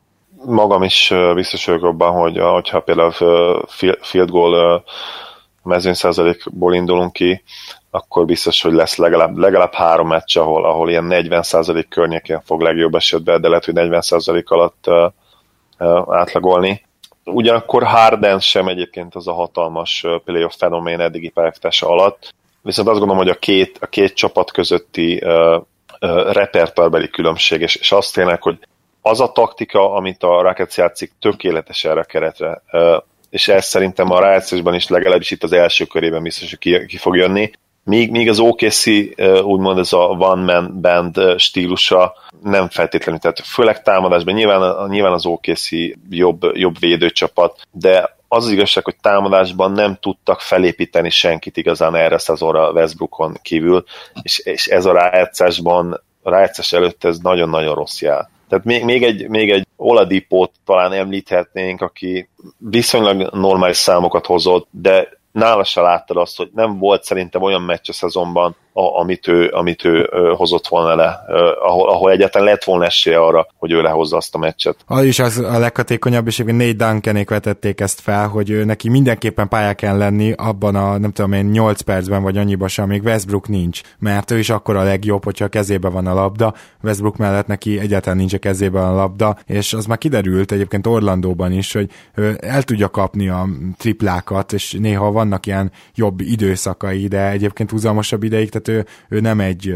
Magam 0.45 0.83
is 0.83 1.13
biztos 1.35 1.67
vagyok 1.67 1.83
abban, 1.83 2.13
hogy 2.13 2.39
hogyha 2.39 2.81
például 2.81 3.13
field 4.01 4.31
goal 4.31 4.85
mezőnyszázalékból 5.63 6.75
indulunk 6.75 7.13
ki, 7.13 7.43
akkor 7.91 8.25
biztos, 8.25 8.63
hogy 8.63 8.73
lesz 8.73 8.97
legalább, 8.97 9.37
legalább 9.37 9.73
három 9.73 10.09
meccs, 10.09 10.37
ahol, 10.37 10.65
ahol 10.65 10.91
ilyen 10.91 11.09
40% 11.11 11.85
környékén 11.89 12.41
fog 12.45 12.61
legjobb 12.61 12.95
esetben, 12.95 13.41
de 13.41 13.49
lehet, 13.49 13.65
hogy 13.65 13.75
40% 13.77 14.45
alatt 14.45 14.85
uh, 14.87 15.13
uh, 15.79 16.17
átlagolni. 16.17 16.87
Ugyanakkor 17.25 17.83
Harden 17.83 18.41
sem 18.41 18.69
egyébként 18.69 19.15
az 19.15 19.29
a 19.29 19.33
hatalmas 19.33 20.05
playoff 20.25 20.55
fenomén 20.57 21.01
eddigi 21.01 21.29
pályafutása 21.29 21.89
alatt, 21.89 22.35
viszont 22.69 22.89
azt 22.89 22.99
gondolom, 22.99 23.23
hogy 23.23 23.33
a 23.33 23.39
két, 23.39 23.79
a 23.81 23.87
két 23.87 24.14
csapat 24.14 24.53
közötti 24.53 25.23
uh, 25.25 25.55
uh, 26.01 26.33
repertoárbeli 26.33 27.09
különbség, 27.09 27.61
és, 27.61 27.75
és 27.77 27.93
azt 27.93 28.14
tényleg, 28.14 28.43
hogy 28.43 28.59
az 29.03 29.21
a 29.21 29.33
taktika, 29.33 29.95
amit 29.95 30.23
a 30.23 30.43
Rockets 30.43 30.77
játszik, 30.77 31.12
tökéletes 31.21 31.85
erre 31.85 32.01
a 32.01 32.05
keretre. 32.05 32.62
Uh, 32.73 32.97
és 33.31 33.49
ez 33.49 33.64
szerintem 33.64 34.11
a 34.11 34.21
rájátszásban 34.21 34.75
is 34.75 34.89
legalábbis 34.89 35.31
itt 35.31 35.43
az 35.43 35.53
első 35.53 35.85
körében 35.85 36.23
biztos, 36.23 36.49
hogy 36.49 36.59
ki, 36.59 36.87
ki 36.87 36.97
fog 36.97 37.16
jönni. 37.16 37.51
Míg, 37.85 38.11
míg 38.11 38.29
az 38.29 38.39
OKC 38.39 38.87
úgymond 39.43 39.79
ez 39.79 39.93
a 39.93 40.09
one 40.09 40.53
man 40.53 40.81
band 40.81 41.39
stílusa 41.39 42.14
nem 42.43 42.69
feltétlenül, 42.69 43.21
tehát 43.21 43.41
főleg 43.41 43.83
támadásban 43.83 44.35
nyilván, 44.35 44.91
nyilván 44.91 45.12
az 45.12 45.27
OKC 45.27 45.69
jobb, 46.11 46.41
jobb 46.53 46.79
védőcsapat, 46.79 47.61
de 47.71 48.18
az 48.29 48.45
az 48.45 48.51
igazság, 48.51 48.85
hogy 48.85 48.97
támadásban 49.01 49.72
nem 49.72 49.97
tudtak 50.01 50.41
felépíteni 50.41 51.11
senkit 51.11 51.57
igazán 51.57 51.95
erre 51.95 52.14
a 52.14 52.18
szezonra 52.18 52.70
Westbrookon 52.70 53.39
kívül, 53.43 53.85
és, 54.22 54.39
és 54.39 54.66
ez 54.66 54.85
a 54.85 54.93
rájátszásban, 54.93 56.03
a 56.22 56.31
rájátszás 56.31 56.72
előtt 56.72 57.05
ez 57.05 57.18
nagyon-nagyon 57.18 57.74
rossz 57.74 58.01
jel. 58.01 58.31
Tehát 58.49 58.64
még, 58.64 58.85
még, 58.85 59.03
egy, 59.03 59.29
még 59.29 59.51
egy 59.51 59.66
Oladipót 59.76 60.53
talán 60.64 60.93
említhetnénk, 60.93 61.81
aki 61.81 62.29
viszonylag 62.59 63.35
normális 63.35 63.76
számokat 63.76 64.26
hozott, 64.26 64.68
de 64.70 65.09
nála 65.33 65.64
se 65.64 65.81
láttad 65.81 66.16
azt, 66.16 66.37
hogy 66.37 66.51
nem 66.55 66.79
volt 66.79 67.03
szerintem 67.03 67.43
olyan 67.43 67.62
meccs 67.62 67.89
a 67.89 67.93
szezonban, 67.93 68.57
a, 68.79 68.99
amit 68.99 69.29
ő, 69.29 69.49
amit 69.53 69.85
ő 69.85 70.09
hozott 70.37 70.66
volna 70.68 70.95
le, 70.95 71.20
ahol, 71.62 71.89
ahol 71.89 72.11
egyáltalán 72.11 72.49
lett 72.49 72.64
volna 72.64 72.85
esélye 72.85 73.18
arra, 73.18 73.47
hogy 73.57 73.72
ő 73.72 73.83
lehozza 73.83 74.16
azt 74.16 74.35
a 74.35 74.39
meccset. 74.39 74.76
Az 74.87 75.05
is 75.05 75.18
az 75.18 75.39
a 75.39 75.59
leghatékonyabb, 75.59 76.26
és 76.26 76.37
négy 76.37 76.55
négy 76.55 76.76
Duncanék 76.76 77.31
vetették 77.31 77.81
ezt 77.81 78.01
fel, 78.01 78.29
hogy 78.29 78.51
ő 78.51 78.64
neki 78.64 78.89
mindenképpen 78.89 79.49
pályán 79.49 79.74
kell 79.74 79.97
lenni 79.97 80.33
abban 80.37 80.74
a, 80.74 80.99
nem 80.99 81.12
tudom 81.12 81.33
én, 81.33 81.45
8 81.45 81.81
percben 81.81 82.22
vagy 82.22 82.37
annyiba 82.37 82.68
sem, 82.68 82.85
amíg 82.85 83.03
Westbrook 83.03 83.49
nincs, 83.49 83.81
mert 83.99 84.31
ő 84.31 84.39
is 84.39 84.51
akkor 84.51 84.76
a 84.76 84.83
legjobb, 84.83 85.24
hogyha 85.24 85.45
a 85.45 85.49
kezében 85.49 85.93
van 85.93 86.07
a 86.07 86.14
labda, 86.14 86.55
Westbrook 86.83 87.16
mellett 87.16 87.47
neki 87.47 87.79
egyáltalán 87.79 88.18
nincs 88.18 88.35
a 88.35 88.39
kezében 88.39 88.85
a 88.85 88.95
labda, 88.95 89.37
és 89.47 89.72
az 89.72 89.87
már 89.87 89.99
kiderült 89.99 90.53
egyébként 90.53 90.87
Orlandóban 90.87 91.53
is, 91.53 91.72
hogy 91.72 91.91
el 92.41 92.62
tudja 92.62 92.89
kapni 92.89 93.29
a 93.29 93.47
triplákat, 93.79 94.53
és 94.53 94.76
néha 94.79 95.12
vannak 95.12 95.47
ilyen 95.47 95.72
jobb 95.95 96.20
időszakai, 96.20 97.07
de 97.07 97.31
egyébként 97.31 97.70
húzamosabb 97.70 98.22
ideig, 98.22 98.51
tehát 98.51 98.68
ő, 98.69 98.87
ő 99.09 99.21
nem 99.21 99.41
egy 99.41 99.75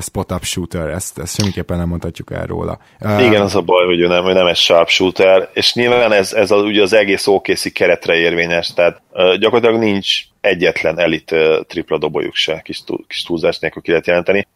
spot-up 0.00 0.44
shooter, 0.44 0.88
ezt, 0.88 1.18
ezt 1.18 1.40
semmiképpen 1.40 1.78
nem 1.78 1.88
mondhatjuk 1.88 2.30
el 2.32 2.46
róla. 2.46 2.78
Igen, 3.00 3.42
az 3.42 3.54
a 3.54 3.60
baj, 3.60 3.86
hogy 3.86 4.00
ő 4.00 4.06
nem, 4.06 4.28
ő 4.28 4.32
nem 4.32 4.46
egy 4.46 4.56
sharp 4.56 4.88
shooter, 4.88 5.50
és 5.52 5.74
nyilván 5.74 6.12
ez, 6.12 6.32
ez 6.32 6.50
az, 6.50 6.62
ugye 6.62 6.82
az 6.82 6.92
egész 6.92 7.26
ókészi 7.26 7.70
keretre 7.70 8.14
érvényes, 8.14 8.72
tehát 8.74 9.02
gyakorlatilag 9.38 9.82
nincs 9.82 10.20
egyetlen 10.40 10.98
elit 10.98 11.34
tripla 11.66 11.98
dobolyuk 11.98 12.34
se, 12.34 12.60
kis, 12.64 12.82
kis 13.06 13.22
túlzás 13.22 13.58
nélkül 13.58 13.82
ki 13.82 13.90
lehet 13.90 14.06
jelenteni, 14.06 14.46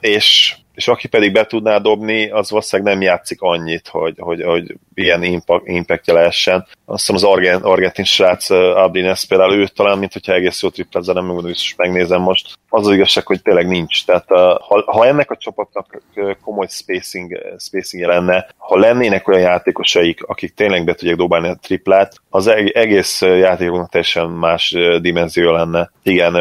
és 0.00 0.56
és 0.76 0.88
aki 0.88 1.08
pedig 1.08 1.32
be 1.32 1.46
tudná 1.46 1.78
dobni, 1.78 2.30
az 2.30 2.50
valószínűleg 2.50 2.92
nem 2.92 3.02
játszik 3.02 3.40
annyit, 3.40 3.88
hogy, 3.88 4.14
hogy, 4.18 4.42
hogy 4.42 4.76
ilyen 4.94 5.22
impact, 5.22 5.66
impactja 5.66 6.14
lehessen. 6.14 6.66
Azt 6.84 7.06
hiszem 7.06 7.14
az 7.14 7.24
argent, 7.24 7.64
argentin 7.64 8.04
srác 8.04 8.50
Abrines 8.50 9.24
például 9.26 9.54
ő 9.54 9.66
talán, 9.66 9.98
mint 9.98 10.12
hogyha 10.12 10.32
egész 10.32 10.62
jó 10.62 10.68
triplezze, 10.68 11.12
nem 11.12 11.24
megmondom, 11.24 11.52
hogy 11.52 11.74
megnézem 11.76 12.20
most. 12.20 12.58
Az 12.68 12.86
az 12.86 12.94
igazság, 12.94 13.26
hogy 13.26 13.42
tényleg 13.42 13.68
nincs. 13.68 14.04
Tehát 14.04 14.24
ha, 14.60 14.82
ha, 14.86 15.06
ennek 15.06 15.30
a 15.30 15.36
csapatnak 15.36 16.02
komoly 16.44 16.66
spacing, 16.68 17.38
spacing 17.58 18.04
lenne, 18.04 18.46
ha 18.56 18.78
lennének 18.78 19.28
olyan 19.28 19.40
játékosaik, 19.40 20.22
akik 20.24 20.54
tényleg 20.54 20.84
be 20.84 20.94
tudják 20.94 21.16
dobálni 21.16 21.48
a 21.48 21.58
triplát, 21.62 22.14
az 22.30 22.46
egész 22.72 23.20
játékoknak 23.22 23.90
teljesen 23.90 24.28
más 24.28 24.76
dimenzió 25.00 25.50
lenne. 25.50 25.90
Igen, 26.02 26.34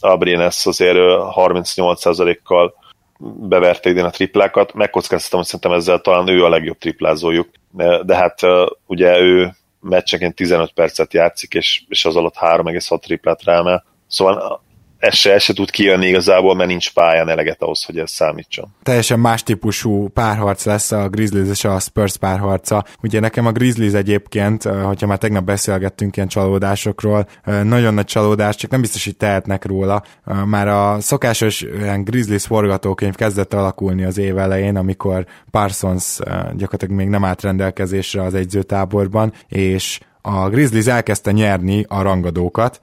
Abrines 0.00 0.66
azért 0.66 0.98
38%-kal 1.36 2.74
beverte 3.18 3.90
idén 3.90 4.04
a 4.04 4.10
triplákat, 4.10 4.74
megkockáztatom, 4.74 5.40
hogy 5.40 5.48
szerintem 5.48 5.72
ezzel 5.72 6.00
talán 6.00 6.28
ő 6.28 6.44
a 6.44 6.48
legjobb 6.48 6.78
triplázójuk, 6.78 7.48
de 8.02 8.16
hát 8.16 8.40
ugye 8.86 9.18
ő 9.20 9.54
meccsenként 9.80 10.34
15 10.34 10.72
percet 10.72 11.12
játszik, 11.12 11.54
és, 11.54 11.82
és 11.88 12.04
az 12.04 12.16
alatt 12.16 12.34
3,6 12.34 13.00
triplát 13.00 13.44
rámel. 13.44 13.84
Szóval 14.06 14.62
ez 15.06 15.14
se, 15.14 15.32
ez 15.32 15.42
se 15.42 15.52
tud 15.52 15.70
kijönni 15.70 16.06
igazából, 16.06 16.54
mert 16.54 16.68
nincs 16.68 16.92
pályán 16.92 17.28
eleget 17.28 17.62
ahhoz, 17.62 17.84
hogy 17.84 17.98
ez 17.98 18.10
számítson. 18.10 18.74
Teljesen 18.82 19.20
más 19.20 19.42
típusú 19.42 20.08
párharc 20.08 20.64
lesz 20.64 20.92
a 20.92 21.08
Grizzlies 21.08 21.48
és 21.48 21.64
a 21.64 21.78
Spurs 21.78 22.16
párharca. 22.16 22.84
Ugye 23.02 23.20
nekem 23.20 23.46
a 23.46 23.52
Grizzlies 23.52 23.92
egyébként, 23.92 24.62
hogyha 24.62 25.06
már 25.06 25.18
tegnap 25.18 25.44
beszélgettünk 25.44 26.16
ilyen 26.16 26.28
csalódásokról, 26.28 27.28
nagyon 27.44 27.94
nagy 27.94 28.04
csalódás, 28.04 28.56
csak 28.56 28.70
nem 28.70 28.80
biztos, 28.80 29.04
hogy 29.04 29.16
tehetnek 29.16 29.64
róla. 29.64 30.02
Már 30.44 30.68
a 30.68 31.00
szokásos 31.00 31.60
ilyen 31.60 32.04
Grizzlies 32.04 32.44
forgatókönyv 32.44 33.14
kezdett 33.14 33.54
alakulni 33.54 34.04
az 34.04 34.18
év 34.18 34.38
elején, 34.38 34.76
amikor 34.76 35.26
Parsons 35.50 36.18
gyakorlatilag 36.56 36.94
még 36.94 37.08
nem 37.08 37.24
állt 37.24 37.42
rendelkezésre 37.42 38.22
az 38.22 38.34
egyzőtáborban, 38.34 39.32
és 39.48 40.00
a 40.22 40.48
Grizzlies 40.48 40.86
elkezdte 40.86 41.32
nyerni 41.32 41.84
a 41.88 42.02
rangadókat, 42.02 42.80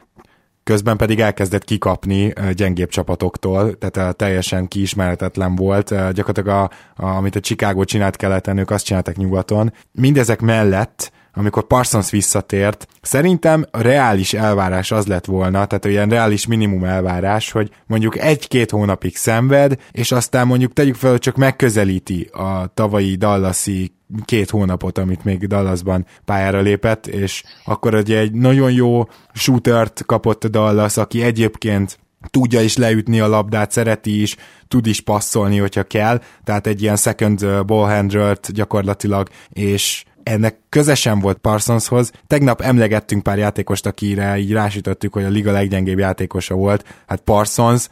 közben 0.64 0.98
pedig 0.98 1.20
elkezdett 1.20 1.64
kikapni 1.64 2.34
gyengébb 2.54 2.90
csapatoktól, 2.90 3.78
tehát 3.78 4.16
teljesen 4.16 4.68
kiismeretetlen 4.68 5.56
volt. 5.56 5.90
Gyakorlatilag 5.90 6.48
a, 6.48 6.62
a, 7.04 7.06
amit 7.06 7.36
a 7.36 7.40
Chicago 7.40 7.84
csinált 7.84 8.16
keleten, 8.16 8.58
ők 8.58 8.70
azt 8.70 8.86
csináltak 8.86 9.16
nyugaton. 9.16 9.74
Mindezek 9.92 10.42
mellett 10.42 11.12
amikor 11.36 11.64
Parsons 11.64 12.10
visszatért, 12.10 12.88
szerintem 13.02 13.66
a 13.72 13.82
reális 13.82 14.34
elvárás 14.34 14.92
az 14.92 15.06
lett 15.06 15.26
volna, 15.26 15.66
tehát 15.66 15.86
olyan 15.86 16.10
reális 16.10 16.48
minimum 16.48 16.84
elvárás, 16.84 17.52
hogy 17.52 17.70
mondjuk 17.88 18.18
egy-két 18.18 18.72
hónapig 18.72 19.16
szenved, 19.16 19.78
és 19.92 20.12
aztán 20.12 20.48
mondjuk 20.48 20.74
tegyük 20.74 20.96
fel, 20.96 21.12
hogy 21.12 21.20
csak 21.20 21.36
megközelíti 21.36 22.30
a 22.32 22.72
tavalyi 22.74 23.16
Dallasi 23.16 23.96
két 24.26 24.50
hónapot, 24.50 24.98
amit 24.98 25.24
még 25.24 25.48
Dallasban 25.48 26.06
pályára 26.26 26.60
lépett, 26.60 27.08
és 27.08 27.44
akkor 27.66 27.96
ugye 27.96 28.18
egy 28.18 28.32
nagyon 28.32 28.72
jó 28.72 29.08
shootert 29.34 30.04
kapott 30.06 30.48
Dallas, 30.48 30.98
aki 30.98 31.22
egyébként 31.22 32.00
tudja 32.30 32.62
is 32.62 32.78
leütni 32.78 33.20
a 33.20 33.28
labdát, 33.28 33.72
szereti 33.72 34.22
is, 34.22 34.36
tud 34.68 34.88
is 34.88 35.02
passzolni, 35.02 35.58
hogyha 35.58 35.84
kell, 35.84 36.22
tehát 36.44 36.68
egy 36.68 36.82
ilyen 36.82 36.96
second 36.96 37.66
ball 37.66 37.90
handlert 37.90 38.54
gyakorlatilag, 38.54 39.30
és 39.50 40.04
ennek 40.24 40.56
közesen 40.70 41.20
volt 41.20 41.38
Parsonshoz. 41.38 42.12
Tegnap 42.28 42.62
emlegettünk 42.62 43.24
pár 43.24 43.38
játékost, 43.38 43.86
akire 43.86 44.38
így 44.38 44.52
rásütöttük, 44.52 45.14
hogy 45.14 45.24
a 45.24 45.30
liga 45.30 45.52
leggyengébb 45.52 46.00
játékosa 46.00 46.56
volt. 46.56 47.04
Hát 47.08 47.22
Parsons 47.22 47.88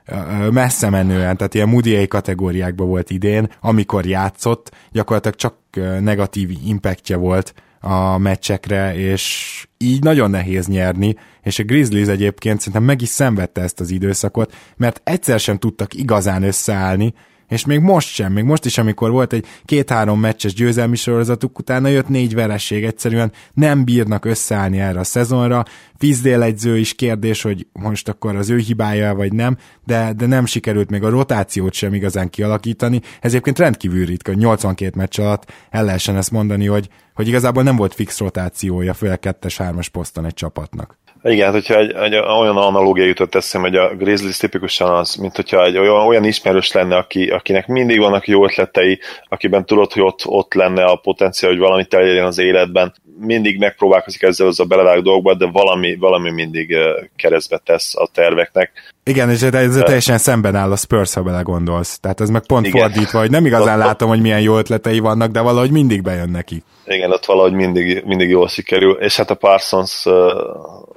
messze 0.51 0.89
menően, 0.89 1.37
tehát 1.37 1.53
ilyen 1.53 1.69
Moody 1.69 2.07
kategóriákban 2.07 2.87
volt 2.87 3.09
idén, 3.09 3.49
amikor 3.61 4.05
játszott, 4.05 4.71
gyakorlatilag 4.91 5.35
csak 5.35 5.55
negatív 6.01 6.49
impactja 6.65 7.17
volt 7.17 7.53
a 7.79 8.17
meccsekre, 8.17 8.95
és 8.95 9.65
így 9.77 10.03
nagyon 10.03 10.29
nehéz 10.29 10.67
nyerni, 10.67 11.15
és 11.41 11.59
a 11.59 11.63
Grizzlies 11.63 12.07
egyébként 12.07 12.57
szerintem 12.57 12.83
meg 12.83 13.01
is 13.01 13.09
szenvedte 13.09 13.61
ezt 13.61 13.79
az 13.79 13.91
időszakot, 13.91 14.53
mert 14.77 15.01
egyszer 15.03 15.39
sem 15.39 15.57
tudtak 15.57 15.93
igazán 15.93 16.43
összeállni, 16.43 17.13
és 17.51 17.65
még 17.65 17.79
most 17.79 18.07
sem, 18.07 18.33
még 18.33 18.43
most 18.43 18.65
is, 18.65 18.77
amikor 18.77 19.11
volt 19.11 19.33
egy 19.33 19.45
két-három 19.65 20.19
meccses 20.19 20.53
győzelmi 20.53 20.95
sorozatuk, 20.95 21.59
utána 21.59 21.87
jött 21.87 22.07
négy 22.07 22.33
vereség, 22.33 22.83
egyszerűen 22.83 23.31
nem 23.53 23.83
bírnak 23.83 24.25
összeállni 24.25 24.79
erre 24.79 24.99
a 24.99 25.03
szezonra. 25.03 25.65
Fizdél 25.97 26.41
egyző 26.41 26.77
is 26.77 26.93
kérdés, 26.93 27.41
hogy 27.41 27.67
most 27.71 28.09
akkor 28.09 28.35
az 28.35 28.49
ő 28.49 28.57
hibája 28.57 29.15
vagy 29.15 29.33
nem, 29.33 29.57
de, 29.85 30.13
de 30.13 30.25
nem 30.25 30.45
sikerült 30.45 30.89
még 30.89 31.03
a 31.03 31.09
rotációt 31.09 31.73
sem 31.73 31.93
igazán 31.93 32.29
kialakítani. 32.29 33.01
Ez 33.21 33.31
egyébként 33.31 33.59
rendkívül 33.59 34.05
ritka, 34.05 34.31
hogy 34.31 34.39
82 34.39 34.91
meccs 34.95 35.19
alatt 35.19 35.51
el 35.69 35.85
lehessen 35.85 36.17
ezt 36.17 36.31
mondani, 36.31 36.65
hogy, 36.65 36.89
hogy 37.13 37.27
igazából 37.27 37.63
nem 37.63 37.75
volt 37.75 37.93
fix 37.93 38.19
rotációja, 38.19 38.93
főleg 38.93 39.19
kettes-hármas 39.19 39.89
poszton 39.89 40.25
egy 40.25 40.33
csapatnak. 40.33 40.99
Igen, 41.23 41.45
hát 41.45 41.53
hogyha 41.53 41.77
egy, 41.77 41.91
egy 41.91 42.15
olyan 42.15 42.57
analógia 42.57 43.05
jutott 43.05 43.35
eszem, 43.35 43.61
hogy 43.61 43.75
a 43.75 43.95
Grizzlies 43.95 44.37
tipikusan 44.37 44.89
az, 44.89 45.15
mint 45.15 45.35
hogyha 45.35 45.65
egy 45.65 45.77
olyan, 45.77 46.05
olyan 46.07 46.23
ismerős 46.23 46.71
lenne, 46.71 46.95
aki, 46.97 47.29
akinek 47.29 47.67
mindig 47.67 47.99
vannak 47.99 48.27
jó 48.27 48.43
ötletei, 48.43 48.99
akiben 49.29 49.65
tudod, 49.65 49.91
hogy 49.91 50.01
ott, 50.01 50.21
ott 50.25 50.53
lenne 50.53 50.83
a 50.83 50.95
potenciál, 50.95 51.51
hogy 51.51 51.59
valamit 51.59 51.93
elérjen 51.93 52.25
az 52.25 52.37
életben. 52.37 52.93
Mindig 53.19 53.59
megpróbálkozik 53.59 54.21
ezzel 54.21 54.47
az 54.47 54.59
a 54.59 54.65
belevág 54.65 55.01
dolgokba, 55.01 55.33
de 55.33 55.45
valami, 55.45 55.95
valami 55.95 56.31
mindig 56.31 56.77
keresztbe 57.15 57.61
tesz 57.65 57.95
a 57.95 58.09
terveknek. 58.13 58.71
Igen, 59.03 59.29
és 59.29 59.41
ez 59.41 59.75
teljesen 59.83 60.17
szemben 60.17 60.55
áll 60.55 60.71
a 60.71 60.75
Spurs, 60.75 61.13
ha 61.13 61.21
belegondolsz. 61.21 61.99
Tehát 61.99 62.21
ez 62.21 62.29
meg 62.29 62.45
pont 62.45 62.65
Igen. 62.65 62.81
fordítva, 62.81 63.19
hogy 63.19 63.29
nem 63.29 63.45
igazán 63.45 63.77
látom, 63.77 64.09
hogy 64.09 64.21
milyen 64.21 64.41
jó 64.41 64.57
ötletei 64.57 64.99
vannak, 64.99 65.31
de 65.31 65.41
valahogy 65.41 65.71
mindig 65.71 66.01
bejön 66.01 66.29
neki. 66.29 66.63
Igen, 66.85 67.11
ott 67.11 67.25
valahogy 67.25 67.53
mindig, 67.53 68.03
mindig 68.05 68.29
jól 68.29 68.47
sikerül, 68.47 68.97
és 68.99 69.15
hát 69.15 69.29
a 69.29 69.35
Parsons 69.35 70.05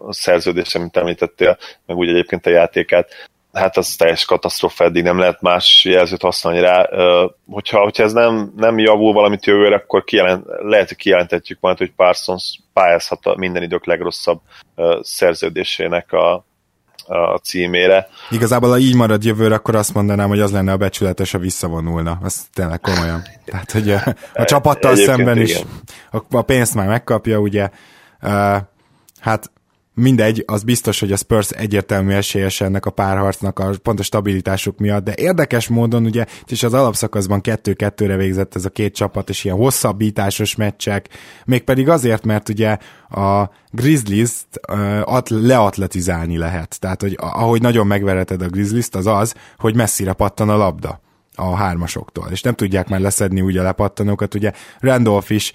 uh, 0.05 0.11
szerződése, 0.13 0.79
mint 0.79 0.97
említettél, 0.97 1.59
meg 1.87 1.97
úgy 1.97 2.09
egyébként 2.09 2.47
a 2.47 2.51
játékát, 2.51 3.09
hát 3.55 3.77
az 3.77 3.97
teljes 3.97 4.25
katasztrófa, 4.25 4.85
eddig 4.85 5.03
nem 5.03 5.19
lehet 5.19 5.41
más 5.41 5.85
jelzőt 5.85 6.23
használni 6.23 6.61
rá. 6.61 6.89
Hogyha, 7.51 7.81
hogyha 7.81 8.03
ez 8.03 8.13
nem, 8.13 8.53
nem 8.57 8.79
javul 8.79 9.13
valamit 9.13 9.47
jövőre, 9.47 9.75
akkor 9.75 10.05
kijelent, 10.05 10.45
lehet, 10.47 10.89
hogy 10.89 10.97
kijelentetjük 10.97 11.59
majd, 11.61 11.79
hogy 11.79 11.93
Parsons 11.97 12.59
pályázhat 12.73 13.27
a 13.27 13.35
minden 13.37 13.63
idők 13.63 13.87
legrosszabb 13.87 14.41
szerződésének 15.01 16.13
a, 16.13 16.45
a 17.07 17.37
címére. 17.37 18.09
Igazából, 18.31 18.71
ha 18.71 18.79
így 18.79 18.95
marad 18.95 19.25
jövőre, 19.25 19.55
akkor 19.55 19.75
azt 19.75 19.95
mondanám, 19.95 20.29
hogy 20.29 20.41
az 20.41 20.53
lenne 20.53 20.73
a 20.73 20.77
becsületes, 20.77 21.33
ha 21.33 21.39
visszavonulna. 21.39 22.19
Az 22.23 22.47
tényleg 22.55 22.81
komolyan. 22.81 23.23
Tehát, 23.45 23.71
hogy 23.71 23.91
a, 23.91 24.01
a 24.35 24.45
csapattal 24.45 24.93
Egyébként 24.93 25.17
szemben 25.17 25.37
igen. 25.37 25.47
is 25.47 25.63
a, 26.11 26.37
a 26.37 26.43
pénzt 26.43 26.75
már 26.75 26.87
megkapja, 26.87 27.39
ugye. 27.39 27.69
Hát 29.21 29.51
mindegy, 29.95 30.45
az 30.47 30.63
biztos, 30.63 31.01
hogy 31.01 31.13
a 31.13 31.17
Spurs 31.17 31.51
egyértelmű 31.51 32.13
esélyes 32.13 32.61
ennek 32.61 32.87
a 32.87 32.91
párharcnak 32.91 33.59
a 33.59 33.71
pont 33.83 34.01
a 34.01 34.03
stabilitásuk 34.03 34.79
miatt, 34.79 35.05
de 35.05 35.13
érdekes 35.17 35.69
módon 35.69 36.05
ugye, 36.05 36.27
és 36.47 36.63
az 36.63 36.75
alapszakaszban 36.75 37.41
kettő-kettőre 37.41 38.17
végzett 38.17 38.55
ez 38.55 38.65
a 38.65 38.71
két 38.71 38.95
csapat, 38.95 39.29
és 39.29 39.45
ilyen 39.45 39.57
hosszabbításos 39.57 40.57
meccsek, 40.57 41.09
mégpedig 41.45 41.89
azért, 41.89 42.25
mert 42.25 42.49
ugye 42.49 42.79
a 43.09 43.51
Grizzlies-t 43.71 44.61
uh, 44.69 45.23
leatletizálni 45.29 46.37
lehet. 46.37 46.81
Tehát, 46.81 47.01
hogy 47.01 47.17
ahogy 47.21 47.63
nagyon 47.63 47.87
megvereted 47.87 48.43
a 48.43 48.49
Grizzlies-t, 48.49 48.95
az 48.95 49.07
az, 49.07 49.35
hogy 49.59 49.75
messzire 49.75 50.13
pattan 50.13 50.49
a 50.49 50.57
labda 50.57 51.03
a 51.35 51.55
hármasoktól, 51.55 52.29
és 52.31 52.41
nem 52.41 52.55
tudják 52.55 52.89
már 52.89 53.01
leszedni 53.01 53.41
ugye 53.41 53.61
a 53.61 53.63
lepattanókat, 53.63 54.35
ugye 54.35 54.53
Randolph 54.79 55.31
is 55.31 55.53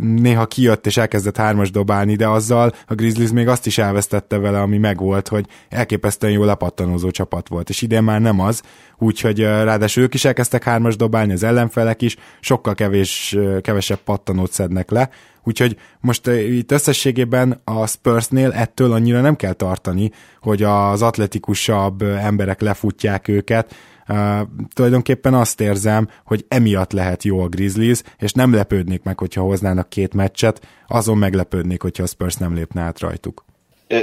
néha 0.00 0.46
kijött 0.46 0.86
és 0.86 0.96
elkezdett 0.96 1.36
hármas 1.36 1.70
dobálni, 1.70 2.16
de 2.16 2.28
azzal 2.28 2.72
a 2.86 2.94
Grizzlies 2.94 3.30
még 3.30 3.48
azt 3.48 3.66
is 3.66 3.78
elvesztette 3.78 4.38
vele, 4.38 4.60
ami 4.60 4.78
megvolt, 4.78 5.28
hogy 5.28 5.46
elképesztően 5.68 6.32
jó 6.32 6.44
lepattanózó 6.44 7.10
csapat 7.10 7.48
volt, 7.48 7.68
és 7.68 7.82
idén 7.82 8.02
már 8.02 8.20
nem 8.20 8.40
az, 8.40 8.62
úgyhogy 8.98 9.40
ráadásul 9.40 10.02
ők 10.02 10.14
is 10.14 10.24
elkezdtek 10.24 10.64
hármas 10.64 10.96
dobálni, 10.96 11.32
az 11.32 11.42
ellenfelek 11.42 12.02
is, 12.02 12.16
sokkal 12.40 12.74
kevés, 12.74 13.36
kevesebb 13.60 13.98
pattanót 13.98 14.52
szednek 14.52 14.90
le, 14.90 15.10
Úgyhogy 15.48 15.76
most 16.00 16.26
itt 16.26 16.72
összességében 16.72 17.60
a 17.64 17.86
Spursnél 17.86 18.52
ettől 18.52 18.92
annyira 18.92 19.20
nem 19.20 19.36
kell 19.36 19.52
tartani, 19.52 20.10
hogy 20.40 20.62
az 20.62 21.02
atletikusabb 21.02 22.02
emberek 22.02 22.60
lefutják 22.60 23.28
őket, 23.28 23.74
Uh, 24.08 24.40
tulajdonképpen 24.74 25.34
azt 25.34 25.60
érzem, 25.60 26.08
hogy 26.24 26.44
emiatt 26.48 26.92
lehet 26.92 27.22
jó 27.22 27.40
a 27.40 27.48
Grizzlies, 27.48 28.02
és 28.18 28.32
nem 28.32 28.54
lepődnék 28.54 29.02
meg, 29.02 29.18
hogyha 29.18 29.42
hoznának 29.42 29.88
két 29.88 30.14
meccset, 30.14 30.60
azon 30.86 31.18
meglepődnék, 31.18 31.82
hogyha 31.82 32.02
a 32.02 32.06
Spurs 32.06 32.34
nem 32.34 32.54
lépne 32.54 32.80
át 32.80 33.00
rajtuk. 33.00 33.44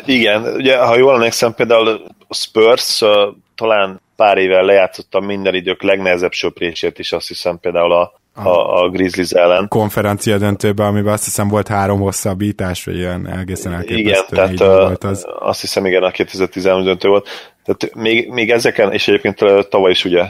Igen, 0.06 0.43
ugye 0.43 0.78
ha 0.78 0.97
jól 0.97 1.14
emlékszem, 1.14 1.53
például 1.53 2.01
Spurs 2.30 3.01
uh, 3.01 3.10
talán 3.56 4.01
pár 4.16 4.38
éve 4.38 4.62
lejátszotta 4.62 5.20
minden 5.20 5.56
idők 5.56 5.84
legnehezebb 5.84 6.32
söprését 6.32 6.99
is, 6.99 7.12
azt 7.12 7.28
hiszem 7.28 7.60
például 7.60 7.91
a, 7.91 8.14
a, 8.44 8.84
a 8.84 8.90
Grizzlies 8.90 9.32
ellen. 9.32 9.68
Konferencia 9.68 10.38
döntőben, 10.38 10.88
amiben 10.88 11.14
azt 11.14 11.24
hiszem 11.24 11.48
volt 11.48 11.68
három 11.68 12.00
hosszabbítás, 12.00 12.84
vagy 12.84 12.96
ilyen 12.96 13.28
egészen 13.28 13.74
elképesztő. 13.74 14.36
Igen, 14.36 14.56
tehát 14.56 14.88
volt 14.88 15.04
az. 15.04 15.26
azt 15.40 15.62
hiszem 15.62 15.86
igen, 15.86 16.04
a 16.04 16.12
2013 16.12 16.84
döntő 16.84 17.08
volt. 17.08 17.28
Tehát 17.66 17.96
még, 17.96 18.30
még 18.30 18.52
ezeken, 18.52 18.92
és 18.92 19.08
egyébként 19.08 19.70
tavaly 19.70 19.92
is 19.92 20.06
ugye 20.06 20.28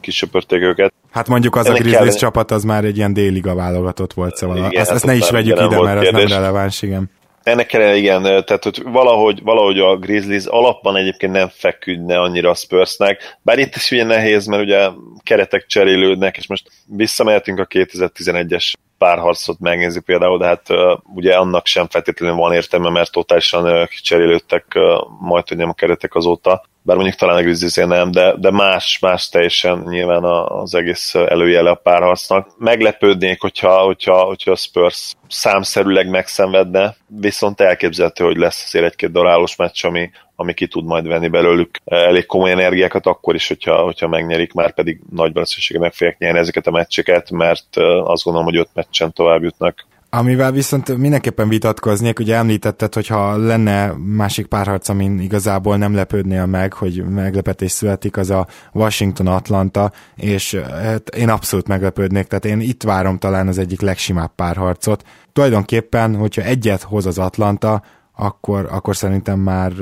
kisöpörték 0.00 0.60
őket. 0.60 0.92
Hát 1.10 1.28
mondjuk 1.28 1.56
az 1.56 1.66
Ennek 1.66 1.78
a 1.78 1.80
Grizzlies 1.80 2.02
kellene... 2.02 2.18
csapat 2.18 2.50
az 2.50 2.64
már 2.64 2.84
egy 2.84 2.96
ilyen 2.96 3.12
déliga 3.12 3.54
válogatott 3.54 4.12
volt, 4.12 4.36
szóval 4.36 4.56
igen, 4.56 4.68
azt, 4.68 4.76
hát 4.76 4.90
azt 4.90 5.06
ne 5.06 5.14
is 5.14 5.30
vegyük 5.30 5.60
ide, 5.60 5.80
mert 5.80 6.00
kérdés. 6.00 6.24
az 6.24 6.30
nem 6.30 6.40
releváns, 6.40 6.82
igen. 6.82 7.10
Ennek 7.42 7.72
ellenére 7.72 7.96
igen, 7.96 8.22
tehát 8.22 8.64
hogy 8.64 8.82
valahogy, 8.82 9.42
valahogy 9.42 9.78
a 9.78 9.96
Grizzlies 9.96 10.44
alapban 10.44 10.96
egyébként 10.96 11.32
nem 11.32 11.48
feküdne 11.48 12.20
annyira 12.20 12.50
a 12.50 12.54
Spursnek, 12.54 13.38
bár 13.42 13.58
itt 13.58 13.74
is 13.74 13.90
ugye 13.90 14.04
nehéz, 14.04 14.46
mert 14.46 14.62
ugye 14.62 14.88
keretek 15.22 15.66
cserélődnek, 15.66 16.36
és 16.36 16.46
most 16.46 16.70
visszamehetünk 16.86 17.58
a 17.58 17.66
2011-es 17.66 18.72
párharcot 18.98 19.58
megnézni 19.60 20.00
például, 20.00 20.38
de 20.38 20.46
hát 20.46 20.66
ugye 21.14 21.36
annak 21.36 21.66
sem 21.66 21.88
feltétlenül 21.88 22.36
van 22.36 22.52
értelme, 22.52 22.90
mert 22.90 23.12
totálisan 23.12 23.86
kicserélődtek 23.86 24.78
majd, 25.20 25.48
hogy 25.48 25.56
nem 25.56 25.68
a 25.68 25.74
keretek 25.74 26.14
azóta 26.14 26.62
bár 26.82 26.96
mondjuk 26.96 27.16
talán 27.18 27.42
Grizzlies 27.42 27.74
nem, 27.74 28.10
de, 28.10 28.34
de 28.36 28.50
más, 28.50 28.98
más 28.98 29.28
teljesen 29.28 29.84
nyilván 29.88 30.24
az 30.24 30.74
egész 30.74 31.14
előjele 31.14 31.70
a 31.70 31.74
párharcnak. 31.74 32.48
Meglepődnék, 32.58 33.40
hogyha, 33.40 33.78
hogyha, 33.78 34.24
hogyha 34.24 34.50
a 34.50 34.56
Spurs 34.56 35.14
számszerűleg 35.28 36.08
megszenvedne, 36.08 36.96
viszont 37.06 37.60
elképzelhető, 37.60 38.24
hogy 38.24 38.36
lesz 38.36 38.64
azért 38.64 38.84
egy-két 38.84 39.12
darálós 39.12 39.56
meccs, 39.56 39.84
ami, 39.84 40.10
ami 40.36 40.54
ki 40.54 40.66
tud 40.66 40.84
majd 40.84 41.06
venni 41.06 41.28
belőlük 41.28 41.78
elég 41.84 42.26
komoly 42.26 42.50
energiákat, 42.50 43.06
akkor 43.06 43.34
is, 43.34 43.48
hogyha, 43.48 43.82
hogyha 43.82 44.08
megnyerik, 44.08 44.52
már 44.52 44.74
pedig 44.74 45.00
nagy 45.10 45.32
valószínűséggel 45.32 45.82
meg 45.82 45.92
fogják 45.92 46.18
nyerni 46.18 46.38
ezeket 46.38 46.66
a 46.66 46.70
meccseket, 46.70 47.30
mert 47.30 47.76
azt 48.04 48.24
gondolom, 48.24 48.48
hogy 48.48 48.56
öt 48.56 48.70
meccsen 48.74 49.12
tovább 49.12 49.42
jutnak. 49.42 49.86
Amivel 50.12 50.52
viszont 50.52 50.96
mindenképpen 50.96 51.48
vitatkoznék, 51.48 52.18
ugye 52.18 52.36
említetted, 52.36 52.94
hogyha 52.94 53.36
lenne 53.36 53.92
másik 53.96 54.46
párharc, 54.46 54.88
amin 54.88 55.20
igazából 55.20 55.76
nem 55.76 55.94
lepődnél 55.94 56.46
meg, 56.46 56.72
hogy 56.72 57.04
meglepetés 57.04 57.70
születik, 57.70 58.16
az 58.16 58.30
a 58.30 58.46
Washington-Atlanta, 58.72 59.92
és 60.16 60.54
hát 60.54 61.08
én 61.08 61.28
abszolút 61.28 61.68
meglepődnék, 61.68 62.26
tehát 62.26 62.44
én 62.44 62.60
itt 62.60 62.82
várom 62.82 63.18
talán 63.18 63.48
az 63.48 63.58
egyik 63.58 63.80
legsimább 63.80 64.34
párharcot. 64.34 65.04
Tulajdonképpen, 65.32 66.16
hogyha 66.16 66.42
egyet 66.42 66.82
hoz 66.82 67.06
az 67.06 67.18
Atlanta, 67.18 67.82
akkor, 68.14 68.68
akkor 68.70 68.96
szerintem 68.96 69.38
már, 69.38 69.72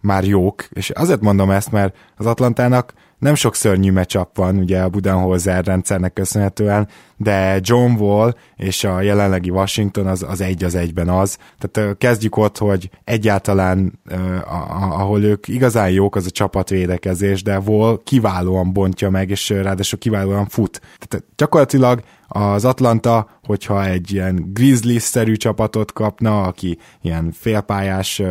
már 0.00 0.24
jók, 0.24 0.64
és 0.70 0.90
azért 0.90 1.20
mondom 1.20 1.50
ezt, 1.50 1.72
mert 1.72 1.96
az 2.16 2.26
Atlantának 2.26 2.92
nem 3.18 3.34
sok 3.34 3.54
szörnyű 3.54 3.92
meccsap 3.92 4.36
van 4.36 4.56
ugye 4.56 4.80
a 4.80 4.88
Budenholzer 4.88 5.64
rendszernek 5.64 6.12
köszönhetően, 6.12 6.88
de 7.16 7.58
John 7.62 7.92
Wall 7.92 8.34
és 8.56 8.84
a 8.84 9.00
jelenlegi 9.00 9.50
Washington 9.50 10.06
az, 10.06 10.22
az 10.28 10.40
egy 10.40 10.64
az 10.64 10.74
egyben 10.74 11.08
az. 11.08 11.38
Tehát 11.58 11.98
kezdjük 11.98 12.36
ott, 12.36 12.58
hogy 12.58 12.90
egyáltalán 13.04 14.00
ahol 14.90 15.22
ők 15.22 15.48
igazán 15.48 15.90
jók, 15.90 16.16
az 16.16 16.26
a 16.26 16.30
csapatvédekezés, 16.30 17.42
de 17.42 17.58
Wall 17.58 18.00
kiválóan 18.04 18.72
bontja 18.72 19.10
meg, 19.10 19.30
és 19.30 19.48
ráadásul 19.48 19.98
kiválóan 19.98 20.46
fut. 20.46 20.80
Tehát 20.98 21.26
gyakorlatilag 21.36 22.02
az 22.36 22.64
Atlanta, 22.64 23.26
hogyha 23.42 23.84
egy 23.84 24.12
ilyen 24.12 24.50
Grizzlies-szerű 24.52 25.34
csapatot 25.34 25.92
kapna, 25.92 26.42
aki 26.42 26.78
ilyen 27.02 27.32
félpályás 27.32 28.22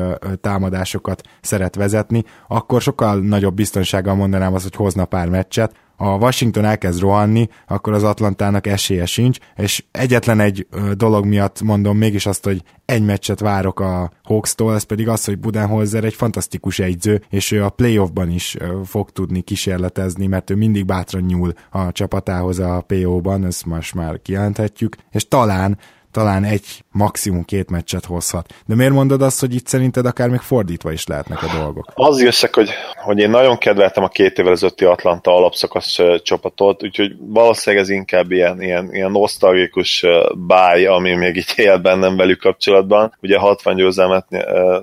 támadásokat 0.42 1.22
szeret 1.42 1.76
vezetni, 1.76 2.24
akkor 2.48 2.82
sokkal 2.82 3.20
nagyobb 3.20 3.56
biztonsággal 3.56 4.16
mondanám 4.16 4.54
azt, 4.54 4.64
hogy 4.64 4.76
hozna 4.76 5.06
pár 5.06 5.30
meccset, 5.30 5.76
a 6.04 6.18
Washington 6.18 6.66
elkezd 6.66 7.00
rohanni, 7.00 7.48
akkor 7.68 7.94
az 7.94 8.04
Atlantának 8.04 8.68
esélye 8.68 9.06
sincs, 9.06 9.38
és 9.56 9.84
egyetlen 9.92 10.40
egy 10.40 10.68
dolog 10.94 11.26
miatt 11.26 11.62
mondom 11.62 11.98
mégis 11.98 12.26
azt, 12.26 12.44
hogy 12.44 12.64
egy 12.86 13.04
meccset 13.04 13.40
várok 13.40 13.80
a 13.80 14.12
Hawks-tól, 14.24 14.74
ez 14.74 14.84
pedig 14.84 15.08
az, 15.08 15.26
hogy 15.26 15.40
Budenholzer 15.40 16.04
egy 16.04 16.14
fantasztikus 16.14 16.80
egyző, 16.80 17.22
és 17.30 17.52
ő 17.52 17.64
a 17.64 17.70
playoffban 17.70 18.30
is 18.30 18.58
fog 18.86 19.10
tudni 19.10 19.42
kísérletezni, 19.42 20.28
mert 20.28 20.50
ő 20.50 20.56
mindig 20.56 20.86
bátran 20.86 21.24
nyúl 21.24 21.54
a 21.72 21.92
csapatához 21.92 22.60
a 22.60 22.84
PO-ban, 22.88 23.46
ezt 23.46 23.66
most 23.66 23.96
már 23.96 24.22
kijelenthetjük, 24.22 24.96
és 25.12 25.28
talán 25.28 25.78
talán 26.14 26.44
egy, 26.44 26.66
maximum 26.92 27.46
két 27.46 27.70
meccset 27.70 28.06
hozhat. 28.06 28.54
De 28.66 28.76
miért 28.76 28.92
mondod 28.92 29.22
azt, 29.22 29.40
hogy 29.40 29.56
itt 29.56 29.68
szerinted 29.68 30.06
akár 30.06 30.30
még 30.30 30.40
fordítva 30.40 30.92
is 30.92 31.08
lehetnek 31.08 31.44
a 31.44 31.58
dolgok? 31.58 31.92
Az 31.94 32.22
jösszek, 32.22 32.56
hogy, 32.56 32.70
hogy 32.96 33.20
én 33.20 33.30
nagyon 33.30 33.58
kedveltem 33.58 34.04
a 34.04 34.08
két 34.08 34.38
évvel 34.38 34.52
ezelőtti 34.52 34.86
Atlanta 34.86 35.36
alapszakasz 35.36 35.98
csapatot, 36.22 36.84
úgyhogy 36.84 37.16
valószínűleg 37.20 37.86
ez 37.86 37.90
inkább 37.90 38.32
ilyen, 38.32 38.62
ilyen, 38.62 38.94
ilyen 38.94 39.12
nosztalgikus 39.12 40.06
báj, 40.36 40.86
ami 40.86 41.14
még 41.14 41.36
itt 41.36 41.52
él 41.56 41.78
bennem 41.78 42.16
velük 42.16 42.40
kapcsolatban. 42.40 43.18
Ugye 43.22 43.38
60 43.38 43.76
győzelmet 43.76 44.28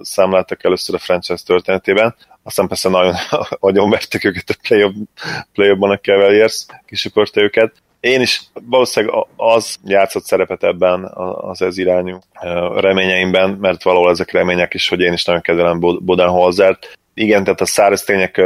számláltak 0.03 0.65
először 0.65 0.95
a 0.95 0.99
franchise 0.99 1.43
történetében, 1.47 2.15
aztán 2.43 2.69
persze 2.69 2.89
nagyon, 2.89 3.15
nagyon 3.61 3.91
vertek 3.91 4.25
őket 4.25 4.51
a 4.51 4.57
play-offban 5.53 5.91
a 5.91 5.99
Cavaliers, 5.99 6.67
kisüpörte 6.87 7.43
őket 7.43 7.73
én 8.01 8.21
is 8.21 8.43
valószínűleg 8.53 9.27
az 9.37 9.77
játszott 9.85 10.25
szerepet 10.25 10.65
ebben 10.65 11.05
az 11.41 11.63
ez 11.63 11.79
irányú 11.79 12.19
reményeimben, 12.75 13.51
mert 13.51 13.83
valahol 13.83 14.11
ezek 14.11 14.33
remények 14.33 14.75
is, 14.75 14.89
hogy 14.89 15.01
én 15.01 15.13
is 15.13 15.25
nagyon 15.25 15.41
kedvelem 15.41 15.81
Bodenholzert. 15.81 16.99
Igen, 17.15 17.45
tehát 17.45 17.61
a 17.61 17.67
száraz 17.67 18.03
tények 18.03 18.39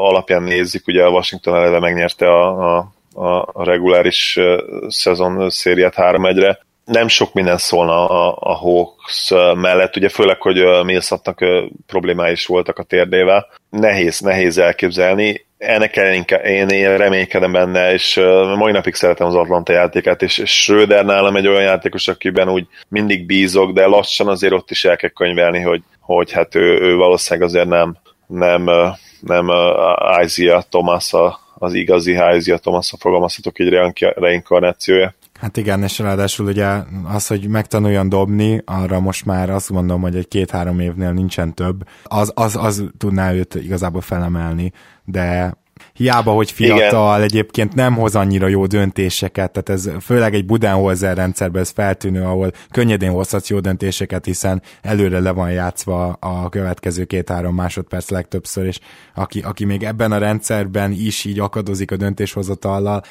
alapján 0.00 0.42
nézzük, 0.42 0.86
ugye 0.86 1.04
a 1.04 1.10
Washington 1.10 1.54
eleve 1.54 1.78
megnyerte 1.78 2.26
a, 2.26 2.76
a, 3.12 3.48
a 3.52 3.64
reguláris 3.64 4.38
szezon 4.88 5.50
szériát 5.50 5.94
3-1-re, 5.96 6.58
nem 6.84 7.08
sok 7.08 7.32
minden 7.32 7.58
szólna 7.58 8.08
a, 8.08 8.36
a 8.40 8.54
Hawks 8.54 9.30
mellett, 9.54 9.96
ugye 9.96 10.08
főleg, 10.08 10.40
hogy 10.40 10.84
Millsatnak 10.84 11.44
problémái 11.86 12.32
is 12.32 12.46
voltak 12.46 12.78
a 12.78 12.82
térdével. 12.82 13.46
Nehéz, 13.70 14.20
nehéz 14.20 14.58
elképzelni. 14.58 15.46
Ennek 15.66 15.96
ellenére 15.96 16.36
én, 16.36 16.68
én 16.68 16.96
reménykedem 16.96 17.52
benne, 17.52 17.92
és 17.92 18.20
mai 18.56 18.72
napig 18.72 18.94
szeretem 18.94 19.26
az 19.26 19.34
Atlanta 19.34 19.72
játékát, 19.72 20.22
és, 20.22 20.42
Schröder 20.44 21.04
nálam 21.04 21.36
egy 21.36 21.46
olyan 21.46 21.62
játékos, 21.62 22.08
akiben 22.08 22.48
úgy 22.48 22.66
mindig 22.88 23.26
bízok, 23.26 23.72
de 23.72 23.86
lassan 23.86 24.28
azért 24.28 24.52
ott 24.52 24.70
is 24.70 24.84
el 24.84 24.96
kell 24.96 25.10
könyvelni, 25.10 25.60
hogy, 25.60 25.82
hogy 26.00 26.32
hát 26.32 26.54
ő, 26.54 26.80
ő 26.80 26.96
valószínűleg 26.96 27.48
azért 27.48 27.68
nem, 27.68 27.96
nem, 28.26 28.64
nem 29.20 29.48
Isaiah 30.22 30.62
Thomas 30.68 31.12
az 31.58 31.74
igazi 31.74 32.12
Isaiah 32.12 32.58
Thomas, 32.58 32.92
a 32.92 32.96
fogalmazhatok 32.96 33.58
így 33.58 33.68
reinkarnációja. 33.98 35.14
Hát 35.40 35.56
igen, 35.56 35.82
és 35.82 35.98
ráadásul 35.98 36.46
ugye 36.46 36.66
az, 37.14 37.26
hogy 37.26 37.48
megtanuljon 37.48 38.08
dobni, 38.08 38.62
arra 38.64 39.00
most 39.00 39.24
már 39.24 39.50
azt 39.50 39.70
mondom, 39.70 40.00
hogy 40.00 40.16
egy 40.16 40.28
két-három 40.28 40.80
évnél 40.80 41.12
nincsen 41.12 41.54
több, 41.54 41.88
az, 42.04 42.32
az, 42.34 42.56
az 42.56 42.84
tudná 42.98 43.32
őt 43.32 43.54
igazából 43.54 44.00
felemelni, 44.00 44.72
de 45.04 45.54
hiába, 45.94 46.32
hogy 46.32 46.50
fiatal, 46.50 47.16
Igen. 47.16 47.22
egyébként 47.22 47.74
nem 47.74 47.94
hoz 47.94 48.16
annyira 48.16 48.46
jó 48.46 48.66
döntéseket, 48.66 49.50
tehát 49.52 49.68
ez 49.68 49.90
főleg 50.04 50.34
egy 50.34 50.44
Budenholzer 50.44 51.16
rendszerben 51.16 51.62
ez 51.62 51.70
feltűnő, 51.70 52.22
ahol 52.22 52.50
könnyedén 52.70 53.10
hozhatsz 53.10 53.50
jó 53.50 53.60
döntéseket, 53.60 54.24
hiszen 54.24 54.62
előre 54.82 55.20
le 55.20 55.30
van 55.30 55.50
játszva 55.50 56.16
a 56.20 56.48
következő 56.48 57.04
két-három 57.04 57.54
másodperc 57.54 58.10
legtöbbször, 58.10 58.66
és 58.66 58.78
aki, 59.14 59.40
aki 59.40 59.64
még 59.64 59.82
ebben 59.82 60.12
a 60.12 60.18
rendszerben 60.18 60.92
is 60.92 61.24
így 61.24 61.38
akadozik 61.38 61.90
a 61.90 61.96
döntéshozatallal, 61.96 63.02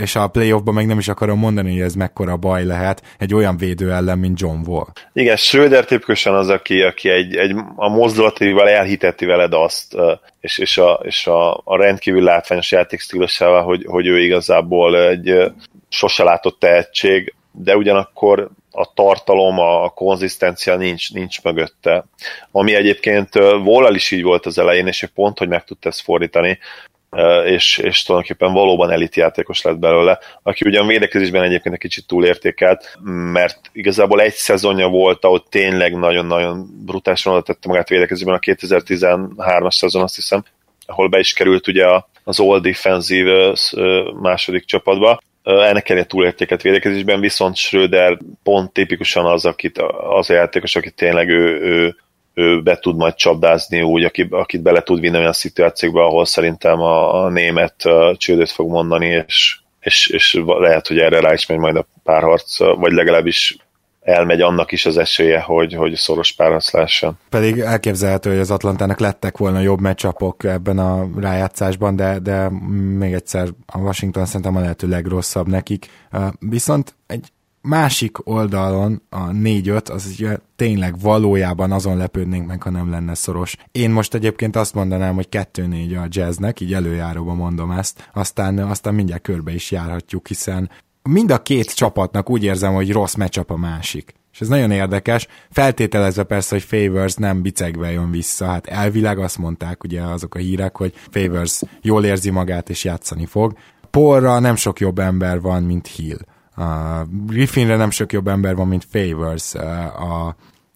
és 0.00 0.16
a 0.16 0.28
playoffban 0.28 0.74
meg 0.74 0.86
nem 0.86 0.98
is 0.98 1.08
akarom 1.08 1.38
mondani, 1.38 1.72
hogy 1.72 1.80
ez 1.80 1.94
mekkora 1.94 2.36
baj 2.36 2.64
lehet 2.64 3.02
egy 3.18 3.34
olyan 3.34 3.56
védő 3.56 3.92
ellen, 3.92 4.18
mint 4.18 4.40
John 4.40 4.60
Wall. 4.66 4.86
Igen, 5.12 5.36
Schröder 5.36 5.84
tipikusan 5.84 6.34
az, 6.34 6.48
aki, 6.48 6.82
aki 6.82 7.08
egy, 7.08 7.34
egy 7.34 7.54
a 7.76 7.88
mozdulataival 7.88 8.68
elhiteti 8.68 9.24
veled 9.24 9.52
azt, 9.52 9.96
és, 10.42 10.58
és, 10.58 10.78
a, 10.78 11.00
és 11.02 11.26
a, 11.26 11.60
a 11.64 11.76
rendkívül 11.76 12.22
látványos 12.22 12.70
játékstílusával, 12.70 13.62
hogy, 13.62 13.84
hogy 13.86 14.06
ő 14.06 14.20
igazából 14.20 15.08
egy 15.08 15.52
sose 15.88 16.22
látott 16.22 16.58
tehetség, 16.58 17.34
de 17.52 17.76
ugyanakkor 17.76 18.50
a 18.70 18.92
tartalom, 18.94 19.58
a 19.58 19.88
konzisztencia 19.88 20.76
nincs, 20.76 21.12
nincs 21.12 21.42
mögötte. 21.42 22.04
Ami 22.50 22.74
egyébként 22.74 23.34
Volal 23.62 23.94
is 23.94 24.10
így 24.10 24.22
volt 24.22 24.46
az 24.46 24.58
elején, 24.58 24.86
és 24.86 25.08
pont, 25.14 25.38
hogy 25.38 25.48
meg 25.48 25.64
tudta 25.64 25.88
ezt 25.88 26.02
fordítani, 26.02 26.58
és, 27.44 27.78
és 27.78 28.02
tulajdonképpen 28.02 28.52
valóban 28.52 28.90
elit 28.90 29.16
játékos 29.16 29.62
lett 29.62 29.78
belőle, 29.78 30.18
aki 30.42 30.68
ugyan 30.68 30.86
védekezésben 30.86 31.42
egyébként 31.42 31.74
egy 31.74 31.80
kicsit 31.80 32.06
túlértékelt, 32.06 32.98
mert 33.32 33.58
igazából 33.72 34.20
egy 34.20 34.32
szezonja 34.32 34.88
volt, 34.88 35.24
ahol 35.24 35.44
tényleg 35.48 35.94
nagyon-nagyon 35.98 36.84
brutálisan 36.84 37.32
oda 37.32 37.42
tette 37.42 37.68
magát 37.68 37.88
védekezésben 37.88 38.34
a 38.34 38.38
2013-as 38.38 39.76
szezon, 39.76 40.02
azt 40.02 40.14
hiszem, 40.14 40.44
ahol 40.86 41.08
be 41.08 41.18
is 41.18 41.32
került 41.32 41.68
ugye 41.68 41.86
az 42.24 42.40
All 42.40 42.60
Defensive 42.60 43.54
második 44.20 44.64
csapatba, 44.64 45.20
ennek 45.42 45.88
ellenére 45.88 46.06
túlértéket 46.06 46.62
védekezésben, 46.62 47.20
viszont 47.20 47.56
Schröder 47.56 48.18
pont 48.42 48.72
tipikusan 48.72 49.26
az, 49.26 49.44
akit, 49.44 49.78
az 50.10 50.30
a 50.30 50.34
játékos, 50.34 50.76
akit 50.76 50.94
tényleg 50.94 51.28
ő, 51.28 51.60
ő 51.60 51.96
ő 52.34 52.62
be 52.62 52.78
tud 52.78 52.96
majd 52.96 53.14
csapdázni 53.14 53.82
úgy, 53.82 54.04
akit, 54.04 54.32
akit 54.32 54.62
bele 54.62 54.82
tud 54.82 55.00
vinni 55.00 55.16
olyan 55.16 55.32
szituációkba, 55.32 56.06
ahol 56.06 56.24
szerintem 56.24 56.80
a, 56.80 57.24
a 57.24 57.28
német 57.28 57.74
csődöt 58.16 58.50
fog 58.50 58.70
mondani, 58.70 59.24
és, 59.26 59.58
és, 59.80 60.08
és 60.08 60.42
lehet, 60.46 60.86
hogy 60.86 60.98
erre 60.98 61.20
rá 61.20 61.32
is 61.32 61.46
megy 61.46 61.58
majd 61.58 61.76
a 61.76 61.86
párharc, 62.02 62.58
vagy 62.58 62.92
legalábbis 62.92 63.56
elmegy 64.02 64.40
annak 64.40 64.72
is 64.72 64.86
az 64.86 64.96
esélye, 64.96 65.40
hogy, 65.40 65.74
hogy 65.74 65.94
szoros 65.94 66.32
párharc 66.32 66.72
lehessen. 66.72 67.18
Pedig 67.28 67.58
elképzelhető, 67.58 68.30
hogy 68.30 68.38
az 68.38 68.50
Atlantának 68.50 68.98
lettek 68.98 69.38
volna 69.38 69.60
jobb 69.60 69.80
meccsapok 69.80 70.44
ebben 70.44 70.78
a 70.78 71.08
rájátszásban, 71.20 71.96
de, 71.96 72.18
de 72.18 72.48
még 72.98 73.12
egyszer 73.12 73.48
a 73.66 73.78
Washington 73.78 74.26
szerintem 74.26 74.56
a 74.56 74.60
lehető 74.60 74.88
legrosszabb 74.88 75.48
nekik. 75.48 75.86
Viszont 76.38 76.94
egy 77.06 77.28
másik 77.62 78.26
oldalon 78.26 79.02
a 79.08 79.28
4-5, 79.28 79.90
az 79.90 80.14
ugye 80.18 80.38
tényleg 80.56 81.00
valójában 81.00 81.72
azon 81.72 81.96
lepődnénk 81.96 82.46
meg, 82.46 82.62
ha 82.62 82.70
nem 82.70 82.90
lenne 82.90 83.14
szoros. 83.14 83.56
Én 83.72 83.90
most 83.90 84.14
egyébként 84.14 84.56
azt 84.56 84.74
mondanám, 84.74 85.14
hogy 85.14 85.28
2-4 85.30 86.02
a 86.02 86.06
jazznek, 86.08 86.60
így 86.60 86.74
előjáróban 86.74 87.36
mondom 87.36 87.70
ezt, 87.70 88.10
aztán, 88.14 88.58
aztán 88.58 88.94
mindjárt 88.94 89.22
körbe 89.22 89.54
is 89.54 89.70
járhatjuk, 89.70 90.28
hiszen 90.28 90.70
mind 91.02 91.30
a 91.30 91.42
két 91.42 91.74
csapatnak 91.74 92.30
úgy 92.30 92.44
érzem, 92.44 92.74
hogy 92.74 92.92
rossz 92.92 93.14
meccsap 93.14 93.50
a 93.50 93.56
másik. 93.56 94.14
És 94.32 94.40
ez 94.40 94.48
nagyon 94.48 94.70
érdekes, 94.70 95.26
feltételezve 95.50 96.22
persze, 96.22 96.54
hogy 96.54 96.64
Favors 96.64 97.14
nem 97.14 97.42
bicegve 97.42 97.90
jön 97.90 98.10
vissza. 98.10 98.46
Hát 98.46 98.66
elvileg 98.66 99.18
azt 99.18 99.38
mondták 99.38 99.84
ugye 99.84 100.02
azok 100.02 100.34
a 100.34 100.38
hírek, 100.38 100.76
hogy 100.76 100.94
Favors 101.10 101.62
jól 101.82 102.04
érzi 102.04 102.30
magát 102.30 102.70
és 102.70 102.84
játszani 102.84 103.26
fog. 103.26 103.56
Porra 103.90 104.38
nem 104.38 104.56
sok 104.56 104.80
jobb 104.80 104.98
ember 104.98 105.40
van, 105.40 105.62
mint 105.62 105.86
Hill 105.86 106.18
a 106.56 107.02
Griffinre 107.26 107.76
nem 107.76 107.90
sok 107.90 108.12
jobb 108.12 108.28
ember 108.28 108.56
van, 108.56 108.68
mint 108.68 108.86
Favors. 108.90 109.54
A, 109.54 110.26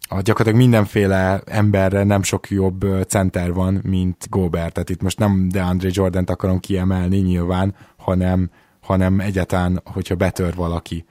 a 0.09 0.21
gyakorlatilag 0.21 0.55
mindenféle 0.55 1.41
emberre 1.47 2.05
nem 2.05 2.23
sok 2.23 2.51
jobb 2.51 2.85
center 3.09 3.53
van, 3.53 3.81
mint 3.85 4.27
Gobert. 4.31 4.73
Tehát 4.73 4.91
itt 4.91 5.03
most 5.03 5.19
nem 5.19 5.49
DeAndre 5.49 5.89
Jordan-t 5.93 6.31
akarom 6.31 6.61
kiemelni 6.61 7.19
nyilván, 7.19 7.75
hanem, 7.97 8.51
hanem 8.81 9.21
egyáltalán, 9.21 9.83
hogyha 9.85 10.15
betör 10.15 10.55
valaki. 10.55 11.05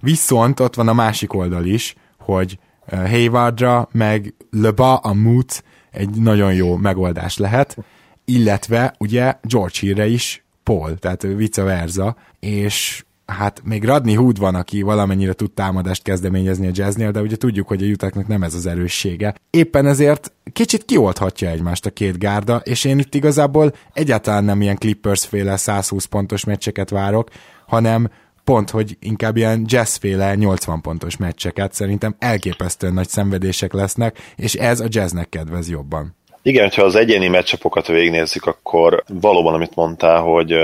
Viszont 0.00 0.60
ott 0.60 0.74
van 0.74 0.88
a 0.88 0.92
másik 0.92 1.32
oldal 1.34 1.64
is, 1.64 1.94
hogy 2.18 2.58
Haywardra 2.90 3.88
meg 3.92 4.34
Leba 4.50 4.96
a 4.96 5.12
Moot 5.12 5.64
egy 5.90 6.10
nagyon 6.10 6.54
jó 6.54 6.76
megoldás 6.76 7.36
lehet, 7.36 7.76
illetve 8.24 8.94
ugye 8.98 9.34
George 9.42 9.78
Hillre 9.80 10.06
is 10.06 10.44
Paul, 10.62 10.98
tehát 10.98 11.22
vice 11.22 11.62
versa, 11.62 12.16
és 12.40 13.04
hát 13.32 13.60
még 13.64 13.84
Radni 13.84 14.14
Hood 14.14 14.38
van, 14.38 14.54
aki 14.54 14.82
valamennyire 14.82 15.32
tud 15.32 15.52
támadást 15.52 16.02
kezdeményezni 16.02 16.66
a 16.66 16.70
jazznél, 16.74 17.10
de 17.10 17.20
ugye 17.20 17.36
tudjuk, 17.36 17.68
hogy 17.68 17.82
a 17.82 17.86
jutaknak 17.86 18.26
nem 18.26 18.42
ez 18.42 18.54
az 18.54 18.66
erőssége. 18.66 19.34
Éppen 19.50 19.86
ezért 19.86 20.32
kicsit 20.52 20.84
kiolthatja 20.84 21.48
egymást 21.48 21.86
a 21.86 21.90
két 21.90 22.18
gárda, 22.18 22.56
és 22.64 22.84
én 22.84 22.98
itt 22.98 23.14
igazából 23.14 23.72
egyáltalán 23.92 24.44
nem 24.44 24.60
ilyen 24.60 24.76
Clippers-féle 24.76 25.56
120 25.56 26.04
pontos 26.04 26.44
meccseket 26.44 26.90
várok, 26.90 27.28
hanem 27.66 28.10
pont, 28.44 28.70
hogy 28.70 28.96
inkább 29.00 29.36
ilyen 29.36 29.64
jazzféle 29.66 30.34
80 30.34 30.80
pontos 30.80 31.16
meccseket 31.16 31.72
szerintem 31.72 32.16
elképesztően 32.18 32.94
nagy 32.94 33.08
szenvedések 33.08 33.72
lesznek, 33.72 34.18
és 34.36 34.54
ez 34.54 34.80
a 34.80 34.86
jazznek 34.88 35.28
kedvez 35.28 35.70
jobban. 35.70 36.16
Igen, 36.42 36.70
ha 36.74 36.82
az 36.82 36.94
egyéni 36.94 37.28
meccsapokat 37.28 37.86
végignézzük, 37.86 38.46
akkor 38.46 39.04
valóban, 39.08 39.54
amit 39.54 39.74
mondtál, 39.74 40.20
hogy 40.20 40.54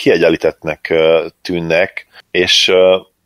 kiegyenlítettnek 0.00 0.94
tűnnek, 1.42 2.06
és 2.30 2.72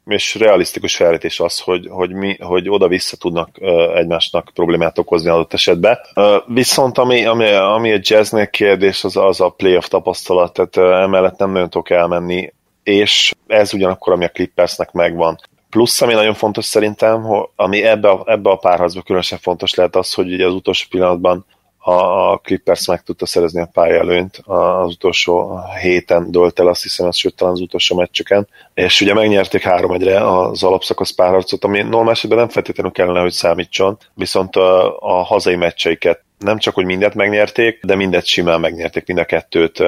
és 0.07 0.35
realisztikus 0.35 0.97
felvetés 0.97 1.41
az, 1.41 1.61
hogy, 1.61 1.87
hogy, 1.91 2.13
mi, 2.13 2.37
hogy 2.41 2.69
oda-vissza 2.69 3.17
tudnak 3.17 3.49
egymásnak 3.95 4.51
problémát 4.55 4.99
okozni 4.99 5.31
adott 5.31 5.53
esetben. 5.53 5.99
Viszont 6.47 6.99
ami, 6.99 7.25
ami, 7.25 7.53
ami 7.53 7.93
a 7.93 7.99
jazznek 8.01 8.51
kérdés, 8.51 9.05
az, 9.05 9.17
az 9.17 9.41
a 9.41 9.49
playoff 9.49 9.87
tapasztalat, 9.87 10.53
tehát 10.53 11.03
emellett 11.03 11.39
nem 11.39 11.51
nagyon 11.51 11.71
tudok 11.71 11.91
elmenni, 11.91 12.53
és 12.83 13.33
ez 13.47 13.75
ugyanakkor, 13.75 14.13
ami 14.13 14.25
a 14.25 14.29
Clippersnek 14.29 14.93
megvan. 14.93 15.39
Plusz, 15.71 16.03
ami 16.03 16.13
nagyon 16.13 16.35
fontos 16.35 16.65
szerintem, 16.65 17.27
ami 17.57 17.83
ebbe 17.83 18.09
a, 18.09 18.23
ebbe 18.27 18.51
a 18.51 18.57
párharcban 18.57 19.03
különösen 19.03 19.39
fontos 19.39 19.75
lehet 19.75 19.97
az, 19.97 20.15
hogy 20.15 20.33
ugye 20.33 20.47
az 20.47 20.53
utolsó 20.53 20.87
pillanatban 20.91 21.47
a 21.87 22.37
Clippers 22.37 22.87
meg 22.87 23.03
tudta 23.03 23.27
szerezni 23.27 23.61
a 23.61 23.69
pályelőnyt 23.73 24.41
az 24.45 24.91
utolsó 24.91 25.59
héten 25.81 26.31
dölt 26.31 26.59
el, 26.59 26.67
azt 26.67 26.83
hiszem, 26.83 27.07
az 27.07 27.17
sőt 27.17 27.35
talán 27.35 27.53
az 27.53 27.61
utolsó 27.61 27.97
meccseken, 27.97 28.49
és 28.75 29.01
ugye 29.01 29.15
megnyerték 29.15 29.63
3 29.63 29.91
1 29.91 30.07
az 30.09 30.63
alapszakasz 30.63 31.11
párharcot, 31.11 31.65
ami 31.65 31.83
normál 31.83 32.11
esetben 32.11 32.39
nem 32.39 32.49
feltétlenül 32.49 32.93
kellene, 32.93 33.21
hogy 33.21 33.33
számítson, 33.33 33.99
viszont 34.15 34.57
a, 34.57 34.99
a 34.99 35.23
hazai 35.23 35.57
meccseiket 35.57 36.23
nem 36.39 36.59
csak, 36.59 36.75
hogy 36.75 36.85
mindet 36.85 37.15
megnyerték, 37.15 37.85
de 37.85 37.95
mindet 37.95 38.27
simán 38.27 38.61
megnyerték, 38.61 39.07
mind 39.07 39.19
a 39.19 39.25
kettőt 39.25 39.79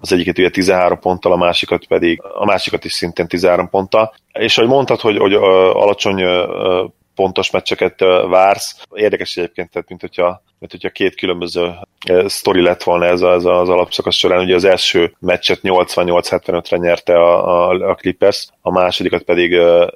az 0.00 0.12
egyiket 0.12 0.38
ugye 0.38 0.50
13 0.50 0.98
ponttal, 0.98 1.32
a 1.32 1.36
másikat 1.36 1.86
pedig, 1.86 2.22
a 2.34 2.44
másikat 2.44 2.84
is 2.84 2.92
szintén 2.92 3.28
13 3.28 3.68
ponttal. 3.68 4.14
És 4.32 4.58
ahogy 4.58 4.70
mondtad, 4.70 5.00
hogy, 5.00 5.16
hogy 5.16 5.34
alacsony 5.34 6.22
pontos 7.16 7.50
meccseket 7.50 8.00
vársz. 8.28 8.82
Érdekes 8.94 9.36
egyébként, 9.36 9.70
tehát 9.70 9.88
mint 9.88 10.00
hogyha, 10.00 10.42
mint 10.58 10.72
hogyha 10.72 10.90
két 10.90 11.14
különböző 11.14 11.74
sztori 12.26 12.62
lett 12.62 12.82
volna 12.82 13.04
ez, 13.04 13.20
az, 13.20 13.46
az 13.46 13.68
alapszakasz 13.68 14.16
során. 14.16 14.44
Ugye 14.44 14.54
az 14.54 14.64
első 14.64 15.14
meccset 15.18 15.60
88-75-re 15.62 16.76
nyerte 16.76 17.14
a, 17.14 17.68
a, 17.68 17.90
a 17.90 17.94
Clippers, 17.94 18.48
a 18.60 18.70
másodikat 18.70 19.22
pedig 19.22 19.52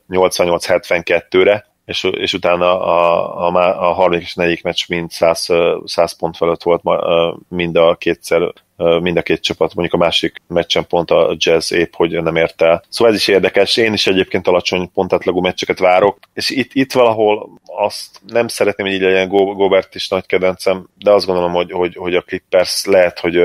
88-72-re, 0.08 1.69
és, 1.90 2.04
és 2.04 2.32
utána 2.32 2.84
a, 2.84 3.46
a, 3.46 3.88
a 3.88 3.92
harmadik 3.92 4.22
és 4.22 4.34
negyedik 4.34 4.62
meccs 4.62 4.88
mind 4.88 5.10
100, 5.10 5.48
100 5.84 6.12
pont 6.12 6.36
felett 6.36 6.62
volt 6.62 6.82
mind 7.48 7.76
a 7.76 7.94
kétszer 7.94 8.52
mind 9.00 9.16
a 9.16 9.22
két 9.22 9.42
csapat, 9.42 9.74
mondjuk 9.74 10.00
a 10.00 10.04
másik 10.04 10.36
meccsen 10.46 10.86
pont 10.86 11.10
a 11.10 11.34
Jazz 11.38 11.72
épp, 11.72 11.92
hogy 11.94 12.22
nem 12.22 12.36
ért 12.36 12.62
el. 12.62 12.82
Szóval 12.88 13.12
ez 13.12 13.18
is 13.18 13.28
érdekes, 13.28 13.76
én 13.76 13.92
is 13.92 14.06
egyébként 14.06 14.46
alacsony 14.46 14.90
pontátlagú 14.92 15.40
meccseket 15.40 15.78
várok, 15.78 16.18
és 16.32 16.50
itt, 16.50 16.70
itt 16.74 16.92
valahol 16.92 17.50
azt 17.64 18.20
nem 18.26 18.48
szeretném, 18.48 18.86
hogy 18.86 18.96
így 18.96 19.02
legyen 19.02 19.28
Gobert 19.28 19.94
is 19.94 20.08
nagy 20.08 20.26
kedvencem, 20.26 20.88
de 20.98 21.10
azt 21.10 21.26
gondolom, 21.26 21.52
hogy, 21.52 21.72
hogy, 21.72 21.94
hogy 21.94 22.14
a 22.14 22.22
Clippers 22.22 22.84
lehet, 22.84 23.18
hogy 23.18 23.36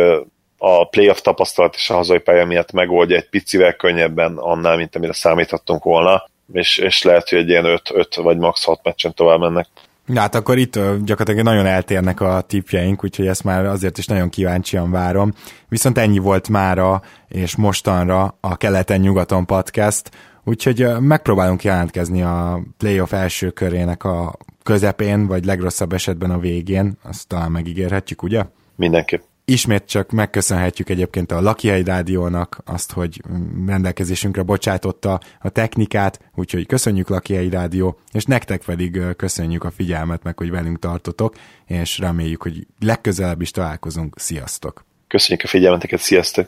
a 0.57 0.87
playoff 0.89 1.19
tapasztalat 1.19 1.75
és 1.75 1.89
a 1.89 1.95
hazai 1.95 2.19
pálya 2.19 2.45
miatt 2.45 2.71
megoldja 2.71 3.17
egy 3.17 3.29
picivel 3.29 3.73
könnyebben 3.73 4.37
annál, 4.37 4.75
mint 4.75 4.95
amire 4.95 5.13
számíthattunk 5.13 5.83
volna, 5.83 6.23
és, 6.53 6.77
és 6.77 7.03
lehet, 7.03 7.29
hogy 7.29 7.39
egy 7.39 7.49
ilyen 7.49 7.65
5, 7.65 7.91
5 7.93 8.15
vagy 8.15 8.37
max 8.37 8.63
6 8.63 8.79
meccsen 8.83 9.13
tovább 9.13 9.39
mennek. 9.39 9.67
Na 10.05 10.19
hát 10.19 10.35
akkor 10.35 10.57
itt 10.57 10.73
gyakorlatilag 11.03 11.43
nagyon 11.45 11.65
eltérnek 11.65 12.21
a 12.21 12.41
tipjeink, 12.47 13.03
úgyhogy 13.03 13.27
ezt 13.27 13.43
már 13.43 13.65
azért 13.65 13.97
is 13.97 14.05
nagyon 14.05 14.29
kíváncsian 14.29 14.91
várom. 14.91 15.33
Viszont 15.69 15.97
ennyi 15.97 16.17
volt 16.17 16.49
mára 16.49 17.01
és 17.27 17.55
mostanra 17.55 18.37
a 18.39 18.57
Keleten-nyugaton 18.57 19.45
podcast, 19.45 20.11
úgyhogy 20.43 20.87
megpróbálunk 20.99 21.63
jelentkezni 21.63 22.21
a 22.21 22.59
playoff 22.77 23.13
első 23.13 23.49
körének 23.49 24.03
a 24.03 24.37
közepén, 24.63 25.27
vagy 25.27 25.45
legrosszabb 25.45 25.93
esetben 25.93 26.31
a 26.31 26.39
végén, 26.39 26.97
azt 27.03 27.27
talán 27.27 27.51
megígérhetjük, 27.51 28.23
ugye? 28.23 28.43
Mindenképp. 28.75 29.21
Ismét 29.47 29.85
csak 29.85 30.11
megköszönhetjük 30.11 30.89
egyébként 30.89 31.31
a 31.31 31.41
Lakiai 31.41 31.83
Rádiónak 31.83 32.61
azt, 32.65 32.91
hogy 32.91 33.21
rendelkezésünkre 33.65 34.41
bocsátotta 34.41 35.19
a 35.39 35.49
technikát, 35.49 36.19
úgyhogy 36.35 36.65
köszönjük 36.65 37.09
Lakiai 37.09 37.49
Rádió, 37.49 37.99
és 38.11 38.25
nektek 38.25 38.63
pedig 38.65 39.01
köszönjük 39.15 39.63
a 39.63 39.71
figyelmet, 39.71 40.23
meg 40.23 40.37
hogy 40.37 40.49
velünk 40.49 40.79
tartotok, 40.79 41.35
és 41.65 41.97
reméljük, 41.97 42.41
hogy 42.41 42.67
legközelebb 42.79 43.41
is 43.41 43.51
találkozunk. 43.51 44.19
Sziasztok! 44.19 44.85
Köszönjük 45.07 45.45
a 45.45 45.47
figyelmeteket, 45.47 45.99
sziasztok! 45.99 46.47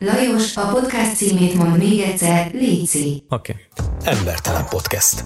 Lajos, 0.03 0.57
a 0.57 0.67
podcast 0.67 1.15
címét 1.15 1.53
mond 1.53 1.77
még 1.77 1.99
egyszer, 1.99 2.51
Léci. 2.53 3.23
Oké. 3.29 3.55
Okay. 3.75 4.13
Embertelen 4.15 4.65
podcast. 4.69 5.23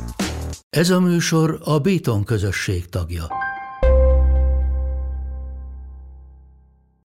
Ez 0.70 0.90
a 0.90 1.00
műsor 1.00 1.60
a 1.64 1.80
Béton 1.80 2.24
közösség 2.24 2.90
tagja. 2.90 3.28